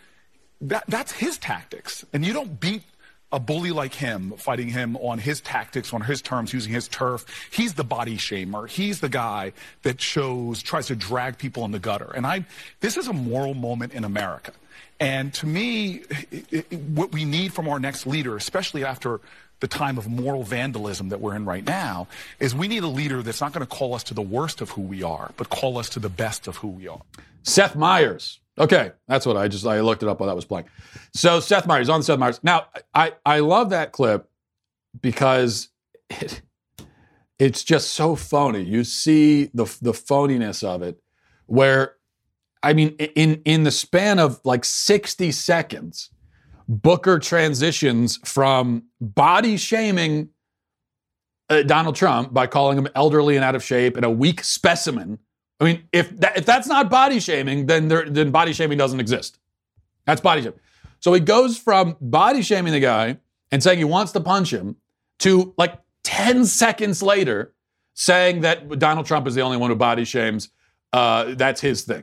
that 0.62 0.84
that's 0.88 1.12
his 1.12 1.38
tactics, 1.38 2.04
and 2.12 2.24
you 2.24 2.32
don't 2.32 2.58
beat 2.58 2.82
a 3.32 3.40
bully 3.40 3.72
like 3.72 3.94
him, 3.94 4.32
fighting 4.36 4.68
him 4.68 4.96
on 4.98 5.18
his 5.18 5.40
tactics, 5.40 5.92
on 5.92 6.02
his 6.02 6.20
terms, 6.20 6.52
using 6.52 6.72
his 6.72 6.86
turf. 6.86 7.24
He's 7.50 7.74
the 7.74 7.84
body 7.84 8.16
shamer. 8.16 8.68
He's 8.68 9.00
the 9.00 9.08
guy 9.08 9.52
that 9.82 10.00
shows, 10.00 10.62
tries 10.62 10.86
to 10.88 10.96
drag 10.96 11.38
people 11.38 11.64
in 11.64 11.70
the 11.70 11.78
gutter. 11.78 12.12
And 12.14 12.26
I, 12.26 12.44
this 12.80 12.96
is 12.96 13.08
a 13.08 13.12
moral 13.12 13.54
moment 13.54 13.94
in 13.94 14.04
America. 14.04 14.52
And 15.00 15.32
to 15.34 15.46
me, 15.46 16.02
it, 16.30 16.52
it, 16.52 16.72
what 16.72 17.12
we 17.12 17.24
need 17.24 17.52
from 17.52 17.68
our 17.68 17.80
next 17.80 18.06
leader, 18.06 18.36
especially 18.36 18.84
after 18.84 19.20
the 19.60 19.66
time 19.66 19.96
of 19.96 20.08
moral 20.08 20.42
vandalism 20.42 21.08
that 21.08 21.20
we're 21.20 21.34
in 21.34 21.44
right 21.44 21.64
now, 21.64 22.08
is 22.38 22.54
we 22.54 22.68
need 22.68 22.82
a 22.82 22.88
leader 22.88 23.22
that's 23.22 23.40
not 23.40 23.52
going 23.52 23.66
to 23.66 23.74
call 23.74 23.94
us 23.94 24.04
to 24.04 24.14
the 24.14 24.22
worst 24.22 24.60
of 24.60 24.70
who 24.70 24.82
we 24.82 25.02
are, 25.02 25.32
but 25.36 25.48
call 25.48 25.78
us 25.78 25.88
to 25.90 26.00
the 26.00 26.08
best 26.08 26.46
of 26.46 26.56
who 26.58 26.68
we 26.68 26.86
are. 26.86 27.00
Seth 27.44 27.74
Meyers 27.74 28.38
Okay, 28.58 28.92
that's 29.08 29.24
what 29.24 29.36
I 29.36 29.48
just 29.48 29.66
I 29.66 29.80
looked 29.80 30.02
it 30.02 30.08
up 30.08 30.20
while 30.20 30.26
that 30.28 30.36
was 30.36 30.44
playing. 30.44 30.66
So 31.14 31.40
Seth 31.40 31.66
Meyers 31.66 31.88
on 31.88 32.02
Seth 32.02 32.18
Meyers. 32.18 32.40
Now 32.42 32.66
I 32.94 33.12
I 33.24 33.40
love 33.40 33.70
that 33.70 33.92
clip 33.92 34.28
because 35.00 35.68
it, 36.10 36.42
it's 37.38 37.64
just 37.64 37.92
so 37.92 38.14
phony. 38.14 38.62
You 38.62 38.84
see 38.84 39.46
the 39.54 39.64
the 39.80 39.92
phoniness 39.92 40.62
of 40.62 40.82
it, 40.82 41.00
where 41.46 41.94
I 42.62 42.74
mean 42.74 42.90
in 42.90 43.40
in 43.44 43.62
the 43.62 43.70
span 43.70 44.18
of 44.18 44.40
like 44.44 44.66
sixty 44.66 45.32
seconds, 45.32 46.10
Booker 46.68 47.18
transitions 47.18 48.18
from 48.24 48.84
body 49.00 49.56
shaming 49.56 50.28
uh, 51.48 51.62
Donald 51.62 51.96
Trump 51.96 52.32
by 52.32 52.46
calling 52.46 52.76
him 52.76 52.88
elderly 52.94 53.36
and 53.36 53.44
out 53.44 53.54
of 53.54 53.64
shape 53.64 53.96
and 53.96 54.04
a 54.04 54.10
weak 54.10 54.44
specimen 54.44 55.18
I 55.62 55.64
mean, 55.64 55.84
if 55.92 56.18
that, 56.18 56.38
if 56.38 56.44
that's 56.44 56.66
not 56.66 56.90
body 56.90 57.20
shaming, 57.20 57.66
then 57.66 57.86
there, 57.86 58.10
then 58.10 58.32
body 58.32 58.52
shaming 58.52 58.76
doesn't 58.76 58.98
exist. 58.98 59.38
That's 60.06 60.20
body 60.20 60.42
shaming. 60.42 60.58
So 60.98 61.12
he 61.12 61.20
goes 61.20 61.56
from 61.56 61.96
body 62.00 62.42
shaming 62.42 62.72
the 62.72 62.80
guy 62.80 63.18
and 63.52 63.62
saying 63.62 63.78
he 63.78 63.84
wants 63.84 64.10
to 64.12 64.20
punch 64.20 64.52
him 64.52 64.74
to 65.20 65.54
like 65.56 65.78
10 66.02 66.46
seconds 66.46 67.00
later 67.00 67.54
saying 67.94 68.40
that 68.40 68.76
Donald 68.80 69.06
Trump 69.06 69.28
is 69.28 69.36
the 69.36 69.42
only 69.42 69.56
one 69.56 69.70
who 69.70 69.76
body 69.76 70.04
shames. 70.04 70.48
Uh, 70.92 71.34
that's 71.36 71.60
his 71.60 71.82
thing. 71.82 72.02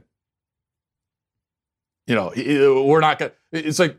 You 2.08 2.16
know, 2.16 2.32
we're 2.86 3.02
not 3.02 3.20
gonna. 3.20 3.34
It's 3.52 3.78
like 3.78 3.98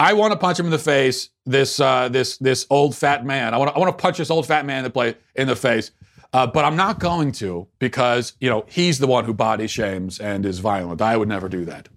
I 0.00 0.14
want 0.14 0.32
to 0.32 0.38
punch 0.38 0.58
him 0.58 0.66
in 0.66 0.72
the 0.72 0.78
face. 0.80 1.30
This 1.44 1.78
uh, 1.78 2.08
this 2.08 2.38
this 2.38 2.66
old 2.70 2.96
fat 2.96 3.24
man. 3.24 3.54
I 3.54 3.58
want 3.58 3.74
I 3.74 3.78
want 3.78 3.96
to 3.96 4.02
punch 4.02 4.18
this 4.18 4.30
old 4.30 4.46
fat 4.46 4.66
man 4.66 4.82
that 4.82 4.90
play 4.90 5.14
in 5.36 5.46
the 5.46 5.56
face. 5.56 5.92
Uh, 6.36 6.46
but 6.46 6.66
I'm 6.66 6.76
not 6.76 7.00
going 7.00 7.32
to 7.32 7.66
because, 7.78 8.34
you 8.40 8.50
know, 8.50 8.66
he's 8.68 8.98
the 8.98 9.06
one 9.06 9.24
who 9.24 9.32
body 9.32 9.66
shames 9.66 10.18
and 10.18 10.44
is 10.44 10.58
violent. 10.58 11.00
I 11.00 11.16
would 11.16 11.28
never 11.28 11.48
do 11.48 11.64
that. 11.64 11.88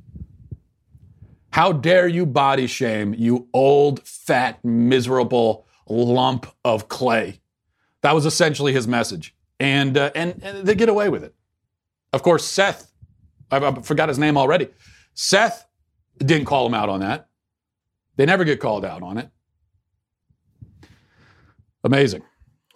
How 1.52 1.73
dare 1.73 2.08
you 2.08 2.25
body 2.25 2.65
shame, 2.65 3.13
you 3.13 3.49
old, 3.54 4.08
fat, 4.08 4.63
miserable 4.63 5.67
lump 5.89 6.47
of 6.63 6.88
clay? 6.88 7.41
That 7.99 8.15
was 8.15 8.25
essentially 8.25 8.71
his 8.71 8.88
message, 8.88 9.36
and 9.60 9.97
uh, 9.97 10.12
and, 10.15 10.41
and 10.41 10.65
they 10.65 10.73
get 10.73 10.88
away 10.88 11.10
with 11.10 11.25
it. 11.25 11.36
Of 12.13 12.23
course, 12.23 12.45
Seth, 12.45 12.93
I, 13.52 13.58
I 13.58 13.82
forgot 13.82 14.08
his 14.08 14.19
name 14.19 14.38
already. 14.38 14.69
Seth 15.15 15.65
didn't 16.17 16.45
call 16.45 16.65
him 16.65 16.73
out 16.73 16.88
on 16.88 17.02
that. 17.02 17.28
They 18.15 18.25
never 18.25 18.45
get 18.45 18.62
called 18.62 18.86
out 18.86 19.04
on 19.04 19.17
it. 19.17 19.30
Amazing. 21.84 22.23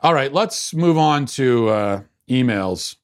All 0.04 0.14
right, 0.14 0.34
let's 0.34 0.74
move 0.74 0.98
on 0.98 1.26
to 1.28 1.70
uh, 1.70 2.02
emails. 2.30 2.98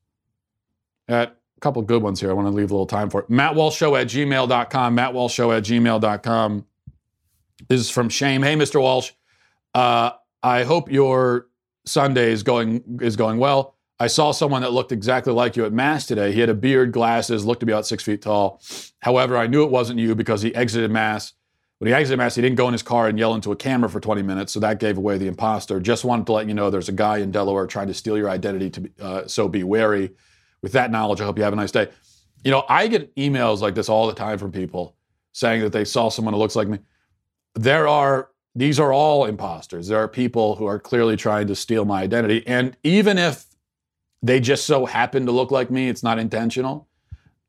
At 1.08 1.30
a 1.30 1.60
couple 1.62 1.82
good 1.82 2.04
ones 2.04 2.20
here. 2.20 2.30
I 2.30 2.34
want 2.34 2.50
to 2.50 2.52
leave 2.52 2.72
a 2.72 2.74
little 2.74 2.86
time 2.86 3.10
for 3.10 3.22
it. 3.22 3.30
MattWalshShow 3.30 4.00
at 4.02 4.08
gmail.com. 4.08 4.98
MattWalshShow 4.98 5.58
at 5.58 5.64
gmail.com. 5.64 6.66
This 7.70 7.80
is 7.80 7.90
from 7.90 8.10
Shame. 8.10 8.44
Hey, 8.44 8.56
Mr. 8.56 8.82
Walsh. 8.82 9.12
Uh, 9.74 10.12
I 10.44 10.64
hope 10.64 10.92
your 10.92 11.48
Sunday 11.86 12.32
is 12.34 12.44
going 12.44 13.00
is 13.02 13.16
going 13.16 13.40
well. 13.40 13.76
I 14.00 14.08
saw 14.08 14.32
someone 14.32 14.62
that 14.62 14.74
looked 14.74 14.92
exactly 14.92 15.32
like 15.32 15.56
you 15.56 15.66
at 15.66 15.74
Mass 15.74 16.06
today. 16.06 16.34
He 16.34 16.42
had 16.42 16.50
a 16.50 16.54
beard, 16.54 16.92
glasses, 16.92 17.46
looked 17.46 17.62
to 17.62 17.66
be 17.66 17.72
about 17.72 17.88
six 17.88 18.04
feet 18.04 18.22
tall. 18.22 18.62
However, 19.00 19.38
I 19.38 19.48
knew 19.48 19.64
it 19.64 19.72
wasn't 19.72 20.00
you 20.00 20.16
because 20.16 20.42
he 20.42 20.54
exited 20.54 20.92
Mass. 20.92 21.34
When 21.80 21.88
he 21.88 21.94
exited 21.94 22.18
Mass, 22.18 22.36
he 22.36 22.42
didn't 22.42 22.58
go 22.58 22.68
in 22.68 22.74
his 22.74 22.84
car 22.84 23.08
and 23.08 23.18
yell 23.18 23.34
into 23.34 23.54
a 23.54 23.56
camera 23.56 23.90
for 23.90 24.02
20 24.02 24.22
minutes, 24.22 24.52
so 24.52 24.60
that 24.60 24.80
gave 24.80 24.98
away 24.98 25.18
the 25.18 25.28
imposter. 25.28 25.80
Just 25.80 26.04
wanted 26.04 26.26
to 26.26 26.34
let 26.34 26.48
you 26.48 26.54
know 26.54 26.70
there's 26.70 26.90
a 26.90 26.94
guy 26.94 27.20
in 27.20 27.32
Delaware 27.32 27.68
trying 27.68 27.88
to 27.88 27.94
steal 27.94 28.18
your 28.18 28.30
identity, 28.30 28.70
to 28.70 28.82
be, 28.82 28.92
uh, 29.00 29.26
so 29.28 29.48
be 29.48 29.64
wary. 29.64 30.12
With 30.62 30.74
that 30.74 30.92
knowledge, 30.92 31.22
I 31.22 31.24
hope 31.24 31.38
you 31.38 31.44
have 31.46 31.54
a 31.54 31.56
nice 31.56 31.72
day. 31.72 31.88
You 32.44 32.52
know, 32.52 32.66
I 32.68 32.88
get 32.88 33.16
emails 33.16 33.62
like 33.62 33.76
this 33.76 33.88
all 33.88 34.08
the 34.08 34.14
time 34.14 34.38
from 34.38 34.52
people 34.52 34.98
saying 35.32 35.62
that 35.62 35.72
they 35.72 35.86
saw 35.86 36.10
someone 36.10 36.34
who 36.34 36.40
looks 36.40 36.56
like 36.56 36.68
me. 36.68 36.80
There 37.56 37.88
are 37.88 38.30
these 38.56 38.78
are 38.78 38.92
all 38.92 39.24
imposters. 39.24 39.88
There 39.88 40.00
are 40.00 40.08
people 40.10 40.56
who 40.58 40.66
are 40.66 40.80
clearly 40.80 41.16
trying 41.16 41.48
to 41.48 41.56
steal 41.56 41.86
my 41.86 42.02
identity. 42.02 42.46
And 42.46 42.76
even 42.84 43.18
if 43.18 43.46
they 44.22 44.42
just 44.42 44.66
so 44.66 44.86
happen 44.86 45.26
to 45.28 45.32
look 45.32 45.50
like 45.50 45.72
me, 45.72 45.88
it's 45.88 46.04
not 46.04 46.20
intentional, 46.20 46.89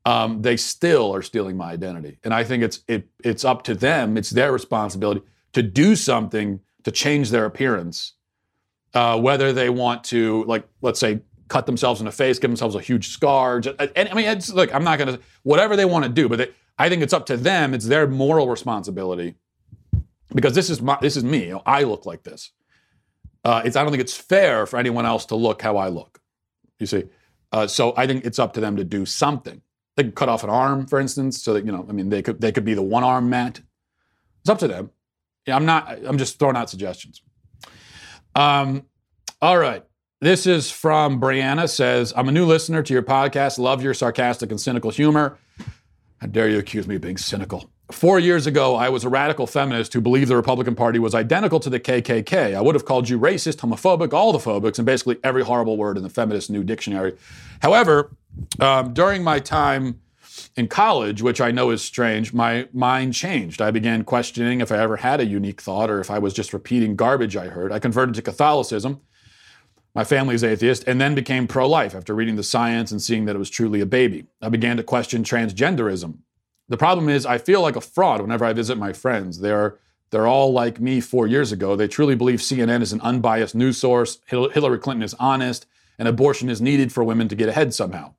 um, 0.05 0.41
they 0.41 0.57
still 0.57 1.13
are 1.13 1.21
stealing 1.21 1.57
my 1.57 1.71
identity. 1.71 2.17
And 2.23 2.33
I 2.33 2.43
think 2.43 2.63
it's 2.63 2.81
it, 2.87 3.07
it's 3.23 3.45
up 3.45 3.63
to 3.63 3.75
them, 3.75 4.17
it's 4.17 4.29
their 4.29 4.51
responsibility 4.51 5.21
to 5.53 5.61
do 5.61 5.95
something 5.95 6.59
to 6.83 6.91
change 6.91 7.29
their 7.29 7.45
appearance. 7.45 8.13
Uh, 8.93 9.17
whether 9.17 9.53
they 9.53 9.69
want 9.69 10.03
to, 10.03 10.43
like, 10.45 10.67
let's 10.81 10.99
say, 10.99 11.21
cut 11.47 11.65
themselves 11.65 12.01
in 12.01 12.05
the 12.05 12.11
face, 12.11 12.39
give 12.39 12.49
themselves 12.49 12.75
a 12.75 12.81
huge 12.81 13.07
scar. 13.07 13.61
Just, 13.61 13.79
and 13.95 14.09
I 14.09 14.13
mean, 14.13 14.25
it's 14.25 14.51
like, 14.51 14.73
I'm 14.73 14.83
not 14.83 14.99
going 14.99 15.15
to, 15.15 15.21
whatever 15.43 15.77
they 15.77 15.85
want 15.85 16.03
to 16.03 16.09
do, 16.09 16.27
but 16.27 16.39
they, 16.39 16.49
I 16.77 16.89
think 16.89 17.01
it's 17.01 17.13
up 17.13 17.25
to 17.27 17.37
them. 17.37 17.73
It's 17.73 17.85
their 17.85 18.07
moral 18.07 18.49
responsibility 18.49 19.35
because 20.33 20.55
this 20.55 20.69
is 20.69 20.81
my 20.81 20.97
this 21.01 21.15
is 21.15 21.23
me. 21.23 21.45
You 21.45 21.51
know, 21.51 21.61
I 21.65 21.83
look 21.83 22.05
like 22.05 22.23
this. 22.23 22.51
Uh, 23.43 23.61
it's 23.65 23.75
I 23.75 23.83
don't 23.83 23.91
think 23.91 24.01
it's 24.01 24.15
fair 24.15 24.65
for 24.65 24.77
anyone 24.77 25.05
else 25.05 25.25
to 25.27 25.35
look 25.35 25.61
how 25.61 25.77
I 25.77 25.89
look. 25.89 26.21
You 26.79 26.85
see, 26.85 27.03
uh, 27.51 27.67
so 27.67 27.93
I 27.95 28.07
think 28.07 28.25
it's 28.25 28.39
up 28.39 28.53
to 28.53 28.59
them 28.59 28.77
to 28.77 28.83
do 28.83 29.05
something. 29.05 29.61
They 30.01 30.05
could 30.05 30.15
cut 30.15 30.29
off 30.29 30.43
an 30.43 30.49
arm, 30.49 30.87
for 30.87 30.99
instance, 30.99 31.43
so 31.43 31.53
that 31.53 31.63
you 31.63 31.71
know. 31.71 31.85
I 31.87 31.91
mean, 31.91 32.09
they 32.09 32.23
could 32.23 32.41
they 32.41 32.51
could 32.51 32.65
be 32.65 32.73
the 32.73 32.81
one 32.81 33.03
arm 33.03 33.29
Matt. 33.29 33.61
It's 34.39 34.49
up 34.49 34.57
to 34.59 34.67
them. 34.67 34.89
Yeah, 35.45 35.55
I'm 35.55 35.65
not. 35.67 35.95
I'm 36.03 36.17
just 36.17 36.39
throwing 36.39 36.55
out 36.55 36.71
suggestions. 36.71 37.21
Um, 38.33 38.87
all 39.43 39.59
right. 39.59 39.83
This 40.19 40.47
is 40.47 40.71
from 40.71 41.21
Brianna. 41.21 41.69
Says 41.69 42.13
I'm 42.15 42.27
a 42.29 42.31
new 42.31 42.47
listener 42.47 42.81
to 42.81 42.93
your 42.93 43.03
podcast. 43.03 43.59
Love 43.59 43.83
your 43.83 43.93
sarcastic 43.93 44.49
and 44.49 44.59
cynical 44.59 44.89
humor. 44.89 45.37
How 46.19 46.25
dare 46.25 46.49
you 46.49 46.57
accuse 46.57 46.87
me 46.87 46.95
of 46.95 47.01
being 47.01 47.17
cynical? 47.17 47.70
Four 47.91 48.19
years 48.19 48.47
ago, 48.47 48.75
I 48.75 48.89
was 48.89 49.03
a 49.03 49.09
radical 49.09 49.45
feminist 49.47 49.93
who 49.93 50.01
believed 50.01 50.29
the 50.29 50.35
Republican 50.35 50.75
Party 50.75 50.99
was 50.99 51.13
identical 51.13 51.59
to 51.59 51.69
the 51.69 51.79
KKK. 51.79 52.55
I 52.55 52.61
would 52.61 52.75
have 52.75 52.85
called 52.85 53.09
you 53.09 53.19
racist, 53.19 53.57
homophobic, 53.57 54.13
all 54.13 54.31
the 54.31 54.39
phobics, 54.39 54.77
and 54.77 54.85
basically 54.85 55.17
every 55.23 55.43
horrible 55.43 55.77
word 55.77 55.97
in 55.97 56.03
the 56.03 56.09
feminist 56.09 56.49
new 56.49 56.63
dictionary. 56.63 57.15
However, 57.61 58.15
um, 58.59 58.93
during 58.93 59.23
my 59.23 59.39
time 59.39 59.99
in 60.55 60.67
college, 60.67 61.21
which 61.21 61.41
I 61.41 61.51
know 61.51 61.69
is 61.69 61.81
strange, 61.81 62.33
my 62.33 62.67
mind 62.73 63.13
changed. 63.13 63.61
I 63.61 63.71
began 63.71 64.03
questioning 64.03 64.61
if 64.61 64.71
I 64.71 64.77
ever 64.77 64.97
had 64.97 65.19
a 65.19 65.25
unique 65.25 65.61
thought 65.61 65.89
or 65.89 65.99
if 65.99 66.09
I 66.09 66.19
was 66.19 66.33
just 66.33 66.53
repeating 66.53 66.95
garbage 66.95 67.35
I 67.35 67.47
heard. 67.47 67.71
I 67.71 67.79
converted 67.79 68.15
to 68.15 68.21
Catholicism. 68.21 69.01
My 69.93 70.05
family 70.05 70.35
is 70.35 70.43
atheist, 70.43 70.85
and 70.87 71.01
then 71.01 71.15
became 71.15 71.47
pro 71.47 71.67
life 71.67 71.93
after 71.93 72.15
reading 72.15 72.37
the 72.37 72.43
science 72.43 72.91
and 72.91 73.01
seeing 73.01 73.25
that 73.25 73.35
it 73.35 73.39
was 73.39 73.49
truly 73.49 73.81
a 73.81 73.85
baby. 73.85 74.25
I 74.41 74.47
began 74.47 74.77
to 74.77 74.83
question 74.83 75.23
transgenderism. 75.23 76.19
The 76.71 76.77
problem 76.77 77.09
is, 77.09 77.25
I 77.25 77.37
feel 77.37 77.61
like 77.61 77.75
a 77.75 77.81
fraud 77.81 78.21
whenever 78.21 78.45
I 78.45 78.53
visit 78.53 78.77
my 78.77 78.93
friends. 78.93 79.41
They're 79.41 79.77
they're 80.09 80.25
all 80.25 80.53
like 80.53 80.79
me 80.79 81.01
four 81.01 81.27
years 81.27 81.51
ago. 81.51 81.75
They 81.75 81.89
truly 81.89 82.15
believe 82.15 82.39
CNN 82.39 82.81
is 82.81 82.93
an 82.93 83.01
unbiased 83.01 83.55
news 83.55 83.77
source, 83.77 84.19
Hillary 84.25 84.79
Clinton 84.79 85.03
is 85.03 85.13
honest, 85.15 85.65
and 85.99 86.07
abortion 86.07 86.49
is 86.49 86.61
needed 86.61 86.93
for 86.93 87.03
women 87.03 87.27
to 87.27 87.35
get 87.35 87.49
ahead 87.49 87.73
somehow. 87.73 88.13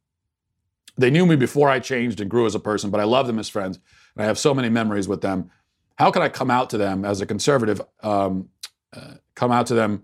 They 0.99 1.11
knew 1.11 1.25
me 1.25 1.35
before 1.35 1.71
I 1.71 1.81
changed 1.81 2.21
and 2.21 2.31
grew 2.31 2.45
as 2.45 2.55
a 2.55 2.61
person, 2.61 2.91
but 2.91 3.01
I 3.01 3.05
love 3.05 3.27
them 3.27 3.39
as 3.39 3.49
friends, 3.49 3.79
and 4.15 4.23
I 4.23 4.27
have 4.27 4.39
so 4.39 4.53
many 4.53 4.69
memories 4.69 5.09
with 5.09 5.23
them. 5.23 5.51
How 5.97 6.11
can 6.11 6.21
I 6.21 6.29
come 6.29 6.51
out 6.51 6.69
to 6.71 6.79
them 6.79 7.07
as 7.07 7.23
a 7.23 7.27
conservative? 7.27 7.81
Um, 8.03 8.51
uh, 8.95 9.15
come 9.35 9.51
out 9.51 9.67
to 9.69 9.75
them 9.75 10.03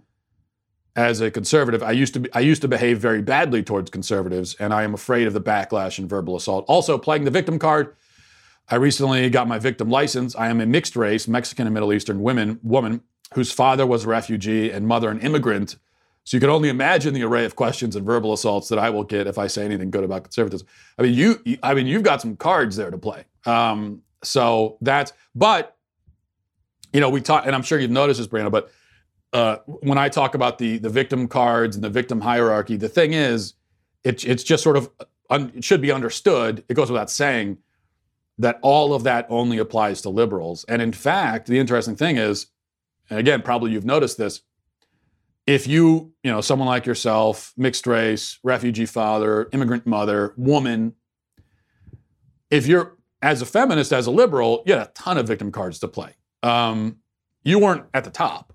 as 0.96 1.20
a 1.20 1.30
conservative. 1.30 1.82
I 1.82 1.92
used 1.92 2.14
to 2.14 2.20
be, 2.20 2.32
I 2.32 2.40
used 2.40 2.62
to 2.62 2.68
behave 2.68 2.98
very 2.98 3.20
badly 3.20 3.62
towards 3.62 3.90
conservatives, 3.90 4.56
and 4.58 4.72
I 4.72 4.84
am 4.84 4.94
afraid 4.94 5.26
of 5.26 5.34
the 5.34 5.40
backlash 5.42 5.98
and 5.98 6.08
verbal 6.08 6.34
assault. 6.34 6.64
Also, 6.66 6.96
playing 6.96 7.24
the 7.24 7.30
victim 7.30 7.58
card 7.58 7.94
I 8.70 8.76
recently 8.76 9.30
got 9.30 9.48
my 9.48 9.58
victim 9.58 9.88
license. 9.88 10.36
I 10.36 10.48
am 10.48 10.60
a 10.60 10.66
mixed 10.66 10.94
race, 10.96 11.26
Mexican 11.26 11.66
and 11.66 11.74
Middle 11.74 11.92
Eastern 11.92 12.22
women, 12.22 12.60
woman 12.62 13.00
whose 13.34 13.50
father 13.50 13.86
was 13.86 14.04
a 14.04 14.08
refugee 14.08 14.70
and 14.70 14.86
mother 14.86 15.10
an 15.10 15.20
immigrant. 15.20 15.76
So 16.24 16.36
you 16.36 16.40
can 16.40 16.50
only 16.50 16.68
imagine 16.68 17.14
the 17.14 17.22
array 17.22 17.46
of 17.46 17.56
questions 17.56 17.96
and 17.96 18.04
verbal 18.04 18.32
assaults 18.34 18.68
that 18.68 18.78
I 18.78 18.90
will 18.90 19.04
get 19.04 19.26
if 19.26 19.38
I 19.38 19.46
say 19.46 19.64
anything 19.64 19.90
good 19.90 20.04
about 20.04 20.24
conservatism. 20.24 20.66
I 20.98 21.02
mean, 21.02 21.14
you, 21.14 21.58
I 21.62 21.72
mean, 21.72 21.86
you've 21.86 22.02
got 22.02 22.20
some 22.20 22.36
cards 22.36 22.76
there 22.76 22.90
to 22.90 22.98
play. 22.98 23.24
Um, 23.46 24.02
so 24.22 24.76
that's, 24.82 25.12
but 25.34 25.76
you 26.92 27.00
know, 27.00 27.08
we 27.08 27.20
talk, 27.20 27.46
and 27.46 27.54
I'm 27.54 27.62
sure 27.62 27.78
you've 27.78 27.90
noticed 27.90 28.18
this, 28.18 28.26
Brianna, 28.26 28.50
but 28.50 28.70
uh, 29.32 29.56
when 29.66 29.98
I 29.98 30.08
talk 30.08 30.34
about 30.34 30.58
the 30.58 30.78
the 30.78 30.88
victim 30.88 31.28
cards 31.28 31.76
and 31.76 31.84
the 31.84 31.90
victim 31.90 32.20
hierarchy, 32.20 32.76
the 32.76 32.88
thing 32.88 33.12
is, 33.12 33.54
it, 34.04 34.24
it's 34.24 34.42
just 34.42 34.62
sort 34.62 34.76
of 34.76 34.90
un, 35.28 35.52
it 35.54 35.64
should 35.64 35.82
be 35.82 35.92
understood. 35.92 36.64
It 36.68 36.74
goes 36.74 36.90
without 36.90 37.10
saying 37.10 37.58
that 38.38 38.58
all 38.62 38.94
of 38.94 39.02
that 39.04 39.26
only 39.28 39.58
applies 39.58 40.00
to 40.02 40.08
liberals. 40.08 40.64
And 40.64 40.80
in 40.80 40.92
fact, 40.92 41.48
the 41.48 41.58
interesting 41.58 41.96
thing 41.96 42.16
is, 42.16 42.46
and 43.10 43.18
again, 43.18 43.42
probably 43.42 43.72
you've 43.72 43.84
noticed 43.84 44.18
this, 44.18 44.42
if 45.46 45.66
you, 45.66 46.12
you 46.22 46.30
know, 46.30 46.40
someone 46.40 46.68
like 46.68 46.84
yourself, 46.84 47.52
mixed 47.56 47.86
race, 47.86 48.38
refugee 48.42 48.86
father, 48.86 49.48
immigrant 49.52 49.86
mother, 49.86 50.34
woman, 50.36 50.94
if 52.50 52.66
you're 52.66 52.98
as 53.22 53.42
a 53.42 53.46
feminist, 53.46 53.92
as 53.92 54.06
a 54.06 54.10
liberal, 54.10 54.62
you 54.66 54.74
had 54.74 54.82
a 54.82 54.90
ton 54.94 55.18
of 55.18 55.26
victim 55.26 55.50
cards 55.50 55.78
to 55.80 55.88
play. 55.88 56.14
Um, 56.42 56.98
you 57.44 57.58
weren't 57.58 57.86
at 57.94 58.04
the 58.04 58.10
top. 58.10 58.54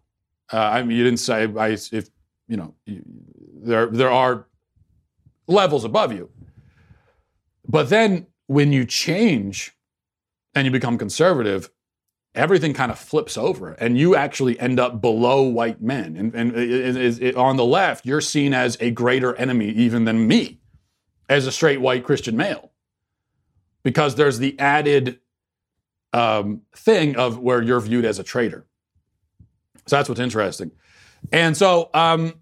Uh, 0.52 0.58
I 0.58 0.84
mean, 0.84 0.98
you 0.98 1.04
didn't 1.04 1.20
say 1.20 1.52
I, 1.58 1.70
if 1.70 2.10
you 2.48 2.58
know 2.58 2.76
you, 2.86 3.02
there 3.64 3.88
there 3.88 4.12
are 4.12 4.48
levels 5.48 5.84
above 5.84 6.14
you. 6.14 6.30
But 7.68 7.90
then 7.90 8.28
when 8.54 8.72
you 8.72 8.86
change 8.86 9.76
and 10.54 10.66
you 10.66 10.72
become 10.72 10.98
conservative, 10.98 11.72
everything 12.36 12.74
kind 12.74 12.92
of 12.92 13.00
flips 13.00 13.38
over 13.38 13.74
and 13.74 13.98
you 13.98 14.16
actually 14.16 14.60
end 14.60 14.80
up 14.80 15.02
below 15.02 15.42
white 15.42 15.82
men. 15.82 16.16
And, 16.16 16.34
and 16.36 16.56
it, 16.56 16.96
it, 16.96 17.22
it, 17.22 17.36
on 17.36 17.58
the 17.58 17.66
left, 17.66 18.06
you're 18.06 18.22
seen 18.22 18.54
as 18.54 18.78
a 18.80 18.92
greater 18.92 19.36
enemy 19.36 19.70
even 19.70 20.06
than 20.06 20.28
me 20.28 20.60
as 21.28 21.48
a 21.48 21.52
straight 21.52 21.82
white 21.82 22.04
Christian 22.04 22.38
male. 22.38 22.72
Because 23.82 24.16
there's 24.16 24.40
the 24.40 24.58
added 24.60 25.20
um, 26.14 26.62
thing 26.76 27.18
of 27.18 27.40
where 27.40 27.62
you're 27.62 27.82
viewed 27.82 28.06
as 28.06 28.20
a 28.20 28.24
traitor. 28.24 28.66
So 29.88 29.98
that's 29.98 30.08
what's 30.08 30.22
interesting. 30.22 30.72
And 31.32 31.58
so 31.58 31.90
um, 31.94 32.36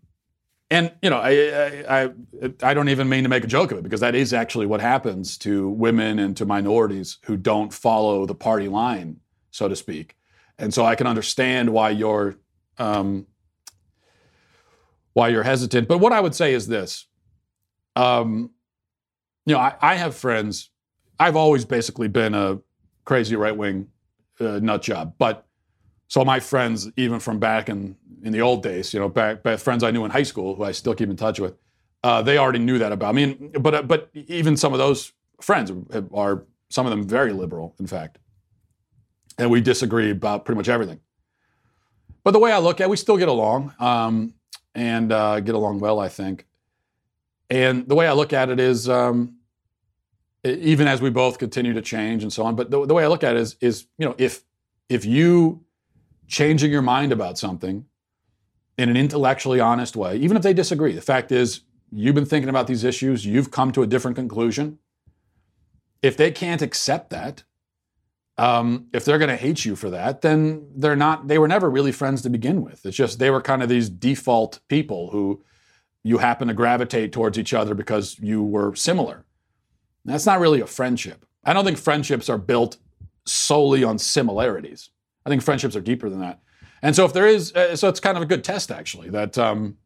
and 0.71 0.93
you 1.01 1.09
know, 1.09 1.17
I, 1.17 1.83
I 2.03 2.09
I 2.63 2.73
don't 2.73 2.87
even 2.87 3.09
mean 3.09 3.23
to 3.23 3.29
make 3.29 3.43
a 3.43 3.47
joke 3.47 3.71
of 3.73 3.77
it 3.77 3.83
because 3.83 3.99
that 3.99 4.15
is 4.15 4.33
actually 4.33 4.65
what 4.65 4.79
happens 4.79 5.37
to 5.39 5.69
women 5.69 6.17
and 6.17 6.35
to 6.37 6.45
minorities 6.45 7.17
who 7.25 7.35
don't 7.35 7.73
follow 7.73 8.25
the 8.25 8.33
party 8.33 8.69
line, 8.69 9.19
so 9.51 9.67
to 9.67 9.75
speak. 9.75 10.15
And 10.57 10.73
so 10.73 10.85
I 10.85 10.95
can 10.95 11.07
understand 11.07 11.71
why 11.71 11.89
you're 11.89 12.37
um, 12.77 13.27
why 15.13 15.27
you're 15.27 15.43
hesitant. 15.43 15.89
But 15.89 15.97
what 15.97 16.13
I 16.13 16.21
would 16.21 16.33
say 16.33 16.53
is 16.53 16.67
this: 16.67 17.05
um, 17.97 18.51
you 19.45 19.53
know, 19.53 19.59
I, 19.59 19.75
I 19.81 19.95
have 19.95 20.15
friends. 20.15 20.69
I've 21.19 21.35
always 21.35 21.65
basically 21.65 22.07
been 22.07 22.33
a 22.33 22.59
crazy 23.03 23.35
right 23.35 23.55
wing 23.55 23.89
uh, 24.39 24.59
nut 24.59 24.81
job, 24.83 25.15
but 25.17 25.45
so 26.11 26.25
my 26.25 26.41
friends, 26.41 26.91
even 26.97 27.21
from 27.21 27.39
back 27.39 27.69
in 27.69 27.95
in 28.21 28.33
the 28.33 28.41
old 28.41 28.63
days, 28.63 28.93
you 28.93 28.99
know, 28.99 29.07
back, 29.07 29.43
back 29.43 29.59
friends 29.59 29.81
I 29.81 29.91
knew 29.91 30.03
in 30.03 30.11
high 30.11 30.23
school 30.23 30.55
who 30.55 30.63
I 30.63 30.73
still 30.73 30.93
keep 30.93 31.09
in 31.09 31.15
touch 31.15 31.39
with, 31.39 31.55
uh, 32.03 32.21
they 32.21 32.37
already 32.37 32.59
knew 32.59 32.77
that 32.79 32.91
about 32.91 33.15
me. 33.15 33.23
And, 33.23 33.63
but 33.63 33.73
uh, 33.73 33.81
but 33.83 34.09
even 34.13 34.57
some 34.57 34.73
of 34.73 34.79
those 34.79 35.13
friends 35.39 35.71
are 36.13 36.43
some 36.67 36.85
of 36.85 36.89
them 36.89 37.07
very 37.07 37.31
liberal, 37.31 37.75
in 37.79 37.87
fact, 37.87 38.19
and 39.37 39.49
we 39.49 39.61
disagree 39.61 40.11
about 40.11 40.43
pretty 40.43 40.57
much 40.57 40.67
everything. 40.67 40.99
But 42.25 42.31
the 42.31 42.39
way 42.39 42.51
I 42.51 42.57
look 42.57 42.81
at, 42.81 42.87
it, 42.87 42.89
we 42.89 42.97
still 42.97 43.17
get 43.17 43.29
along. 43.29 43.73
Um, 43.79 44.33
and 44.75 45.13
uh, 45.13 45.39
get 45.39 45.55
along 45.55 45.79
well, 45.79 45.97
I 45.99 46.09
think. 46.09 46.45
And 47.49 47.87
the 47.87 47.95
way 47.95 48.05
I 48.05 48.11
look 48.11 48.33
at 48.33 48.49
it 48.49 48.59
is, 48.59 48.89
um, 48.89 49.37
even 50.43 50.87
as 50.87 51.01
we 51.01 51.09
both 51.09 51.39
continue 51.39 51.71
to 51.73 51.81
change 51.81 52.23
and 52.23 52.33
so 52.33 52.43
on. 52.43 52.55
But 52.55 52.69
the, 52.69 52.85
the 52.85 52.93
way 52.93 53.05
I 53.05 53.07
look 53.07 53.23
at 53.23 53.37
it 53.37 53.41
is, 53.41 53.55
is 53.61 53.87
you 53.97 54.05
know, 54.05 54.15
if 54.17 54.43
if 54.89 55.05
you 55.05 55.63
changing 56.31 56.71
your 56.71 56.81
mind 56.81 57.11
about 57.11 57.37
something 57.37 57.85
in 58.77 58.89
an 58.89 58.95
intellectually 58.95 59.59
honest 59.59 59.97
way, 59.97 60.15
even 60.15 60.37
if 60.37 60.41
they 60.41 60.53
disagree, 60.53 60.93
the 60.93 61.01
fact 61.01 61.31
is 61.31 61.61
you've 61.91 62.15
been 62.15 62.25
thinking 62.25 62.49
about 62.49 62.67
these 62.67 62.85
issues, 62.85 63.25
you've 63.25 63.51
come 63.51 63.71
to 63.73 63.83
a 63.83 63.87
different 63.87 64.15
conclusion. 64.15 64.79
If 66.01 66.15
they 66.15 66.31
can't 66.31 66.61
accept 66.61 67.09
that, 67.09 67.43
um, 68.37 68.87
if 68.93 69.03
they're 69.03 69.19
going 69.19 69.29
to 69.29 69.35
hate 69.35 69.65
you 69.65 69.75
for 69.75 69.89
that, 69.91 70.21
then 70.21 70.67
they're 70.73 70.95
not. 70.95 71.27
They 71.27 71.37
were 71.37 71.49
never 71.49 71.69
really 71.69 71.91
friends 71.91 72.21
to 72.23 72.29
begin 72.29 72.63
with. 72.63 72.83
It's 72.85 72.97
just 72.97 73.19
they 73.19 73.29
were 73.29 73.41
kind 73.41 73.61
of 73.61 73.69
these 73.69 73.89
default 73.89 74.61
people 74.67 75.11
who 75.11 75.43
you 76.01 76.17
happen 76.17 76.47
to 76.47 76.53
gravitate 76.53 77.11
towards 77.11 77.37
each 77.37 77.53
other 77.53 77.75
because 77.75 78.17
you 78.19 78.41
were 78.41 78.73
similar. 78.73 79.25
That's 80.05 80.25
not 80.25 80.39
really 80.39 80.61
a 80.61 80.65
friendship. 80.65 81.25
I 81.43 81.53
don't 81.53 81.65
think 81.65 81.77
friendships 81.77 82.29
are 82.29 82.39
built 82.39 82.77
solely 83.25 83.83
on 83.83 83.99
similarities. 83.99 84.89
I 85.25 85.29
think 85.29 85.41
friendships 85.41 85.75
are 85.75 85.81
deeper 85.81 86.09
than 86.09 86.19
that. 86.19 86.39
And 86.81 86.95
so 86.95 87.05
if 87.05 87.13
there 87.13 87.27
is, 87.27 87.53
uh, 87.53 87.75
so 87.75 87.89
it's 87.89 87.99
kind 87.99 88.17
of 88.17 88.23
a 88.23 88.25
good 88.25 88.43
test 88.43 88.71
actually 88.71 89.09
that 89.09 89.37
um, 89.37 89.77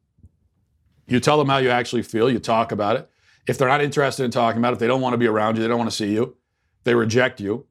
you 1.06 1.20
tell 1.20 1.38
them 1.38 1.48
how 1.48 1.58
you 1.58 1.70
actually 1.70 2.02
feel, 2.02 2.30
you 2.30 2.38
talk 2.38 2.72
about 2.72 2.96
it. 2.96 3.10
If 3.46 3.58
they're 3.58 3.68
not 3.68 3.82
interested 3.82 4.24
in 4.24 4.30
talking 4.30 4.58
about 4.58 4.70
it, 4.70 4.74
if 4.74 4.78
they 4.80 4.86
don't 4.86 5.00
want 5.00 5.12
to 5.12 5.18
be 5.18 5.26
around 5.26 5.56
you, 5.56 5.62
they 5.62 5.68
don't 5.68 5.78
want 5.78 5.90
to 5.90 5.96
see 5.96 6.12
you, 6.12 6.36
they 6.84 6.94
reject 6.94 7.40
you, 7.40 7.66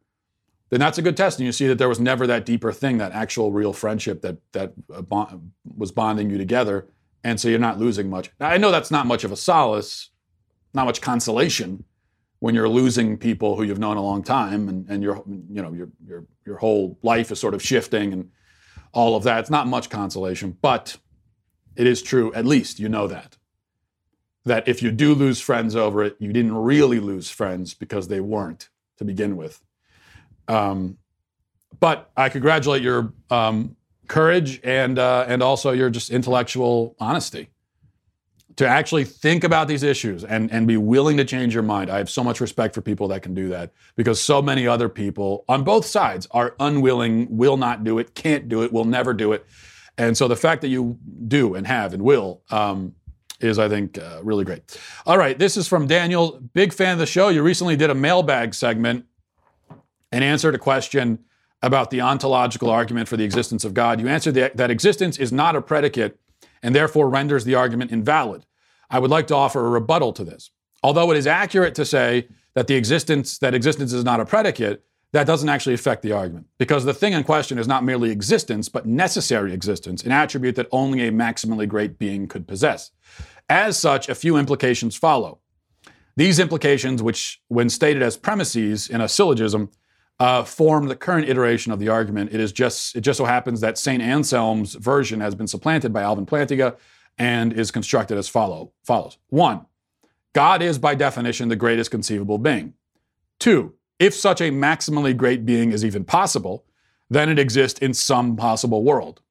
then 0.69 0.79
that's 0.79 0.97
a 0.97 1.01
good 1.01 1.17
test. 1.17 1.39
And 1.39 1.45
you 1.45 1.51
see 1.51 1.67
that 1.67 1.77
there 1.77 1.89
was 1.89 1.99
never 1.99 2.27
that 2.27 2.45
deeper 2.45 2.71
thing, 2.71 2.97
that 2.99 3.11
actual 3.11 3.51
real 3.51 3.73
friendship 3.73 4.21
that 4.21 4.37
that 4.53 4.73
uh, 4.93 5.01
bond, 5.01 5.51
was 5.75 5.91
bonding 5.91 6.29
you 6.29 6.37
together. 6.37 6.87
And 7.23 7.39
so 7.39 7.49
you're 7.49 7.59
not 7.59 7.79
losing 7.79 8.09
much. 8.09 8.29
Now, 8.39 8.49
I 8.49 8.57
know 8.57 8.71
that's 8.71 8.91
not 8.91 9.07
much 9.07 9.23
of 9.23 9.31
a 9.31 9.35
solace, 9.35 10.11
not 10.73 10.85
much 10.85 11.01
consolation 11.01 11.83
when 12.39 12.55
you're 12.55 12.69
losing 12.69 13.17
people 13.17 13.55
who 13.55 13.63
you've 13.63 13.79
known 13.79 13.97
a 13.97 14.01
long 14.01 14.23
time 14.23 14.67
and, 14.69 14.89
and 14.89 15.01
your 15.01 15.23
you 15.27 15.61
know 15.61 15.73
your 15.73 15.89
your 16.05 16.25
your 16.45 16.57
whole 16.57 16.97
life 17.01 17.31
is 17.31 17.39
sort 17.39 17.53
of 17.53 17.61
shifting 17.61 18.13
and 18.13 18.29
all 18.91 19.15
of 19.15 19.23
that. 19.23 19.39
It's 19.39 19.49
not 19.49 19.67
much 19.67 19.89
consolation, 19.89 20.57
but 20.61 20.97
it 21.75 21.87
is 21.87 22.01
true, 22.01 22.33
at 22.33 22.45
least 22.45 22.79
you 22.79 22.89
know 22.89 23.07
that. 23.07 23.37
That 24.45 24.67
if 24.67 24.81
you 24.81 24.91
do 24.91 25.13
lose 25.13 25.41
friends 25.41 25.75
over 25.75 26.03
it, 26.03 26.15
you 26.19 26.31
didn't 26.31 26.55
really 26.55 26.99
lose 26.99 27.29
friends 27.29 27.73
because 27.73 28.07
they 28.07 28.19
weren't 28.19 28.69
to 28.97 29.05
begin 29.05 29.35
with. 29.37 29.61
Um, 30.47 30.97
but 31.79 32.11
I 32.15 32.29
congratulate 32.29 32.81
your 32.81 33.13
um, 33.29 33.75
courage 34.07 34.61
and 34.63 34.99
uh, 34.99 35.25
and 35.27 35.41
also 35.41 35.71
your 35.71 35.89
just 35.89 36.09
intellectual 36.09 36.95
honesty 36.99 37.49
to 38.55 38.67
actually 38.67 39.03
think 39.03 39.43
about 39.43 39.67
these 39.67 39.83
issues 39.83 40.23
and, 40.23 40.51
and 40.51 40.67
be 40.67 40.77
willing 40.77 41.17
to 41.17 41.25
change 41.25 41.53
your 41.53 41.63
mind. 41.63 41.89
I 41.89 41.97
have 41.97 42.09
so 42.09 42.23
much 42.23 42.39
respect 42.39 42.73
for 42.73 42.81
people 42.81 43.07
that 43.09 43.21
can 43.21 43.33
do 43.33 43.49
that 43.49 43.71
because 43.95 44.21
so 44.21 44.41
many 44.41 44.65
other 44.67 44.87
people 44.87 45.43
on 45.49 45.63
both 45.63 45.85
sides 45.85 46.27
are 46.31 46.55
unwilling, 46.59 47.27
will 47.35 47.57
not 47.57 47.83
do 47.83 47.99
it, 47.99 48.15
can't 48.15 48.47
do 48.47 48.63
it, 48.63 48.71
will 48.71 48.85
never 48.85 49.13
do 49.13 49.33
it. 49.33 49.45
And 49.97 50.17
so 50.17 50.27
the 50.27 50.35
fact 50.35 50.61
that 50.61 50.69
you 50.69 50.97
do 51.27 51.55
and 51.55 51.67
have 51.67 51.93
and 51.93 52.03
will 52.03 52.41
um, 52.49 52.95
is, 53.39 53.59
I 53.59 53.67
think, 53.67 53.97
uh, 53.97 54.21
really 54.23 54.45
great. 54.45 54.79
All 55.05 55.17
right, 55.17 55.37
this 55.37 55.57
is 55.57 55.67
from 55.67 55.87
Daniel. 55.87 56.39
Big 56.53 56.73
fan 56.73 56.93
of 56.93 56.99
the 56.99 57.05
show. 57.05 57.29
You 57.29 57.43
recently 57.43 57.75
did 57.75 57.89
a 57.89 57.95
mailbag 57.95 58.53
segment 58.53 59.05
and 60.11 60.23
answered 60.23 60.55
a 60.55 60.59
question 60.59 61.19
about 61.61 61.89
the 61.89 61.99
ontological 62.01 62.69
argument 62.69 63.07
for 63.07 63.17
the 63.17 63.23
existence 63.23 63.65
of 63.65 63.73
God. 63.73 63.99
You 63.99 64.07
answered 64.07 64.35
that, 64.35 64.55
that 64.57 64.69
existence 64.69 65.17
is 65.17 65.31
not 65.31 65.55
a 65.55 65.61
predicate 65.61 66.19
and 66.63 66.75
therefore 66.75 67.09
renders 67.09 67.43
the 67.43 67.55
argument 67.55 67.91
invalid. 67.91 68.45
I 68.89 68.99
would 68.99 69.11
like 69.11 69.27
to 69.27 69.35
offer 69.35 69.65
a 69.65 69.69
rebuttal 69.69 70.13
to 70.13 70.23
this. 70.23 70.51
Although 70.83 71.11
it 71.11 71.17
is 71.17 71.27
accurate 71.27 71.75
to 71.75 71.85
say 71.85 72.27
that 72.53 72.67
the 72.67 72.75
existence 72.75 73.37
that 73.39 73.53
existence 73.53 73.91
is 73.93 74.03
not 74.03 74.19
a 74.19 74.25
predicate, 74.25 74.83
that 75.11 75.25
doesn't 75.25 75.49
actually 75.49 75.73
affect 75.73 76.01
the 76.01 76.11
argument 76.11 76.47
because 76.57 76.83
the 76.83 76.93
thing 76.93 77.13
in 77.13 77.23
question 77.23 77.57
is 77.57 77.67
not 77.67 77.83
merely 77.83 78.11
existence 78.11 78.67
but 78.69 78.85
necessary 78.85 79.53
existence, 79.53 80.03
an 80.03 80.11
attribute 80.11 80.55
that 80.55 80.67
only 80.71 81.07
a 81.07 81.11
maximally 81.11 81.67
great 81.67 81.97
being 81.97 82.27
could 82.27 82.47
possess. 82.47 82.91
As 83.49 83.77
such, 83.77 84.09
a 84.09 84.15
few 84.15 84.37
implications 84.37 84.95
follow. 84.95 85.39
These 86.17 86.39
implications, 86.39 87.01
which 87.01 87.41
when 87.47 87.69
stated 87.69 88.01
as 88.01 88.17
premises 88.17 88.89
in 88.89 89.01
a 89.01 89.07
syllogism, 89.07 89.71
uh, 90.19 90.43
form 90.43 90.87
the 90.87 90.95
current 90.95 91.27
iteration 91.27 91.71
of 91.71 91.79
the 91.79 91.89
argument. 91.89 92.33
It 92.33 92.39
is 92.39 92.51
just 92.51 92.95
it 92.95 93.01
just 93.01 93.17
so 93.17 93.25
happens 93.25 93.61
that 93.61 93.77
Saint 93.77 94.01
Anselm's 94.01 94.75
version 94.75 95.19
has 95.19 95.35
been 95.35 95.47
supplanted 95.47 95.91
by 95.91 96.01
Alvin 96.01 96.25
Plantinga 96.25 96.77
and 97.17 97.53
is 97.53 97.71
constructed 97.71 98.17
as 98.17 98.29
follow 98.29 98.71
follows: 98.83 99.17
one, 99.29 99.65
God 100.33 100.61
is 100.61 100.79
by 100.79 100.95
definition 100.95 101.49
the 101.49 101.55
greatest 101.55 101.91
conceivable 101.91 102.37
being. 102.37 102.73
Two, 103.39 103.73
if 103.99 104.13
such 104.13 104.41
a 104.41 104.51
maximally 104.51 105.15
great 105.15 105.45
being 105.45 105.71
is 105.71 105.83
even 105.83 106.03
possible, 106.03 106.65
then 107.09 107.29
it 107.29 107.39
exists 107.39 107.79
in 107.79 107.93
some 107.93 108.35
possible 108.35 108.83
world. 108.83 109.21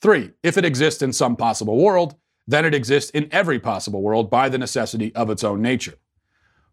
Three, 0.00 0.32
if 0.42 0.58
it 0.58 0.64
exists 0.64 1.02
in 1.02 1.12
some 1.12 1.36
possible 1.36 1.76
world, 1.76 2.16
then 2.46 2.64
it 2.64 2.74
exists 2.74 3.10
in 3.10 3.28
every 3.30 3.60
possible 3.60 4.02
world 4.02 4.30
by 4.30 4.48
the 4.48 4.58
necessity 4.58 5.14
of 5.14 5.30
its 5.30 5.44
own 5.44 5.62
nature. 5.62 5.94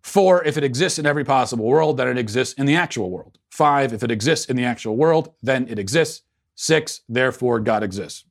Four, 0.01 0.43
if 0.43 0.57
it 0.57 0.63
exists 0.63 0.97
in 0.97 1.05
every 1.05 1.25
possible 1.25 1.65
world, 1.65 1.97
then 1.97 2.07
it 2.07 2.17
exists 2.17 2.53
in 2.53 2.65
the 2.65 2.75
actual 2.75 3.09
world. 3.09 3.37
Five, 3.51 3.93
if 3.93 4.03
it 4.03 4.11
exists 4.11 4.45
in 4.45 4.55
the 4.55 4.63
actual 4.63 4.95
world, 4.95 5.33
then 5.41 5.67
it 5.67 5.77
exists. 5.77 6.23
Six, 6.55 7.01
therefore 7.07 7.59
God 7.59 7.83
exists. 7.83 8.25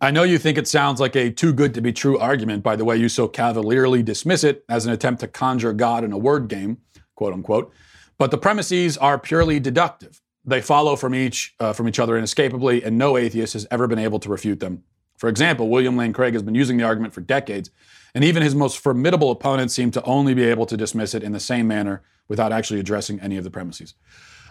I 0.00 0.10
know 0.10 0.22
you 0.22 0.38
think 0.38 0.58
it 0.58 0.68
sounds 0.68 1.00
like 1.00 1.16
a 1.16 1.30
too 1.30 1.52
good 1.52 1.72
to 1.74 1.80
be 1.80 1.92
true 1.92 2.18
argument 2.18 2.62
by 2.62 2.76
the 2.76 2.84
way 2.84 2.96
you 2.96 3.08
so 3.08 3.26
cavalierly 3.26 4.02
dismiss 4.02 4.44
it 4.44 4.64
as 4.68 4.84
an 4.84 4.92
attempt 4.92 5.20
to 5.20 5.28
conjure 5.28 5.72
God 5.72 6.04
in 6.04 6.12
a 6.12 6.18
word 6.18 6.48
game, 6.48 6.78
quote 7.14 7.32
unquote. 7.32 7.72
But 8.18 8.30
the 8.30 8.38
premises 8.38 8.98
are 8.98 9.18
purely 9.18 9.60
deductive. 9.60 10.20
They 10.44 10.60
follow 10.60 10.96
from 10.96 11.14
each 11.14 11.54
uh, 11.58 11.72
from 11.72 11.88
each 11.88 11.98
other 11.98 12.18
inescapably, 12.18 12.82
and 12.82 12.98
no 12.98 13.16
atheist 13.16 13.54
has 13.54 13.66
ever 13.70 13.86
been 13.86 13.98
able 13.98 14.18
to 14.20 14.28
refute 14.28 14.60
them 14.60 14.84
for 15.24 15.30
example, 15.30 15.70
William 15.70 15.96
Lane 15.96 16.12
Craig 16.12 16.34
has 16.34 16.42
been 16.42 16.54
using 16.54 16.76
the 16.76 16.84
argument 16.84 17.14
for 17.14 17.22
decades, 17.22 17.70
and 18.14 18.22
even 18.22 18.42
his 18.42 18.54
most 18.54 18.76
formidable 18.76 19.30
opponents 19.30 19.72
seem 19.72 19.90
to 19.92 20.02
only 20.02 20.34
be 20.34 20.44
able 20.44 20.66
to 20.66 20.76
dismiss 20.76 21.14
it 21.14 21.22
in 21.22 21.32
the 21.32 21.40
same 21.40 21.66
manner 21.66 22.02
without 22.28 22.52
actually 22.52 22.78
addressing 22.78 23.18
any 23.20 23.38
of 23.38 23.44
the 23.44 23.50
premises. 23.50 23.94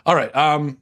All 0.03 0.15
right. 0.15 0.35
Um, 0.35 0.79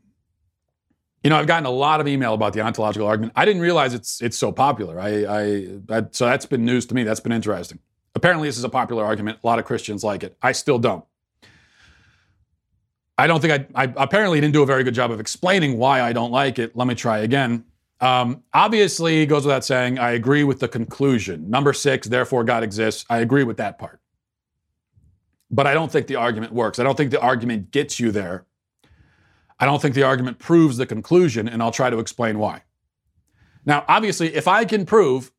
you 1.25 1.29
know, 1.29 1.35
I've 1.35 1.45
gotten 1.45 1.65
a 1.65 1.71
lot 1.71 1.99
of 1.99 2.07
email 2.07 2.33
about 2.33 2.53
the 2.53 2.61
ontological 2.61 3.05
argument. 3.05 3.33
I 3.35 3.43
didn't 3.43 3.61
realize 3.61 3.93
it's 3.93 4.21
it's 4.21 4.37
so 4.37 4.53
popular. 4.53 4.97
I, 4.97 5.25
I, 5.25 5.67
I 5.89 6.05
so 6.11 6.25
that's 6.25 6.45
been 6.45 6.63
news 6.63 6.85
to 6.85 6.95
me. 6.95 7.03
That's 7.03 7.19
been 7.19 7.33
interesting. 7.33 7.79
Apparently, 8.15 8.47
this 8.47 8.57
is 8.57 8.63
a 8.63 8.69
popular 8.69 9.03
argument. 9.03 9.39
A 9.43 9.45
lot 9.45 9.59
of 9.59 9.65
Christians 9.65 10.05
like 10.05 10.23
it. 10.23 10.37
I 10.41 10.53
still 10.53 10.79
don't. 10.79 11.03
I 13.17 13.27
don't 13.27 13.41
think 13.41 13.69
I, 13.75 13.83
I 13.83 13.93
apparently 13.97 14.39
didn't 14.39 14.53
do 14.53 14.63
a 14.63 14.65
very 14.65 14.85
good 14.85 14.95
job 14.95 15.11
of 15.11 15.19
explaining 15.19 15.77
why 15.77 16.01
I 16.01 16.13
don't 16.13 16.31
like 16.31 16.59
it. 16.59 16.77
Let 16.77 16.87
me 16.87 16.95
try 16.95 17.17
again. 17.17 17.65
Um, 18.01 18.43
obviously, 18.51 19.25
goes 19.27 19.45
without 19.45 19.63
saying, 19.63 19.99
I 19.99 20.11
agree 20.11 20.43
with 20.43 20.59
the 20.59 20.67
conclusion. 20.67 21.49
Number 21.49 21.71
six, 21.71 22.07
therefore 22.07 22.43
God 22.43 22.63
exists. 22.63 23.05
I 23.09 23.19
agree 23.19 23.43
with 23.43 23.57
that 23.57 23.77
part. 23.77 24.01
But 25.51 25.67
I 25.67 25.73
don't 25.73 25.91
think 25.91 26.07
the 26.07 26.15
argument 26.15 26.51
works. 26.51 26.79
I 26.79 26.83
don't 26.83 26.97
think 26.97 27.11
the 27.11 27.21
argument 27.21 27.69
gets 27.69 27.99
you 27.99 28.11
there. 28.11 28.47
I 29.59 29.65
don't 29.65 29.79
think 29.79 29.93
the 29.93 30.03
argument 30.03 30.39
proves 30.39 30.77
the 30.77 30.87
conclusion, 30.87 31.47
and 31.47 31.61
I'll 31.61 31.71
try 31.71 31.91
to 31.91 31.99
explain 31.99 32.39
why. 32.39 32.63
Now, 33.63 33.85
obviously, 33.87 34.33
if 34.33 34.47
I 34.47 34.65
can 34.65 34.87
prove 34.87 35.31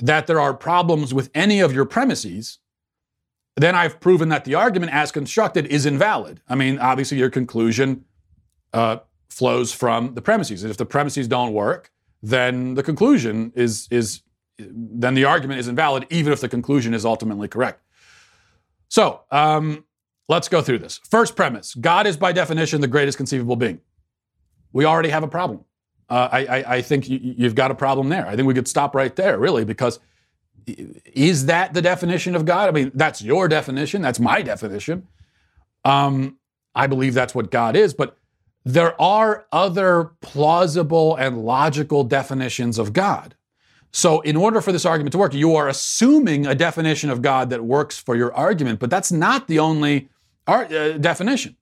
that 0.00 0.26
there 0.26 0.40
are 0.40 0.52
problems 0.52 1.14
with 1.14 1.30
any 1.32 1.60
of 1.60 1.72
your 1.72 1.84
premises, 1.84 2.58
then 3.54 3.76
I've 3.76 4.00
proven 4.00 4.28
that 4.30 4.44
the 4.44 4.56
argument 4.56 4.92
as 4.92 5.12
constructed 5.12 5.66
is 5.66 5.86
invalid. 5.86 6.40
I 6.48 6.56
mean, 6.56 6.80
obviously, 6.80 7.18
your 7.18 7.30
conclusion 7.30 8.04
uh, 8.72 8.98
flows 9.28 9.72
from 9.72 10.14
the 10.14 10.22
premises. 10.22 10.62
And 10.62 10.70
if 10.70 10.76
the 10.76 10.86
premises 10.86 11.28
don't 11.28 11.52
work, 11.52 11.90
then 12.22 12.74
the 12.74 12.82
conclusion 12.82 13.52
is 13.54 13.88
is 13.90 14.22
then 14.58 15.14
the 15.14 15.24
argument 15.24 15.60
is 15.60 15.68
invalid, 15.68 16.06
even 16.10 16.32
if 16.32 16.40
the 16.40 16.48
conclusion 16.48 16.94
is 16.94 17.04
ultimately 17.04 17.46
correct. 17.46 17.82
So 18.88 19.20
um, 19.30 19.84
let's 20.28 20.48
go 20.48 20.62
through 20.62 20.78
this. 20.78 21.00
First 21.04 21.36
premise: 21.36 21.74
God 21.74 22.06
is 22.06 22.16
by 22.16 22.32
definition 22.32 22.80
the 22.80 22.88
greatest 22.88 23.16
conceivable 23.16 23.56
being. 23.56 23.80
We 24.72 24.84
already 24.84 25.10
have 25.10 25.22
a 25.22 25.28
problem. 25.28 25.64
Uh, 26.08 26.28
I, 26.30 26.38
I, 26.46 26.74
I, 26.76 26.82
think 26.82 27.08
you, 27.08 27.18
you've 27.20 27.56
got 27.56 27.72
a 27.72 27.74
problem 27.74 28.10
there. 28.10 28.28
I 28.28 28.36
think 28.36 28.46
we 28.46 28.54
could 28.54 28.68
stop 28.68 28.94
right 28.94 29.14
there, 29.16 29.38
really, 29.38 29.64
because 29.64 29.98
is 30.66 31.46
that 31.46 31.74
the 31.74 31.82
definition 31.82 32.36
of 32.36 32.44
God? 32.44 32.68
I 32.68 32.72
mean, 32.72 32.92
that's 32.94 33.22
your 33.22 33.48
definition. 33.48 34.02
That's 34.02 34.20
my 34.20 34.42
definition. 34.42 35.08
Um, 35.84 36.38
I 36.74 36.86
believe 36.86 37.14
that's 37.14 37.34
what 37.34 37.50
God 37.50 37.74
is, 37.74 37.94
but 37.94 38.18
there 38.66 39.00
are 39.00 39.46
other 39.52 40.10
plausible 40.20 41.14
and 41.14 41.44
logical 41.44 42.02
definitions 42.02 42.80
of 42.80 42.92
God. 42.92 43.36
So, 43.92 44.20
in 44.22 44.34
order 44.34 44.60
for 44.60 44.72
this 44.72 44.84
argument 44.84 45.12
to 45.12 45.18
work, 45.18 45.32
you 45.32 45.54
are 45.54 45.68
assuming 45.68 46.46
a 46.46 46.54
definition 46.54 47.08
of 47.08 47.22
God 47.22 47.48
that 47.50 47.64
works 47.64 47.96
for 47.96 48.16
your 48.16 48.34
argument, 48.34 48.80
but 48.80 48.90
that's 48.90 49.12
not 49.12 49.46
the 49.46 49.60
only 49.60 50.08
uh, 50.48 50.98
definition. 50.98 51.56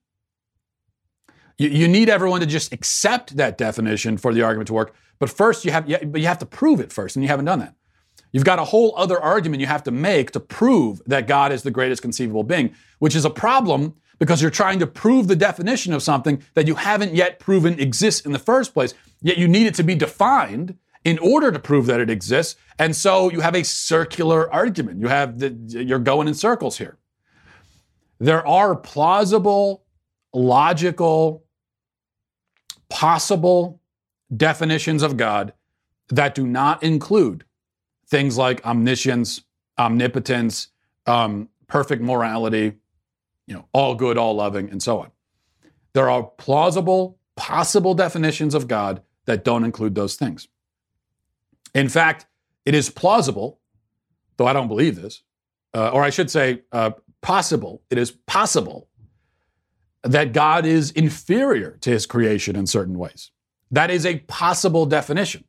You, 1.59 1.69
you 1.69 1.87
need 1.87 2.09
everyone 2.09 2.39
to 2.39 2.47
just 2.47 2.73
accept 2.73 3.37
that 3.37 3.59
definition 3.59 4.17
for 4.17 4.33
the 4.33 4.41
argument 4.41 4.67
to 4.67 4.73
work. 4.73 4.95
But 5.19 5.29
first, 5.29 5.63
you 5.63 5.71
have, 5.71 5.87
you 5.87 6.25
have 6.25 6.39
to 6.39 6.45
prove 6.45 6.79
it 6.79 6.91
first, 6.91 7.15
and 7.15 7.23
you 7.23 7.29
haven't 7.29 7.45
done 7.45 7.59
that. 7.59 7.75
You've 8.31 8.43
got 8.43 8.57
a 8.57 8.65
whole 8.65 8.95
other 8.97 9.21
argument 9.21 9.61
you 9.61 9.67
have 9.67 9.83
to 9.83 9.91
make 9.91 10.31
to 10.31 10.39
prove 10.39 11.03
that 11.05 11.27
God 11.27 11.51
is 11.51 11.61
the 11.61 11.71
greatest 11.71 12.01
conceivable 12.01 12.43
being, 12.43 12.73
which 12.97 13.15
is 13.15 13.25
a 13.25 13.29
problem 13.29 13.93
because 14.19 14.41
you're 14.41 14.51
trying 14.51 14.79
to 14.79 14.87
prove 14.87 15.27
the 15.27 15.35
definition 15.35 15.93
of 15.93 16.01
something 16.01 16.41
that 16.53 16.67
you 16.67 16.75
haven't 16.75 17.13
yet 17.13 17.39
proven 17.39 17.79
exists 17.79 18.25
in 18.25 18.31
the 18.31 18.39
first 18.39 18.73
place. 18.73 18.93
Yet 19.21 19.37
you 19.37 19.47
need 19.47 19.67
it 19.67 19.75
to 19.75 19.83
be 19.83 19.95
defined 19.95 20.77
in 21.03 21.19
order 21.19 21.51
to 21.51 21.59
prove 21.59 21.85
that 21.85 21.99
it 21.99 22.09
exists. 22.09 22.59
And 22.79 22.95
so 22.95 23.29
you 23.31 23.41
have 23.41 23.55
a 23.55 23.63
circular 23.63 24.51
argument. 24.51 24.99
You 24.99 25.07
have 25.07 25.39
the, 25.39 25.49
you're 25.67 25.99
going 25.99 26.27
in 26.27 26.33
circles 26.33 26.77
here. 26.77 26.97
There 28.19 28.45
are 28.47 28.75
plausible, 28.75 29.83
logical, 30.33 31.43
possible 32.89 33.81
definitions 34.35 35.03
of 35.03 35.17
God 35.17 35.53
that 36.09 36.35
do 36.35 36.45
not 36.47 36.81
include 36.83 37.45
things 38.07 38.37
like 38.37 38.65
omniscience, 38.65 39.43
omnipotence, 39.77 40.69
um, 41.05 41.49
perfect 41.67 42.01
morality, 42.01 42.73
you 43.47 43.55
know, 43.55 43.67
all 43.73 43.95
good, 43.95 44.17
all 44.17 44.35
loving, 44.35 44.69
and 44.69 44.81
so 44.81 44.99
on. 44.99 45.11
There 45.93 46.09
are 46.09 46.23
plausible, 46.23 47.17
possible 47.35 47.93
definitions 47.93 48.53
of 48.53 48.67
God 48.67 49.01
that 49.25 49.43
don't 49.43 49.63
include 49.63 49.95
those 49.95 50.15
things. 50.15 50.47
In 51.73 51.89
fact, 51.89 52.25
it 52.65 52.73
is 52.73 52.89
plausible, 52.89 53.59
though 54.37 54.47
I 54.47 54.53
don't 54.53 54.67
believe 54.67 54.95
this, 54.95 55.23
uh, 55.73 55.89
or 55.89 56.03
I 56.03 56.09
should 56.09 56.31
say, 56.31 56.63
uh, 56.71 56.91
possible, 57.21 57.81
it 57.89 57.97
is 57.97 58.11
possible 58.11 58.87
that 60.03 60.33
God 60.33 60.65
is 60.65 60.91
inferior 60.91 61.77
to 61.81 61.89
his 61.89 62.05
creation 62.05 62.55
in 62.55 62.67
certain 62.67 62.97
ways. 62.97 63.31
That 63.71 63.89
is 63.89 64.05
a 64.05 64.19
possible 64.19 64.85
definition. 64.85 65.45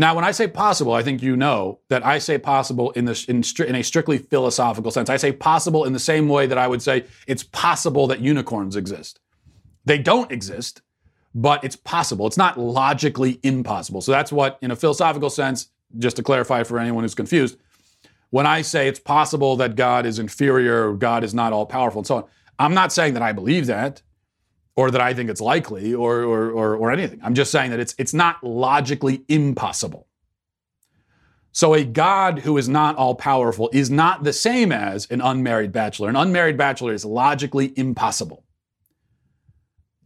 Now, 0.00 0.14
when 0.14 0.24
I 0.24 0.30
say 0.30 0.48
possible, 0.48 0.94
I 0.94 1.02
think 1.02 1.22
you 1.22 1.36
know 1.36 1.80
that 1.90 2.06
I 2.06 2.20
say 2.20 2.38
possible 2.38 2.90
in, 2.92 3.04
this, 3.04 3.26
in, 3.26 3.44
in, 3.68 3.74
a 3.74 3.84
strictly 3.84 4.16
philosophical 4.16 4.90
sense. 4.90 5.10
I 5.10 5.18
say 5.18 5.30
possible 5.30 5.84
in 5.84 5.92
the 5.92 5.98
same 5.98 6.26
way 6.26 6.46
that 6.46 6.56
I 6.56 6.68
would 6.68 6.80
say 6.80 7.04
it's 7.26 7.42
possible 7.42 8.06
that 8.06 8.20
unicorns 8.20 8.76
exist. 8.76 9.20
They 9.84 9.98
don't 9.98 10.32
exist, 10.32 10.80
but 11.34 11.62
it's 11.64 11.76
possible. 11.76 12.26
It's 12.26 12.38
not 12.38 12.58
logically 12.58 13.40
impossible. 13.42 14.00
So 14.00 14.10
that's 14.10 14.32
what, 14.32 14.56
in 14.62 14.70
a 14.70 14.76
philosophical 14.76 15.28
sense, 15.28 15.68
just 15.98 16.16
to 16.16 16.22
clarify 16.22 16.62
for 16.62 16.78
anyone 16.78 17.04
who's 17.04 17.14
confused, 17.14 17.58
when 18.30 18.46
I 18.46 18.62
say 18.62 18.88
it's 18.88 19.00
possible 19.00 19.54
that 19.56 19.76
God 19.76 20.06
is 20.06 20.18
inferior, 20.18 20.94
God 20.94 21.24
is 21.24 21.34
not 21.34 21.52
all 21.52 21.66
powerful, 21.66 21.98
and 21.98 22.06
so 22.06 22.16
on, 22.16 22.24
I'm 22.58 22.72
not 22.72 22.90
saying 22.90 23.12
that 23.12 23.22
I 23.22 23.32
believe 23.32 23.66
that 23.66 24.00
or 24.80 24.90
that 24.90 25.00
I 25.02 25.12
think 25.12 25.28
it's 25.28 25.42
likely 25.42 25.92
or, 25.92 26.22
or, 26.22 26.50
or, 26.50 26.74
or 26.74 26.90
anything. 26.90 27.20
I'm 27.22 27.34
just 27.34 27.52
saying 27.52 27.70
that 27.70 27.80
it's, 27.80 27.94
it's 27.98 28.14
not 28.14 28.42
logically 28.42 29.24
impossible. 29.28 30.06
So 31.52 31.74
a 31.74 31.84
God 31.84 32.38
who 32.38 32.56
is 32.56 32.66
not 32.66 32.96
all 32.96 33.14
powerful 33.14 33.68
is 33.74 33.90
not 33.90 34.24
the 34.24 34.32
same 34.32 34.72
as 34.72 35.06
an 35.10 35.20
unmarried 35.20 35.70
bachelor. 35.70 36.08
An 36.08 36.16
unmarried 36.16 36.56
bachelor 36.56 36.94
is 36.94 37.04
logically 37.04 37.74
impossible. 37.76 38.46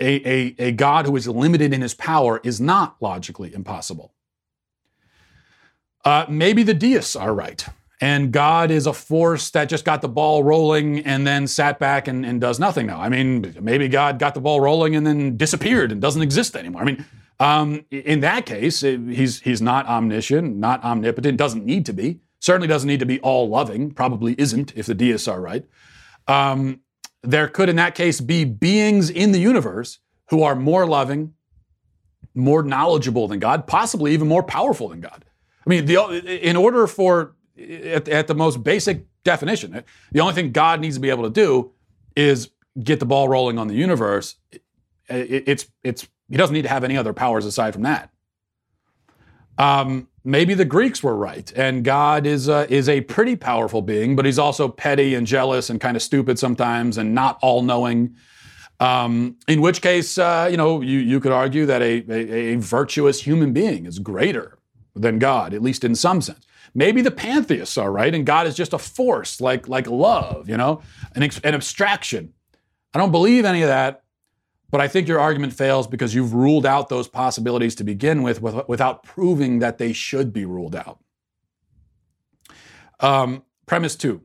A, 0.00 0.28
a, 0.28 0.54
a 0.58 0.72
God 0.72 1.06
who 1.06 1.14
is 1.14 1.28
limited 1.28 1.72
in 1.72 1.80
his 1.80 1.94
power 1.94 2.40
is 2.42 2.60
not 2.60 2.96
logically 3.00 3.54
impossible. 3.54 4.12
Uh, 6.04 6.26
maybe 6.28 6.64
the 6.64 6.74
deists 6.74 7.14
are 7.14 7.32
right 7.32 7.64
and 8.04 8.32
God 8.32 8.70
is 8.70 8.86
a 8.86 8.92
force 8.92 9.48
that 9.52 9.70
just 9.70 9.86
got 9.86 10.02
the 10.02 10.10
ball 10.10 10.44
rolling 10.44 10.98
and 11.06 11.26
then 11.26 11.46
sat 11.46 11.78
back 11.78 12.06
and, 12.06 12.26
and, 12.26 12.38
does 12.38 12.60
nothing 12.60 12.86
now. 12.86 13.00
I 13.00 13.08
mean, 13.08 13.56
maybe 13.62 13.88
God 13.88 14.18
got 14.18 14.34
the 14.34 14.42
ball 14.42 14.60
rolling 14.60 14.94
and 14.94 15.06
then 15.06 15.38
disappeared 15.38 15.90
and 15.90 16.02
doesn't 16.02 16.20
exist 16.20 16.54
anymore. 16.54 16.82
I 16.82 16.84
mean, 16.84 17.04
um, 17.40 17.86
in 17.90 18.20
that 18.20 18.44
case, 18.44 18.82
he's 18.82 19.40
he's 19.40 19.62
not 19.62 19.86
omniscient, 19.86 20.54
not 20.54 20.84
omnipotent, 20.84 21.38
doesn't 21.38 21.64
need 21.64 21.86
to 21.86 21.94
be. 21.94 22.20
Certainly 22.40 22.68
doesn't 22.68 22.86
need 22.86 23.00
to 23.00 23.06
be 23.06 23.20
all 23.20 23.48
loving. 23.48 23.90
Probably 23.90 24.34
isn't 24.36 24.76
if 24.76 24.84
the 24.84 24.94
deists 24.94 25.26
are 25.26 25.40
right. 25.40 25.64
Um, 26.28 26.80
there 27.22 27.48
could, 27.48 27.70
in 27.70 27.76
that 27.76 27.94
case, 27.94 28.20
be 28.20 28.44
beings 28.44 29.08
in 29.08 29.32
the 29.32 29.40
universe 29.40 29.98
who 30.28 30.42
are 30.42 30.54
more 30.54 30.86
loving, 30.86 31.32
more 32.34 32.62
knowledgeable 32.62 33.28
than 33.28 33.38
God, 33.38 33.66
possibly 33.66 34.12
even 34.12 34.28
more 34.28 34.42
powerful 34.42 34.90
than 34.90 35.00
God. 35.00 35.24
I 35.66 35.70
mean, 35.70 35.86
the, 35.86 36.46
in 36.46 36.54
order 36.54 36.86
for 36.86 37.34
at, 37.58 38.08
at 38.08 38.26
the 38.26 38.34
most 38.34 38.62
basic 38.62 39.06
definition. 39.24 39.82
The 40.12 40.20
only 40.20 40.34
thing 40.34 40.52
God 40.52 40.80
needs 40.80 40.96
to 40.96 41.00
be 41.00 41.10
able 41.10 41.24
to 41.24 41.30
do 41.30 41.72
is 42.16 42.50
get 42.82 43.00
the 43.00 43.06
ball 43.06 43.28
rolling 43.28 43.58
on 43.58 43.68
the 43.68 43.74
universe. 43.74 44.36
It, 44.52 44.62
it, 45.08 45.44
it's 45.46 45.66
it's 45.82 46.06
he 46.28 46.36
doesn't 46.36 46.54
need 46.54 46.62
to 46.62 46.68
have 46.68 46.84
any 46.84 46.96
other 46.96 47.12
powers 47.12 47.44
aside 47.44 47.72
from 47.72 47.82
that. 47.82 48.10
Um, 49.58 50.08
maybe 50.24 50.54
the 50.54 50.64
Greeks 50.64 51.02
were 51.02 51.14
right, 51.14 51.52
and 51.54 51.84
God 51.84 52.26
is 52.26 52.48
a, 52.48 52.72
is 52.72 52.88
a 52.88 53.02
pretty 53.02 53.36
powerful 53.36 53.82
being, 53.82 54.16
but 54.16 54.24
he's 54.24 54.38
also 54.38 54.68
petty 54.68 55.14
and 55.14 55.26
jealous 55.26 55.70
and 55.70 55.80
kind 55.80 55.96
of 55.96 56.02
stupid 56.02 56.38
sometimes, 56.38 56.98
and 56.98 57.14
not 57.14 57.38
all 57.40 57.62
knowing. 57.62 58.16
Um, 58.80 59.36
in 59.46 59.60
which 59.60 59.80
case, 59.80 60.18
uh, 60.18 60.48
you 60.50 60.56
know, 60.56 60.80
you 60.80 60.98
you 60.98 61.20
could 61.20 61.32
argue 61.32 61.66
that 61.66 61.82
a, 61.82 62.04
a, 62.10 62.54
a 62.54 62.56
virtuous 62.56 63.22
human 63.22 63.52
being 63.52 63.86
is 63.86 64.00
greater 64.00 64.58
than 64.96 65.18
God, 65.18 65.54
at 65.54 65.62
least 65.62 65.84
in 65.84 65.94
some 65.94 66.20
sense. 66.20 66.44
Maybe 66.74 67.02
the 67.02 67.10
pantheists 67.10 67.78
are 67.78 67.90
right, 67.90 68.14
and 68.14 68.26
God 68.26 68.46
is 68.46 68.56
just 68.56 68.72
a 68.72 68.78
force 68.78 69.40
like, 69.40 69.68
like 69.68 69.86
love, 69.86 70.48
you 70.48 70.56
know, 70.56 70.82
an, 71.14 71.22
an 71.22 71.54
abstraction. 71.54 72.32
I 72.92 72.98
don't 72.98 73.12
believe 73.12 73.44
any 73.44 73.62
of 73.62 73.68
that, 73.68 74.02
but 74.70 74.80
I 74.80 74.88
think 74.88 75.06
your 75.06 75.20
argument 75.20 75.52
fails 75.52 75.86
because 75.86 76.14
you've 76.14 76.34
ruled 76.34 76.66
out 76.66 76.88
those 76.88 77.06
possibilities 77.06 77.76
to 77.76 77.84
begin 77.84 78.22
with, 78.22 78.42
with 78.42 78.68
without 78.68 79.04
proving 79.04 79.60
that 79.60 79.78
they 79.78 79.92
should 79.92 80.32
be 80.32 80.44
ruled 80.44 80.74
out. 80.74 80.98
Um, 83.00 83.44
premise 83.66 83.94
two 83.96 84.22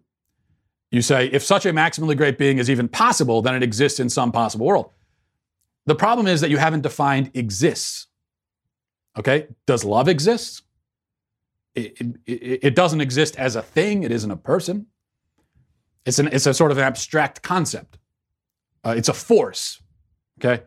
you 0.91 1.02
say, 1.02 1.28
if 1.28 1.43
such 1.43 1.66
a 1.66 1.72
maximally 1.72 2.18
great 2.18 2.38
being 2.38 2.58
is 2.58 2.70
even 2.70 2.88
possible, 2.88 3.41
then 3.41 3.56
it 3.56 3.64
exists 3.64 4.00
in 4.00 4.10
some 4.10 4.32
possible 4.32 4.66
world. 4.66 4.91
The 5.86 5.95
problem 5.95 6.28
is 6.28 6.41
that 6.41 6.50
you 6.50 6.58
haven't 6.58 6.82
defined 6.82 7.32
exists. 7.34 8.08
Okay? 9.18 9.47
Does 9.68 9.84
love 9.84 10.08
exist? 10.08 10.64
It, 11.88 12.08
it, 12.26 12.60
it, 12.64 12.76
doesn't 12.76 13.02
exist 13.02 13.36
as 13.38 13.56
a 13.56 13.62
thing. 13.62 14.04
It 14.04 14.12
isn't 14.12 14.32
a 14.32 14.38
person. 14.38 14.88
It's 16.06 16.20
an 16.20 16.28
it's 16.28 16.46
a 16.46 16.54
sort 16.54 16.72
of 16.72 16.78
an 16.78 16.84
abstract 16.84 17.42
concept. 17.42 17.98
Uh, 18.84 18.94
it's 18.98 19.10
a 19.10 19.14
force. 19.14 19.82
Okay. 20.40 20.64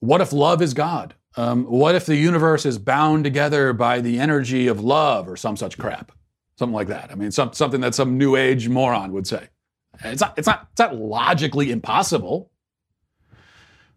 What 0.00 0.20
if 0.20 0.32
love 0.32 0.62
is 0.62 0.74
God? 0.74 1.14
Um, 1.36 1.64
what 1.64 1.94
if 1.94 2.06
the 2.06 2.16
universe 2.16 2.64
is 2.64 2.78
bound 2.78 3.24
together 3.24 3.72
by 3.72 4.00
the 4.00 4.18
energy 4.18 4.68
of 4.68 4.80
love 4.80 5.28
or 5.28 5.36
some 5.36 5.56
such 5.56 5.76
crap? 5.76 6.12
Something 6.58 6.74
like 6.74 6.88
that. 6.88 7.10
I 7.10 7.14
mean, 7.14 7.30
some, 7.30 7.52
something 7.52 7.82
that 7.82 7.94
some 7.94 8.16
new 8.16 8.36
age 8.36 8.68
moron 8.68 9.12
would 9.12 9.26
say. 9.26 9.48
It's 10.02 10.22
not, 10.22 10.38
it's 10.38 10.46
not, 10.46 10.68
it's 10.72 10.78
not 10.78 10.96
logically 10.96 11.70
impossible. 11.70 12.50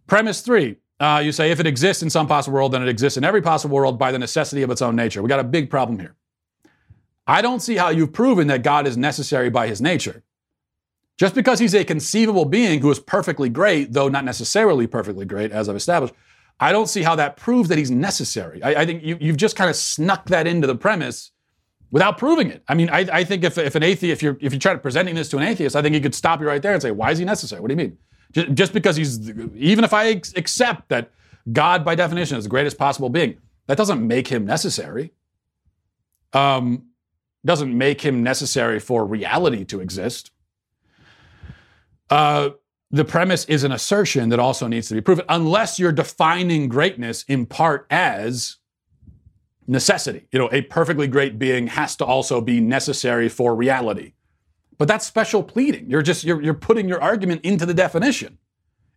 Premise 0.07 0.41
three 0.41 0.77
uh, 0.99 1.21
you 1.23 1.31
say 1.31 1.51
if 1.51 1.59
it 1.59 1.67
exists 1.67 2.03
in 2.03 2.09
some 2.09 2.27
possible 2.27 2.55
world, 2.55 2.73
then 2.73 2.81
it 2.81 2.89
exists 2.89 3.17
in 3.17 3.23
every 3.23 3.41
possible 3.41 3.75
world 3.75 3.97
by 3.97 4.11
the 4.11 4.19
necessity 4.19 4.63
of 4.63 4.69
its 4.69 4.81
own 4.81 4.95
nature. 4.95 5.21
We 5.21 5.29
got 5.29 5.39
a 5.39 5.45
big 5.45 5.69
problem 5.69 5.97
here. 5.97 6.15
I 7.29 7.43
don't 7.43 7.59
see 7.59 7.75
how 7.75 7.89
you've 7.89 8.11
proven 8.11 8.47
that 8.47 8.63
God 8.63 8.87
is 8.87 8.97
necessary 8.97 9.51
by 9.51 9.67
his 9.67 9.79
nature. 9.79 10.23
Just 11.19 11.35
because 11.35 11.59
he's 11.59 11.75
a 11.75 11.85
conceivable 11.85 12.43
being 12.43 12.81
who 12.81 12.89
is 12.89 12.97
perfectly 12.97 13.49
great, 13.49 13.93
though 13.93 14.09
not 14.09 14.25
necessarily 14.25 14.87
perfectly 14.87 15.25
great, 15.25 15.51
as 15.51 15.69
I've 15.69 15.75
established, 15.75 16.15
I 16.59 16.71
don't 16.71 16.87
see 16.87 17.03
how 17.03 17.15
that 17.17 17.37
proves 17.37 17.69
that 17.69 17.77
he's 17.77 17.91
necessary. 17.91 18.63
I, 18.63 18.81
I 18.81 18.85
think 18.87 19.03
you, 19.03 19.15
have 19.27 19.37
just 19.37 19.55
kind 19.55 19.69
of 19.69 19.75
snuck 19.75 20.25
that 20.29 20.47
into 20.47 20.65
the 20.65 20.73
premise 20.73 21.29
without 21.91 22.17
proving 22.17 22.49
it. 22.49 22.63
I 22.67 22.73
mean, 22.73 22.89
I, 22.89 23.05
I 23.13 23.23
think 23.23 23.43
if, 23.43 23.59
if 23.59 23.75
an 23.75 23.83
atheist, 23.83 24.11
if 24.11 24.23
you're, 24.23 24.37
if 24.41 24.51
you 24.51 24.57
try 24.57 24.73
to 24.73 24.79
presenting 24.79 25.13
this 25.13 25.29
to 25.29 25.37
an 25.37 25.43
atheist, 25.43 25.75
I 25.75 25.83
think 25.83 25.93
he 25.93 26.01
could 26.01 26.15
stop 26.15 26.41
you 26.41 26.47
right 26.47 26.61
there 26.63 26.73
and 26.73 26.81
say, 26.81 26.89
why 26.89 27.11
is 27.11 27.19
he 27.19 27.25
necessary? 27.25 27.61
What 27.61 27.67
do 27.67 27.73
you 27.73 27.77
mean? 27.77 27.97
Just, 28.31 28.53
just 28.53 28.73
because 28.73 28.95
he's, 28.95 29.29
even 29.55 29.83
if 29.83 29.93
I 29.93 30.07
ex- 30.07 30.33
accept 30.35 30.89
that 30.89 31.11
God, 31.53 31.85
by 31.85 31.93
definition, 31.93 32.39
is 32.39 32.45
the 32.45 32.49
greatest 32.49 32.79
possible 32.79 33.09
being, 33.09 33.37
that 33.67 33.77
doesn't 33.77 34.05
make 34.05 34.29
him 34.29 34.45
necessary. 34.45 35.13
Um, 36.33 36.88
doesn't 37.45 37.75
make 37.75 38.01
him 38.01 38.23
necessary 38.23 38.79
for 38.79 39.05
reality 39.05 39.63
to 39.65 39.79
exist. 39.79 40.31
Uh, 42.09 42.49
the 42.91 43.05
premise 43.05 43.45
is 43.45 43.63
an 43.63 43.71
assertion 43.71 44.29
that 44.29 44.39
also 44.39 44.67
needs 44.67 44.87
to 44.87 44.95
be 44.95 45.01
proven, 45.01 45.25
unless 45.29 45.77
you're 45.77 45.91
defining 45.91 46.67
greatness 46.67 47.23
in 47.27 47.45
part 47.45 47.85
as 47.91 48.57
necessity. 49.67 50.27
You 50.31 50.39
know, 50.39 50.49
a 50.51 50.63
perfectly 50.63 51.07
great 51.07 51.37
being 51.37 51.67
has 51.67 51.95
to 51.97 52.05
also 52.05 52.41
be 52.41 52.59
necessary 52.59 53.29
for 53.29 53.55
reality. 53.55 54.13
But 54.79 54.87
that's 54.87 55.05
special 55.05 55.43
pleading. 55.43 55.89
You're 55.89 56.01
just 56.01 56.23
you're, 56.23 56.41
you're 56.41 56.53
putting 56.53 56.89
your 56.89 57.01
argument 57.01 57.41
into 57.43 57.65
the 57.65 57.73
definition. 57.73 58.39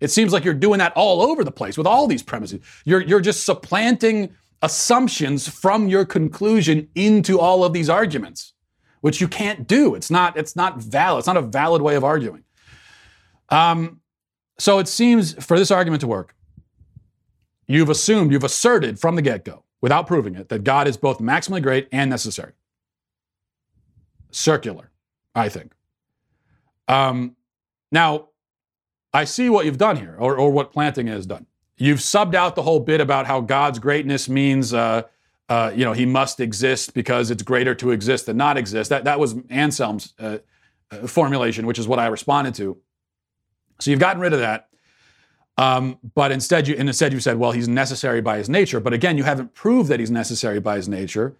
It 0.00 0.10
seems 0.10 0.32
like 0.32 0.44
you're 0.44 0.54
doing 0.54 0.78
that 0.78 0.92
all 0.96 1.20
over 1.20 1.44
the 1.44 1.52
place 1.52 1.76
with 1.76 1.86
all 1.86 2.06
these 2.06 2.22
premises. 2.22 2.60
You're 2.84 3.02
you're 3.02 3.20
just 3.20 3.44
supplanting 3.44 4.34
assumptions 4.62 5.48
from 5.48 5.88
your 5.88 6.04
conclusion 6.04 6.88
into 6.94 7.38
all 7.38 7.64
of 7.64 7.72
these 7.72 7.90
arguments, 7.90 8.54
which 9.00 9.20
you 9.20 9.28
can't 9.28 9.66
do. 9.66 9.94
It's 9.94 10.10
not 10.10 10.36
it's 10.36 10.56
not 10.56 10.78
valid. 10.78 11.20
It's 11.20 11.26
not 11.26 11.36
a 11.36 11.42
valid 11.42 11.82
way 11.82 11.96
of 11.96 12.04
arguing. 12.04 12.44
Um, 13.48 14.00
so 14.58 14.78
it 14.78 14.88
seems 14.88 15.34
for 15.44 15.58
this 15.58 15.70
argument 15.70 16.00
to 16.02 16.06
work, 16.06 16.34
you've 17.66 17.90
assumed, 17.90 18.32
you've 18.32 18.44
asserted 18.44 18.98
from 18.98 19.16
the 19.16 19.22
get 19.22 19.44
go, 19.44 19.64
without 19.80 20.06
proving 20.06 20.36
it, 20.36 20.48
that 20.48 20.62
God 20.64 20.86
is 20.86 20.96
both 20.96 21.18
maximally 21.18 21.62
great 21.62 21.88
and 21.90 22.08
necessary. 22.08 22.52
Circular, 24.30 24.90
I 25.34 25.48
think. 25.48 25.74
Um, 26.88 27.36
now, 27.90 28.28
I 29.12 29.24
see 29.24 29.50
what 29.50 29.66
you've 29.66 29.78
done 29.78 29.96
here, 29.96 30.16
or, 30.18 30.36
or 30.36 30.50
what 30.50 30.72
Plantinga 30.72 31.08
has 31.08 31.26
done. 31.26 31.46
You've 31.76 31.98
subbed 31.98 32.34
out 32.34 32.54
the 32.54 32.62
whole 32.62 32.80
bit 32.80 33.00
about 33.00 33.26
how 33.26 33.40
God's 33.40 33.78
greatness 33.78 34.28
means, 34.28 34.72
uh, 34.72 35.02
uh, 35.48 35.72
you 35.74 35.84
know, 35.84 35.92
he 35.92 36.06
must 36.06 36.40
exist 36.40 36.94
because 36.94 37.30
it's 37.30 37.42
greater 37.42 37.74
to 37.76 37.90
exist 37.90 38.26
than 38.26 38.36
not 38.36 38.56
exist. 38.56 38.90
That, 38.90 39.04
that 39.04 39.18
was 39.18 39.34
Anselm's 39.50 40.14
uh, 40.18 40.38
uh 40.90 41.06
formulation, 41.06 41.66
which 41.66 41.78
is 41.78 41.88
what 41.88 41.98
I 41.98 42.06
responded 42.06 42.54
to. 42.56 42.78
So 43.80 43.90
you've 43.90 44.00
gotten 44.00 44.20
rid 44.20 44.32
of 44.32 44.40
that. 44.40 44.68
Um, 45.58 45.98
but 46.14 46.32
instead, 46.32 46.66
you 46.66 46.74
instead 46.74 47.12
you 47.12 47.20
said, 47.20 47.38
well, 47.38 47.52
he's 47.52 47.68
necessary 47.68 48.20
by 48.20 48.38
his 48.38 48.48
nature. 48.48 48.80
But 48.80 48.92
again, 48.92 49.18
you 49.18 49.24
haven't 49.24 49.54
proved 49.54 49.90
that 49.90 50.00
he's 50.00 50.10
necessary 50.10 50.60
by 50.60 50.76
his 50.76 50.88
nature. 50.88 51.36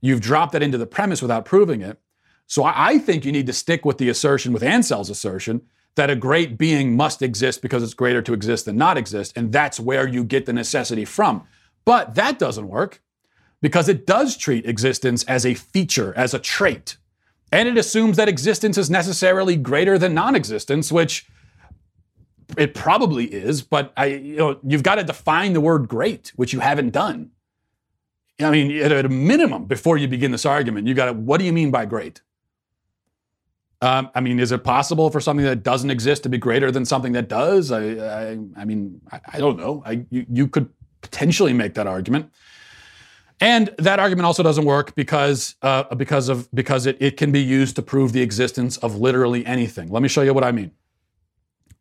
You've 0.00 0.20
dropped 0.20 0.52
that 0.52 0.62
into 0.62 0.76
the 0.76 0.86
premise 0.86 1.22
without 1.22 1.44
proving 1.44 1.80
it. 1.80 1.98
So 2.46 2.64
I, 2.64 2.88
I 2.88 2.98
think 2.98 3.24
you 3.24 3.32
need 3.32 3.46
to 3.46 3.52
stick 3.52 3.84
with 3.84 3.98
the 3.98 4.08
assertion, 4.10 4.52
with 4.52 4.62
Anselm's 4.62 5.08
assertion, 5.08 5.62
that 5.96 6.10
a 6.10 6.16
great 6.16 6.58
being 6.58 6.96
must 6.96 7.22
exist 7.22 7.62
because 7.62 7.82
it's 7.82 7.94
greater 7.94 8.22
to 8.22 8.32
exist 8.32 8.64
than 8.64 8.76
not 8.76 8.96
exist, 8.96 9.32
and 9.36 9.52
that's 9.52 9.78
where 9.78 10.08
you 10.08 10.24
get 10.24 10.46
the 10.46 10.52
necessity 10.52 11.04
from. 11.04 11.46
But 11.84 12.14
that 12.14 12.38
doesn't 12.38 12.68
work 12.68 13.00
because 13.60 13.88
it 13.88 14.06
does 14.06 14.36
treat 14.36 14.66
existence 14.66 15.24
as 15.24 15.46
a 15.46 15.54
feature, 15.54 16.12
as 16.16 16.34
a 16.34 16.38
trait. 16.38 16.96
And 17.52 17.68
it 17.68 17.76
assumes 17.76 18.16
that 18.16 18.28
existence 18.28 18.76
is 18.76 18.90
necessarily 18.90 19.56
greater 19.56 19.96
than 19.98 20.14
non 20.14 20.34
existence, 20.34 20.90
which 20.90 21.28
it 22.58 22.74
probably 22.74 23.26
is, 23.26 23.62
but 23.62 23.92
I, 23.96 24.06
you 24.06 24.36
know, 24.36 24.58
you've 24.62 24.82
got 24.82 24.96
to 24.96 25.04
define 25.04 25.52
the 25.52 25.60
word 25.60 25.88
great, 25.88 26.32
which 26.36 26.52
you 26.52 26.60
haven't 26.60 26.90
done. 26.90 27.30
I 28.40 28.50
mean, 28.50 28.76
at 28.82 29.04
a 29.04 29.08
minimum, 29.08 29.66
before 29.66 29.96
you 29.96 30.08
begin 30.08 30.32
this 30.32 30.44
argument, 30.44 30.86
you 30.88 30.94
got 30.94 31.06
to, 31.06 31.12
what 31.12 31.38
do 31.38 31.46
you 31.46 31.52
mean 31.52 31.70
by 31.70 31.86
great? 31.86 32.20
Um, 33.84 34.10
I 34.14 34.20
mean, 34.22 34.40
is 34.40 34.50
it 34.50 34.64
possible 34.64 35.10
for 35.10 35.20
something 35.20 35.44
that 35.44 35.62
doesn't 35.62 35.90
exist 35.90 36.22
to 36.22 36.30
be 36.30 36.38
greater 36.38 36.70
than 36.70 36.86
something 36.86 37.12
that 37.12 37.28
does? 37.28 37.70
I, 37.70 37.82
I, 37.82 38.38
I 38.56 38.64
mean, 38.64 39.00
I, 39.12 39.20
I, 39.34 39.38
don't 39.38 39.58
know. 39.58 39.82
I, 39.84 40.06
you, 40.08 40.24
you 40.30 40.48
could 40.48 40.70
potentially 41.02 41.52
make 41.52 41.74
that 41.74 41.86
argument. 41.86 42.32
And 43.40 43.74
that 43.76 43.98
argument 43.98 44.24
also 44.24 44.42
doesn't 44.42 44.64
work 44.64 44.94
because, 44.94 45.56
uh, 45.60 45.94
because, 45.96 46.30
of, 46.30 46.48
because 46.54 46.86
it, 46.86 46.96
it 46.98 47.18
can 47.18 47.30
be 47.30 47.42
used 47.42 47.76
to 47.76 47.82
prove 47.82 48.12
the 48.12 48.22
existence 48.22 48.78
of 48.78 48.96
literally 48.96 49.44
anything. 49.44 49.90
Let 49.90 50.02
me 50.02 50.08
show 50.08 50.22
you 50.22 50.32
what 50.32 50.44
I 50.44 50.52
mean 50.52 50.70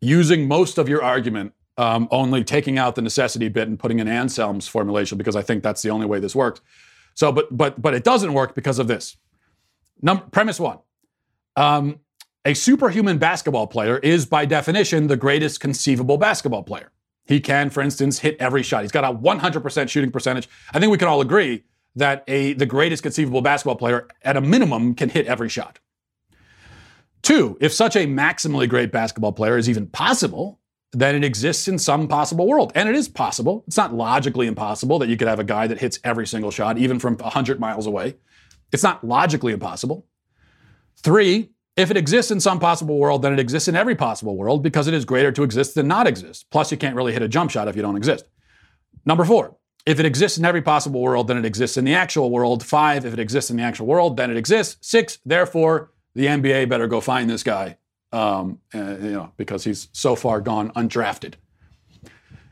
using 0.01 0.47
most 0.47 0.77
of 0.77 0.89
your 0.89 1.01
argument, 1.01 1.53
um, 1.77 2.09
only 2.11 2.43
taking 2.43 2.77
out 2.77 2.95
the 2.95 3.01
necessity 3.01 3.47
bit 3.47 3.69
and 3.69 3.79
putting 3.79 3.99
in 3.99 4.07
Anselm's 4.09 4.67
formulation 4.67 5.17
because 5.17 5.37
I 5.37 5.41
think 5.41 5.63
that's 5.63 5.81
the 5.81 5.89
only 5.89 6.05
way 6.05 6.19
this 6.19 6.35
works. 6.35 6.59
So, 7.15 7.31
but 7.31 7.55
but 7.55 7.81
but 7.81 7.93
it 7.93 8.03
doesn't 8.03 8.33
work 8.33 8.53
because 8.53 8.79
of 8.79 8.87
this. 8.87 9.15
Number, 10.01 10.25
premise 10.31 10.59
one: 10.59 10.79
um, 11.55 11.99
a 12.45 12.53
superhuman 12.53 13.17
basketball 13.17 13.67
player 13.67 13.97
is, 13.99 14.25
by 14.25 14.45
definition, 14.45 15.07
the 15.07 15.17
greatest 15.17 15.59
conceivable 15.59 16.17
basketball 16.17 16.63
player. 16.63 16.91
He 17.25 17.39
can, 17.39 17.69
for 17.69 17.81
instance, 17.81 18.19
hit 18.19 18.35
every 18.39 18.63
shot. 18.63 18.81
He's 18.81 18.91
got 18.91 19.05
a 19.05 19.15
100% 19.15 19.89
shooting 19.89 20.11
percentage. 20.11 20.49
I 20.73 20.79
think 20.79 20.91
we 20.91 20.97
can 20.97 21.07
all 21.07 21.21
agree 21.21 21.63
that 21.95 22.23
a 22.27 22.53
the 22.53 22.65
greatest 22.65 23.03
conceivable 23.03 23.41
basketball 23.41 23.75
player, 23.75 24.07
at 24.23 24.35
a 24.35 24.41
minimum, 24.41 24.95
can 24.95 25.09
hit 25.09 25.25
every 25.27 25.47
shot. 25.47 25.79
Two, 27.21 27.57
if 27.61 27.71
such 27.71 27.95
a 27.95 28.05
maximally 28.05 28.67
great 28.67 28.91
basketball 28.91 29.31
player 29.31 29.57
is 29.57 29.69
even 29.69 29.87
possible, 29.87 30.59
then 30.91 31.15
it 31.15 31.23
exists 31.23 31.67
in 31.67 31.79
some 31.79 32.07
possible 32.07 32.45
world. 32.45 32.71
And 32.75 32.89
it 32.89 32.95
is 32.95 33.07
possible. 33.07 33.63
It's 33.67 33.77
not 33.77 33.93
logically 33.93 34.47
impossible 34.47 34.99
that 34.99 35.07
you 35.07 35.15
could 35.15 35.29
have 35.29 35.39
a 35.39 35.43
guy 35.45 35.67
that 35.67 35.79
hits 35.79 35.99
every 36.03 36.27
single 36.27 36.51
shot, 36.51 36.77
even 36.77 36.99
from 36.99 37.15
100 37.15 37.59
miles 37.59 37.87
away. 37.87 38.15
It's 38.73 38.83
not 38.83 39.03
logically 39.03 39.53
impossible. 39.53 40.05
Three, 41.03 41.49
if 41.75 41.91
it 41.91 41.97
exists 41.97 42.31
in 42.31 42.39
some 42.39 42.59
possible 42.59 42.97
world, 42.97 43.21
then 43.21 43.33
it 43.33 43.39
exists 43.39 43.67
in 43.67 43.75
every 43.75 43.95
possible 43.95 44.37
world 44.37 44.63
because 44.63 44.87
it 44.87 44.93
is 44.93 45.05
greater 45.05 45.31
to 45.31 45.43
exist 45.43 45.75
than 45.75 45.87
not 45.87 46.07
exist. 46.07 46.45
Plus, 46.49 46.71
you 46.71 46.77
can't 46.77 46.95
really 46.95 47.13
hit 47.13 47.21
a 47.21 47.27
jump 47.27 47.51
shot 47.51 47.67
if 47.67 47.75
you 47.75 47.81
don't 47.81 47.97
exist. 47.97 48.25
Number 49.05 49.25
four, 49.25 49.57
if 49.85 49.99
it 49.99 50.05
exists 50.05 50.37
in 50.37 50.45
every 50.45 50.61
possible 50.61 51.01
world, 51.01 51.27
then 51.27 51.37
it 51.37 51.45
exists 51.45 51.75
in 51.75 51.83
the 51.83 51.93
actual 51.93 52.31
world. 52.31 52.63
Five, 52.63 53.05
if 53.05 53.13
it 53.13 53.19
exists 53.19 53.51
in 53.51 53.57
the 53.57 53.63
actual 53.63 53.87
world, 53.87 54.17
then 54.17 54.31
it 54.31 54.37
exists. 54.37 54.77
Six, 54.87 55.19
therefore, 55.25 55.91
the 56.15 56.27
NBA 56.27 56.69
better 56.69 56.87
go 56.87 57.01
find 57.01 57.29
this 57.29 57.43
guy, 57.43 57.77
um, 58.11 58.59
uh, 58.73 58.97
you 59.01 59.11
know, 59.11 59.31
because 59.35 59.63
he's 59.63 59.89
so 59.91 60.15
far 60.15 60.39
gone 60.39 60.71
undrafted. 60.71 61.33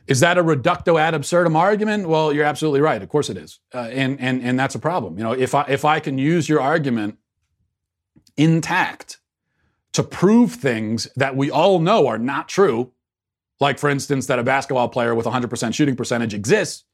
Is 0.07 0.19
that 0.19 0.37
a 0.37 0.43
reductio 0.43 0.97
ad 0.97 1.13
absurdum 1.13 1.55
argument? 1.55 2.09
Well, 2.09 2.33
you're 2.33 2.43
absolutely 2.43 2.81
right. 2.81 3.01
Of 3.01 3.07
course 3.07 3.29
it 3.29 3.37
is, 3.37 3.59
uh, 3.73 3.87
and 3.91 4.19
and 4.19 4.41
and 4.41 4.59
that's 4.59 4.75
a 4.75 4.79
problem. 4.79 5.17
You 5.17 5.23
know, 5.23 5.31
if 5.31 5.55
I 5.55 5.61
if 5.69 5.85
I 5.85 6.01
can 6.01 6.17
use 6.17 6.49
your 6.49 6.59
argument 6.59 7.17
intact 8.38 9.19
to 9.93 10.03
prove 10.03 10.53
things 10.53 11.07
that 11.15 11.36
we 11.36 11.51
all 11.51 11.79
know 11.79 12.07
are 12.07 12.17
not 12.17 12.47
true, 12.47 12.91
like 13.59 13.77
for 13.77 13.89
instance 13.89 14.27
that 14.27 14.39
a 14.39 14.43
basketball 14.43 14.89
player 14.89 15.13
with 15.13 15.25
100% 15.25 15.73
shooting 15.73 15.95
percentage 15.95 16.34
exists, 16.34 16.86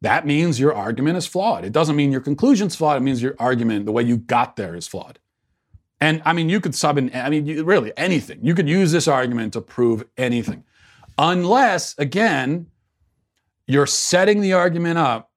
that 0.00 0.26
means 0.26 0.60
your 0.60 0.74
argument 0.74 1.16
is 1.16 1.26
flawed. 1.26 1.64
It 1.64 1.72
doesn't 1.72 1.96
mean 1.96 2.12
your 2.12 2.20
conclusion's 2.20 2.76
flawed. 2.76 2.98
It 2.98 3.04
means 3.04 3.22
your 3.22 3.34
argument, 3.38 3.86
the 3.86 3.92
way 3.92 4.02
you 4.02 4.16
got 4.16 4.56
there, 4.56 4.76
is 4.76 4.86
flawed. 4.86 5.18
And 6.00 6.22
I 6.24 6.32
mean, 6.32 6.48
you 6.48 6.60
could 6.60 6.74
sub 6.74 6.98
in, 6.98 7.10
I 7.14 7.28
mean, 7.30 7.46
you, 7.46 7.64
really 7.64 7.92
anything. 7.96 8.38
You 8.42 8.54
could 8.54 8.68
use 8.68 8.92
this 8.92 9.08
argument 9.08 9.54
to 9.54 9.60
prove 9.60 10.04
anything. 10.16 10.64
Unless, 11.18 11.98
again, 11.98 12.68
you're 13.66 13.86
setting 13.86 14.40
the 14.40 14.52
argument 14.52 14.98
up 14.98 15.27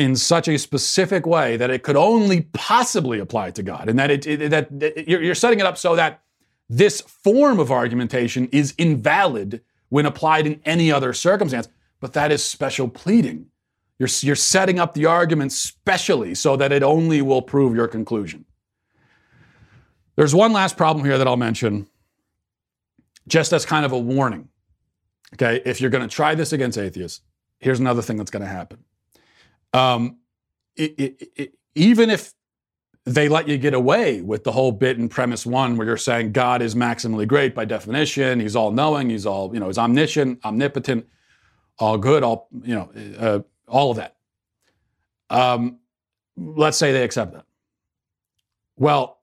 in 0.00 0.16
such 0.16 0.48
a 0.48 0.58
specific 0.58 1.26
way 1.26 1.56
that 1.58 1.70
it 1.70 1.82
could 1.82 1.96
only 1.96 2.42
possibly 2.52 3.18
apply 3.18 3.50
to 3.50 3.62
God, 3.62 3.88
and 3.88 3.98
that 3.98 4.10
it, 4.10 4.26
it 4.26 4.50
that, 4.50 5.06
you're, 5.06 5.22
you're 5.22 5.34
setting 5.34 5.60
it 5.60 5.66
up 5.66 5.76
so 5.76 5.94
that 5.94 6.22
this 6.68 7.00
form 7.02 7.58
of 7.58 7.70
argumentation 7.70 8.48
is 8.48 8.74
invalid 8.78 9.60
when 9.90 10.06
applied 10.06 10.46
in 10.46 10.60
any 10.64 10.90
other 10.90 11.12
circumstance. 11.12 11.68
But 12.00 12.14
that 12.14 12.32
is 12.32 12.42
special 12.42 12.88
pleading. 12.88 13.46
You're, 13.98 14.08
you're 14.22 14.36
setting 14.36 14.78
up 14.78 14.94
the 14.94 15.04
argument 15.04 15.52
specially 15.52 16.34
so 16.34 16.56
that 16.56 16.72
it 16.72 16.82
only 16.82 17.20
will 17.20 17.42
prove 17.42 17.74
your 17.74 17.86
conclusion. 17.88 18.46
There's 20.16 20.34
one 20.34 20.54
last 20.54 20.78
problem 20.78 21.04
here 21.04 21.18
that 21.18 21.26
I'll 21.28 21.36
mention, 21.36 21.86
just 23.28 23.52
as 23.52 23.66
kind 23.66 23.84
of 23.84 23.92
a 23.92 23.98
warning. 23.98 24.48
Okay, 25.34 25.60
if 25.66 25.80
you're 25.80 25.90
going 25.90 26.08
to 26.08 26.14
try 26.14 26.34
this 26.34 26.52
against 26.52 26.78
atheists, 26.78 27.20
here's 27.58 27.80
another 27.80 28.00
thing 28.00 28.16
that's 28.16 28.30
going 28.30 28.42
to 28.42 28.48
happen. 28.48 28.78
Um, 29.72 30.18
it, 30.76 30.94
it, 30.98 31.28
it, 31.36 31.54
even 31.74 32.10
if 32.10 32.32
they 33.04 33.28
let 33.28 33.48
you 33.48 33.56
get 33.56 33.74
away 33.74 34.20
with 34.20 34.44
the 34.44 34.52
whole 34.52 34.72
bit 34.72 34.98
in 34.98 35.08
premise 35.08 35.46
one, 35.46 35.76
where 35.76 35.86
you're 35.86 35.96
saying 35.96 36.32
God 36.32 36.62
is 36.62 36.74
maximally 36.74 37.26
great 37.26 37.54
by 37.54 37.64
definition, 37.64 38.40
He's 38.40 38.56
all 38.56 38.70
knowing, 38.70 39.10
He's 39.10 39.26
all 39.26 39.52
you 39.52 39.60
know, 39.60 39.66
He's 39.66 39.78
omniscient, 39.78 40.44
omnipotent, 40.44 41.06
all 41.78 41.98
good, 41.98 42.22
all 42.22 42.48
you 42.62 42.74
know, 42.74 42.90
uh, 43.18 43.40
all 43.68 43.90
of 43.90 43.96
that. 43.96 44.16
Um, 45.30 45.78
let's 46.36 46.76
say 46.76 46.92
they 46.92 47.04
accept 47.04 47.32
that. 47.32 47.44
Well, 48.76 49.18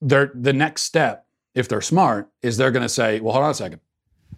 the 0.00 0.52
next 0.52 0.82
step, 0.82 1.26
if 1.54 1.68
they're 1.68 1.80
smart, 1.80 2.28
is 2.42 2.56
they're 2.56 2.70
going 2.70 2.82
to 2.82 2.88
say, 2.88 3.20
well, 3.20 3.32
hold 3.32 3.44
on 3.44 3.50
a 3.50 3.54
second. 3.54 3.80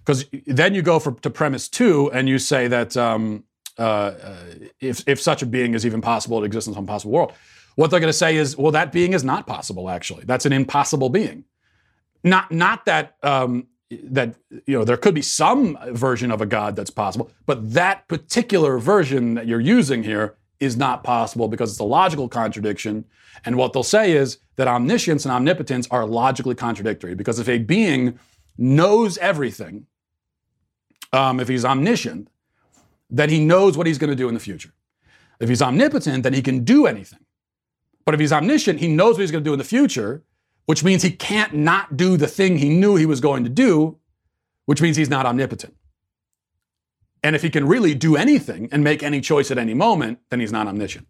Because 0.04 0.26
then 0.46 0.74
you 0.74 0.82
go 0.82 0.98
for, 0.98 1.12
to 1.12 1.30
premise 1.30 1.68
two 1.68 2.10
and 2.12 2.28
you 2.28 2.38
say 2.38 2.68
that 2.68 2.96
um, 2.96 3.44
uh, 3.78 3.82
uh, 3.82 4.36
if, 4.80 5.06
if 5.08 5.20
such 5.20 5.42
a 5.42 5.46
being 5.46 5.74
is 5.74 5.84
even 5.84 6.00
possible, 6.00 6.42
it 6.42 6.46
exists 6.46 6.68
in 6.68 6.74
some 6.74 6.86
possible 6.86 7.12
world. 7.12 7.32
What 7.76 7.90
they're 7.90 8.00
going 8.00 8.08
to 8.08 8.12
say 8.12 8.36
is, 8.36 8.56
well, 8.56 8.72
that 8.72 8.92
being 8.92 9.12
is 9.14 9.24
not 9.24 9.46
possible, 9.46 9.90
actually. 9.90 10.24
That's 10.24 10.46
an 10.46 10.52
impossible 10.52 11.08
being. 11.08 11.44
Not, 12.22 12.52
not 12.52 12.84
that, 12.86 13.16
um, 13.22 13.66
that, 13.90 14.36
you 14.66 14.78
know, 14.78 14.84
there 14.84 14.96
could 14.96 15.14
be 15.14 15.22
some 15.22 15.76
version 15.90 16.30
of 16.30 16.40
a 16.40 16.46
God 16.46 16.76
that's 16.76 16.90
possible, 16.90 17.30
but 17.46 17.72
that 17.74 18.06
particular 18.08 18.78
version 18.78 19.34
that 19.34 19.46
you're 19.46 19.60
using 19.60 20.02
here 20.02 20.36
is 20.60 20.76
not 20.76 21.02
possible 21.02 21.48
because 21.48 21.70
it's 21.70 21.80
a 21.80 21.84
logical 21.84 22.28
contradiction. 22.28 23.04
And 23.44 23.56
what 23.56 23.72
they'll 23.72 23.82
say 23.82 24.12
is 24.12 24.38
that 24.56 24.68
omniscience 24.68 25.24
and 25.24 25.32
omnipotence 25.32 25.88
are 25.90 26.06
logically 26.06 26.54
contradictory 26.54 27.14
because 27.14 27.38
if 27.38 27.48
a 27.48 27.58
being 27.58 28.18
knows 28.56 29.18
everything, 29.18 29.86
um, 31.12 31.40
if 31.40 31.48
he's 31.48 31.64
omniscient, 31.64 32.28
then 33.10 33.30
he 33.30 33.44
knows 33.44 33.76
what 33.76 33.86
he's 33.86 33.98
going 33.98 34.10
to 34.10 34.16
do 34.16 34.28
in 34.28 34.34
the 34.34 34.40
future. 34.40 34.72
If 35.40 35.48
he's 35.48 35.62
omnipotent, 35.62 36.22
then 36.22 36.32
he 36.32 36.42
can 36.42 36.64
do 36.64 36.86
anything. 36.86 37.20
But 38.04 38.14
if 38.14 38.20
he's 38.20 38.32
omniscient, 38.32 38.80
he 38.80 38.88
knows 38.88 39.14
what 39.14 39.22
he's 39.22 39.30
going 39.30 39.44
to 39.44 39.48
do 39.48 39.54
in 39.54 39.58
the 39.58 39.64
future, 39.64 40.22
which 40.66 40.84
means 40.84 41.02
he 41.02 41.10
can't 41.10 41.54
not 41.54 41.96
do 41.96 42.16
the 42.16 42.26
thing 42.26 42.58
he 42.58 42.68
knew 42.68 42.96
he 42.96 43.06
was 43.06 43.20
going 43.20 43.44
to 43.44 43.50
do, 43.50 43.98
which 44.66 44.80
means 44.80 44.96
he's 44.96 45.10
not 45.10 45.26
omnipotent. 45.26 45.74
And 47.22 47.34
if 47.34 47.42
he 47.42 47.50
can 47.50 47.66
really 47.66 47.94
do 47.94 48.16
anything 48.16 48.68
and 48.70 48.84
make 48.84 49.02
any 49.02 49.20
choice 49.20 49.50
at 49.50 49.58
any 49.58 49.74
moment, 49.74 50.18
then 50.30 50.40
he's 50.40 50.52
not 50.52 50.66
omniscient. 50.66 51.06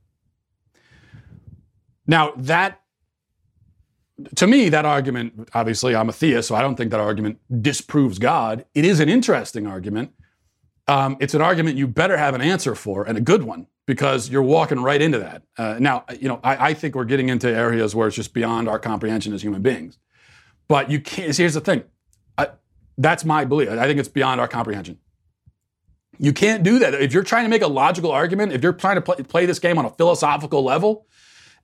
Now, 2.07 2.33
that 2.37 2.81
to 4.37 4.47
me, 4.47 4.69
that 4.69 4.85
argument, 4.85 5.49
obviously, 5.55 5.97
I'm 5.97 6.09
a 6.09 6.13
theist, 6.13 6.49
so 6.49 6.55
I 6.55 6.63
don't 6.63 6.77
think 6.77 6.91
that 6.93 7.01
argument 7.01 7.39
disproves 7.63 8.19
God. 8.19 8.65
It 8.75 8.85
is 8.85 9.01
an 9.01 9.09
interesting 9.09 9.67
argument. 9.67 10.13
Um, 10.87 11.17
it's 11.21 11.35
an 11.35 11.41
argument 11.41 11.79
you 11.79 11.87
better 11.87 12.17
have 12.17 12.35
an 12.35 12.41
answer 12.41 12.75
for, 12.75 13.05
and 13.05 13.17
a 13.17 13.21
good 13.21 13.43
one, 13.43 13.67
because 13.87 14.29
you're 14.29 14.43
walking 14.43 14.81
right 14.81 15.01
into 15.01 15.19
that. 15.19 15.43
Uh, 15.57 15.77
now, 15.81 16.05
you 16.21 16.29
know, 16.29 16.41
I, 16.45 16.69
I, 16.69 16.75
think 16.75 16.95
we're 16.95 17.05
getting 17.05 17.31
into 17.31 17.49
areas 17.49 17.95
where 17.95 18.07
it's 18.07 18.17
just 18.17 18.35
beyond 18.35 18.69
our 18.69 18.79
comprehension 18.79 19.33
as 19.33 19.43
human 19.43 19.63
beings. 19.63 19.99
But 20.69 20.91
you 20.91 21.01
can't. 21.01 21.35
Here's 21.35 21.55
the 21.55 21.61
thing. 21.61 21.85
I, 22.37 22.49
that's 22.99 23.25
my 23.25 23.47
belief. 23.47 23.71
I 23.71 23.87
think 23.87 23.99
it's 23.99 24.09
beyond 24.09 24.41
our 24.41 24.49
comprehension. 24.49 24.99
You 26.19 26.33
can't 26.33 26.63
do 26.63 26.79
that. 26.79 26.95
If 26.95 27.13
you're 27.13 27.25
trying 27.25 27.45
to 27.45 27.49
make 27.49 27.63
a 27.63 27.67
logical 27.67 28.11
argument, 28.13 28.53
if 28.53 28.63
you're 28.63 28.73
trying 28.73 28.97
to 28.97 29.03
play, 29.03 29.17
play 29.17 29.47
this 29.47 29.59
game 29.59 29.79
on 29.79 29.85
a 29.85 29.91
philosophical 29.91 30.63
level, 30.63 31.07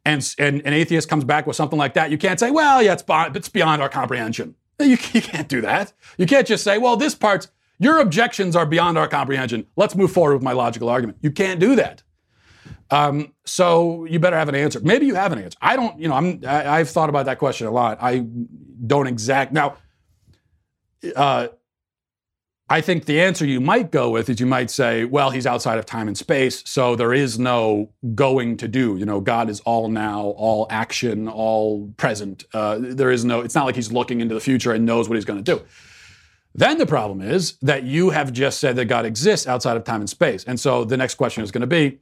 and, 0.04 0.34
and 0.38 0.62
an 0.64 0.72
atheist 0.72 1.08
comes 1.08 1.24
back 1.24 1.46
with 1.46 1.56
something 1.56 1.78
like 1.78 1.94
that, 1.94 2.10
you 2.10 2.18
can't 2.18 2.40
say, 2.40 2.50
well, 2.50 2.82
yeah, 2.82 2.94
it's 2.94 3.02
beyond, 3.02 3.36
it's 3.36 3.48
beyond 3.48 3.82
our 3.82 3.88
comprehension. 3.88 4.54
You, 4.80 4.96
you 5.12 5.20
can't 5.20 5.46
do 5.46 5.60
that. 5.60 5.92
You 6.16 6.24
can't 6.24 6.46
just 6.46 6.64
say, 6.64 6.78
well, 6.78 6.96
this 6.96 7.14
part's, 7.14 7.48
your 7.81 7.99
objections 7.99 8.55
are 8.55 8.66
beyond 8.66 8.99
our 8.99 9.09
comprehension. 9.09 9.66
Let's 9.74 9.97
move 9.97 10.12
forward 10.12 10.35
with 10.35 10.43
my 10.43 10.53
logical 10.53 10.91
argument. 10.91 11.18
You 11.22 11.33
can't 11.33 11.59
do 11.59 11.74
that. 11.76 12.03
Um, 12.91 13.33
so 13.45 14.05
you 14.05 14.18
better 14.20 14.37
have 14.37 14.49
an 14.49 14.55
answer. 14.55 14.81
Maybe 14.81 15.07
you 15.07 15.14
have 15.14 15.33
an 15.33 15.39
answer. 15.43 15.57
I 15.62 15.76
don't, 15.76 15.99
you 15.99 16.07
know, 16.07 16.14
I'm, 16.14 16.43
I, 16.47 16.78
have 16.78 16.91
thought 16.91 17.09
about 17.09 17.26
that 17.26 17.39
question 17.39 17.66
a 17.66 17.70
lot. 17.70 17.99
I 18.01 18.26
don't 18.87 19.07
exact, 19.07 19.53
now, 19.53 19.76
uh, 21.16 21.49
I 22.68 22.81
think 22.81 23.07
the 23.07 23.20
answer 23.20 23.47
you 23.47 23.61
might 23.61 23.91
go 23.91 24.11
with 24.11 24.28
is 24.28 24.39
you 24.39 24.47
might 24.47 24.70
say, 24.70 25.05
well, 25.05 25.31
he's 25.31 25.47
outside 25.47 25.78
of 25.78 25.87
time 25.87 26.07
and 26.07 26.16
space, 26.16 26.62
so 26.66 26.95
there 26.95 27.12
is 27.12 27.39
no 27.39 27.91
going 28.14 28.59
to 28.59 28.68
do. 28.68 28.97
You 28.97 29.07
know, 29.07 29.20
God 29.20 29.49
is 29.51 29.61
all 29.61 29.89
now, 29.89 30.35
all 30.37 30.66
action, 30.70 31.28
all 31.28 31.89
present. 31.97 32.45
Uh, 32.53 32.78
there 32.78 33.11
is 33.11 33.24
no, 33.24 33.41
it's 33.41 33.55
not 33.55 33.66
like 33.66 33.74
he's 33.74 33.91
looking 33.91 34.20
into 34.20 34.35
the 34.35 34.41
future 34.41 34.72
and 34.72 34.85
knows 34.85 35.09
what 35.09 35.16
he's 35.16 35.24
going 35.24 35.43
to 35.43 35.57
do. 35.57 35.64
Then 36.55 36.78
the 36.78 36.86
problem 36.86 37.20
is 37.20 37.55
that 37.62 37.84
you 37.84 38.11
have 38.11 38.32
just 38.32 38.59
said 38.59 38.76
that 38.76 38.86
God 38.86 39.07
exists 39.07 39.46
outside 39.46 39.76
of 39.76 39.84
time 39.84 40.01
and 40.01 40.11
space. 40.11 40.44
And 40.44 40.59
so 40.59 40.84
the 40.84 40.96
next 40.96 41.14
question 41.14 41.44
is 41.44 41.51
going 41.51 41.61
to 41.61 41.66
be, 41.66 42.01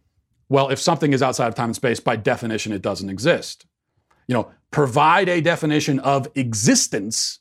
well, 0.49 0.71
if 0.71 0.79
something 0.79 1.13
is 1.13 1.23
outside 1.23 1.49
of 1.49 1.55
time 1.55 1.67
and 1.67 1.77
space, 1.77 2.01
by 2.01 2.17
definition, 2.17 2.73
it 2.73 2.81
doesn't 2.81 3.11
exist. 3.11 3.67
You 4.27 4.35
know, 4.35 4.51
provide 4.71 5.29
a 5.29 5.41
definition 5.41 5.99
of 6.01 6.29
existence 6.35 7.41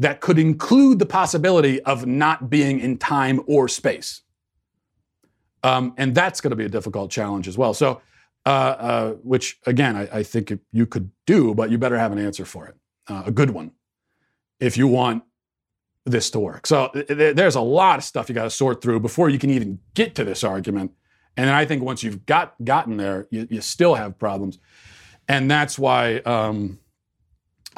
that 0.00 0.20
could 0.20 0.38
include 0.38 0.98
the 0.98 1.06
possibility 1.06 1.80
of 1.82 2.06
not 2.06 2.50
being 2.50 2.80
in 2.80 2.98
time 2.98 3.40
or 3.46 3.68
space. 3.68 4.22
Um, 5.62 5.94
and 5.96 6.14
that's 6.14 6.40
going 6.40 6.50
to 6.50 6.56
be 6.56 6.64
a 6.64 6.68
difficult 6.68 7.10
challenge 7.10 7.48
as 7.48 7.58
well. 7.58 7.74
So, 7.74 8.00
uh, 8.46 8.48
uh, 8.48 9.10
which 9.24 9.58
again, 9.66 9.96
I, 9.96 10.18
I, 10.18 10.22
think 10.22 10.56
you 10.70 10.86
could 10.86 11.10
do, 11.26 11.52
but 11.52 11.70
you 11.70 11.78
better 11.78 11.98
have 11.98 12.12
an 12.12 12.18
answer 12.18 12.44
for 12.44 12.66
it, 12.66 12.76
uh, 13.08 13.24
a 13.26 13.32
good 13.32 13.50
one, 13.50 13.72
if 14.60 14.76
you 14.76 14.86
want 14.86 15.24
this 16.10 16.30
to 16.30 16.40
work. 16.40 16.66
So, 16.66 16.88
th- 16.88 17.36
there's 17.36 17.54
a 17.54 17.60
lot 17.60 17.98
of 17.98 18.04
stuff 18.04 18.28
you 18.28 18.34
got 18.34 18.44
to 18.44 18.50
sort 18.50 18.82
through 18.82 19.00
before 19.00 19.28
you 19.28 19.38
can 19.38 19.50
even 19.50 19.78
get 19.94 20.14
to 20.16 20.24
this 20.24 20.44
argument. 20.44 20.92
And 21.36 21.50
I 21.50 21.64
think 21.64 21.82
once 21.82 22.02
you've 22.02 22.26
got 22.26 22.54
gotten 22.64 22.96
there, 22.96 23.28
you, 23.30 23.46
you 23.50 23.60
still 23.60 23.94
have 23.94 24.18
problems, 24.18 24.58
and 25.28 25.50
that's 25.50 25.78
why. 25.78 26.16
Um, 26.18 26.80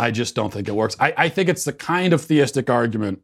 I 0.01 0.11
just 0.11 0.35
don't 0.35 0.51
think 0.51 0.67
it 0.67 0.75
works. 0.75 0.97
I, 0.99 1.13
I 1.15 1.29
think 1.29 1.51
it's 1.51 1.65
the 1.65 1.75
kind 1.75 2.15
of 2.15 2.23
theistic 2.23 2.71
argument, 2.71 3.21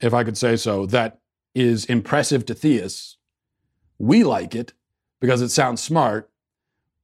if 0.00 0.12
I 0.12 0.24
could 0.24 0.36
say 0.36 0.56
so, 0.56 0.84
that 0.86 1.20
is 1.54 1.84
impressive 1.84 2.44
to 2.46 2.54
theists. 2.54 3.18
We 4.00 4.24
like 4.24 4.56
it 4.56 4.72
because 5.20 5.40
it 5.40 5.50
sounds 5.50 5.80
smart, 5.80 6.28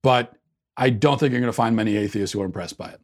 but 0.02 0.34
I 0.76 0.90
don't 0.90 1.20
think 1.20 1.30
you're 1.30 1.40
going 1.40 1.48
to 1.48 1.56
find 1.56 1.76
many 1.76 1.96
atheists 1.96 2.32
who 2.32 2.42
are 2.42 2.46
impressed 2.46 2.76
by 2.76 2.88
it. 2.88 3.00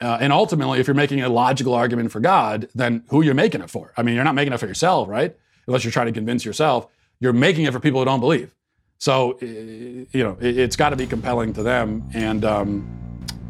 Uh, 0.00 0.18
and 0.20 0.32
ultimately, 0.32 0.80
if 0.80 0.86
you're 0.86 0.94
making 0.94 1.22
a 1.22 1.28
logical 1.28 1.74
argument 1.74 2.10
for 2.10 2.20
God, 2.20 2.68
then 2.74 3.04
who 3.08 3.22
you're 3.22 3.34
making 3.34 3.62
it 3.62 3.70
for? 3.70 3.92
I 3.96 4.02
mean, 4.02 4.14
you're 4.14 4.24
not 4.24 4.34
making 4.34 4.52
it 4.52 4.58
for 4.58 4.66
yourself, 4.66 5.08
right? 5.08 5.36
Unless 5.66 5.84
you're 5.84 5.92
trying 5.92 6.06
to 6.06 6.12
convince 6.12 6.44
yourself. 6.44 6.88
You're 7.20 7.32
making 7.32 7.64
it 7.64 7.72
for 7.72 7.80
people 7.80 8.00
who 8.00 8.04
don't 8.04 8.20
believe. 8.20 8.54
So, 8.98 9.38
you 9.40 10.06
know, 10.14 10.36
it, 10.40 10.56
has 10.56 10.76
got 10.76 10.90
to 10.90 10.96
be 10.96 11.06
compelling 11.06 11.52
to 11.54 11.62
them. 11.62 12.08
And 12.12 12.44
um, 12.44 13.04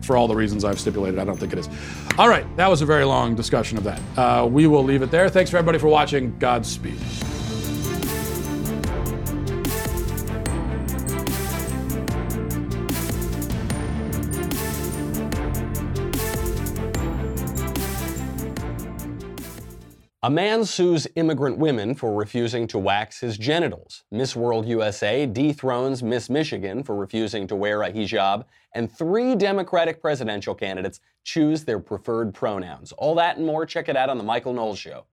for 0.04 0.16
all 0.16 0.28
the 0.28 0.36
reasons 0.36 0.64
I've 0.64 0.78
stipulated. 0.78 1.18
I 1.18 1.24
don't 1.24 1.38
think 1.38 1.52
it 1.52 1.58
is. 1.58 1.68
All 2.18 2.28
right, 2.28 2.44
that 2.56 2.68
was 2.68 2.82
a 2.82 2.86
very 2.86 3.04
long 3.04 3.34
discussion 3.34 3.78
of 3.78 3.84
that. 3.84 4.00
Uh, 4.16 4.46
we 4.46 4.66
will 4.66 4.84
leave 4.84 5.02
it 5.02 5.10
there. 5.10 5.28
Thanks 5.28 5.50
for 5.50 5.56
everybody 5.56 5.78
for 5.78 5.88
watching. 5.88 6.38
Godspeed. 6.38 6.98
A 20.24 20.30
man 20.30 20.64
sues 20.64 21.06
immigrant 21.16 21.58
women 21.58 21.94
for 21.94 22.14
refusing 22.14 22.66
to 22.68 22.78
wax 22.78 23.20
his 23.20 23.36
genitals. 23.36 24.04
Miss 24.10 24.34
World 24.34 24.66
USA 24.66 25.26
dethrones 25.26 26.02
Miss 26.02 26.30
Michigan 26.30 26.82
for 26.82 26.96
refusing 26.96 27.46
to 27.46 27.54
wear 27.54 27.82
a 27.82 27.92
hijab, 27.92 28.46
and 28.74 28.90
three 28.90 29.36
Democratic 29.36 30.00
presidential 30.00 30.54
candidates 30.54 31.00
choose 31.24 31.64
their 31.64 31.78
preferred 31.78 32.32
pronouns. 32.32 32.92
All 32.92 33.14
that 33.16 33.36
and 33.36 33.44
more, 33.44 33.66
check 33.66 33.90
it 33.90 33.98
out 33.98 34.08
on 34.08 34.16
The 34.16 34.24
Michael 34.24 34.54
Knowles 34.54 34.78
Show. 34.78 35.04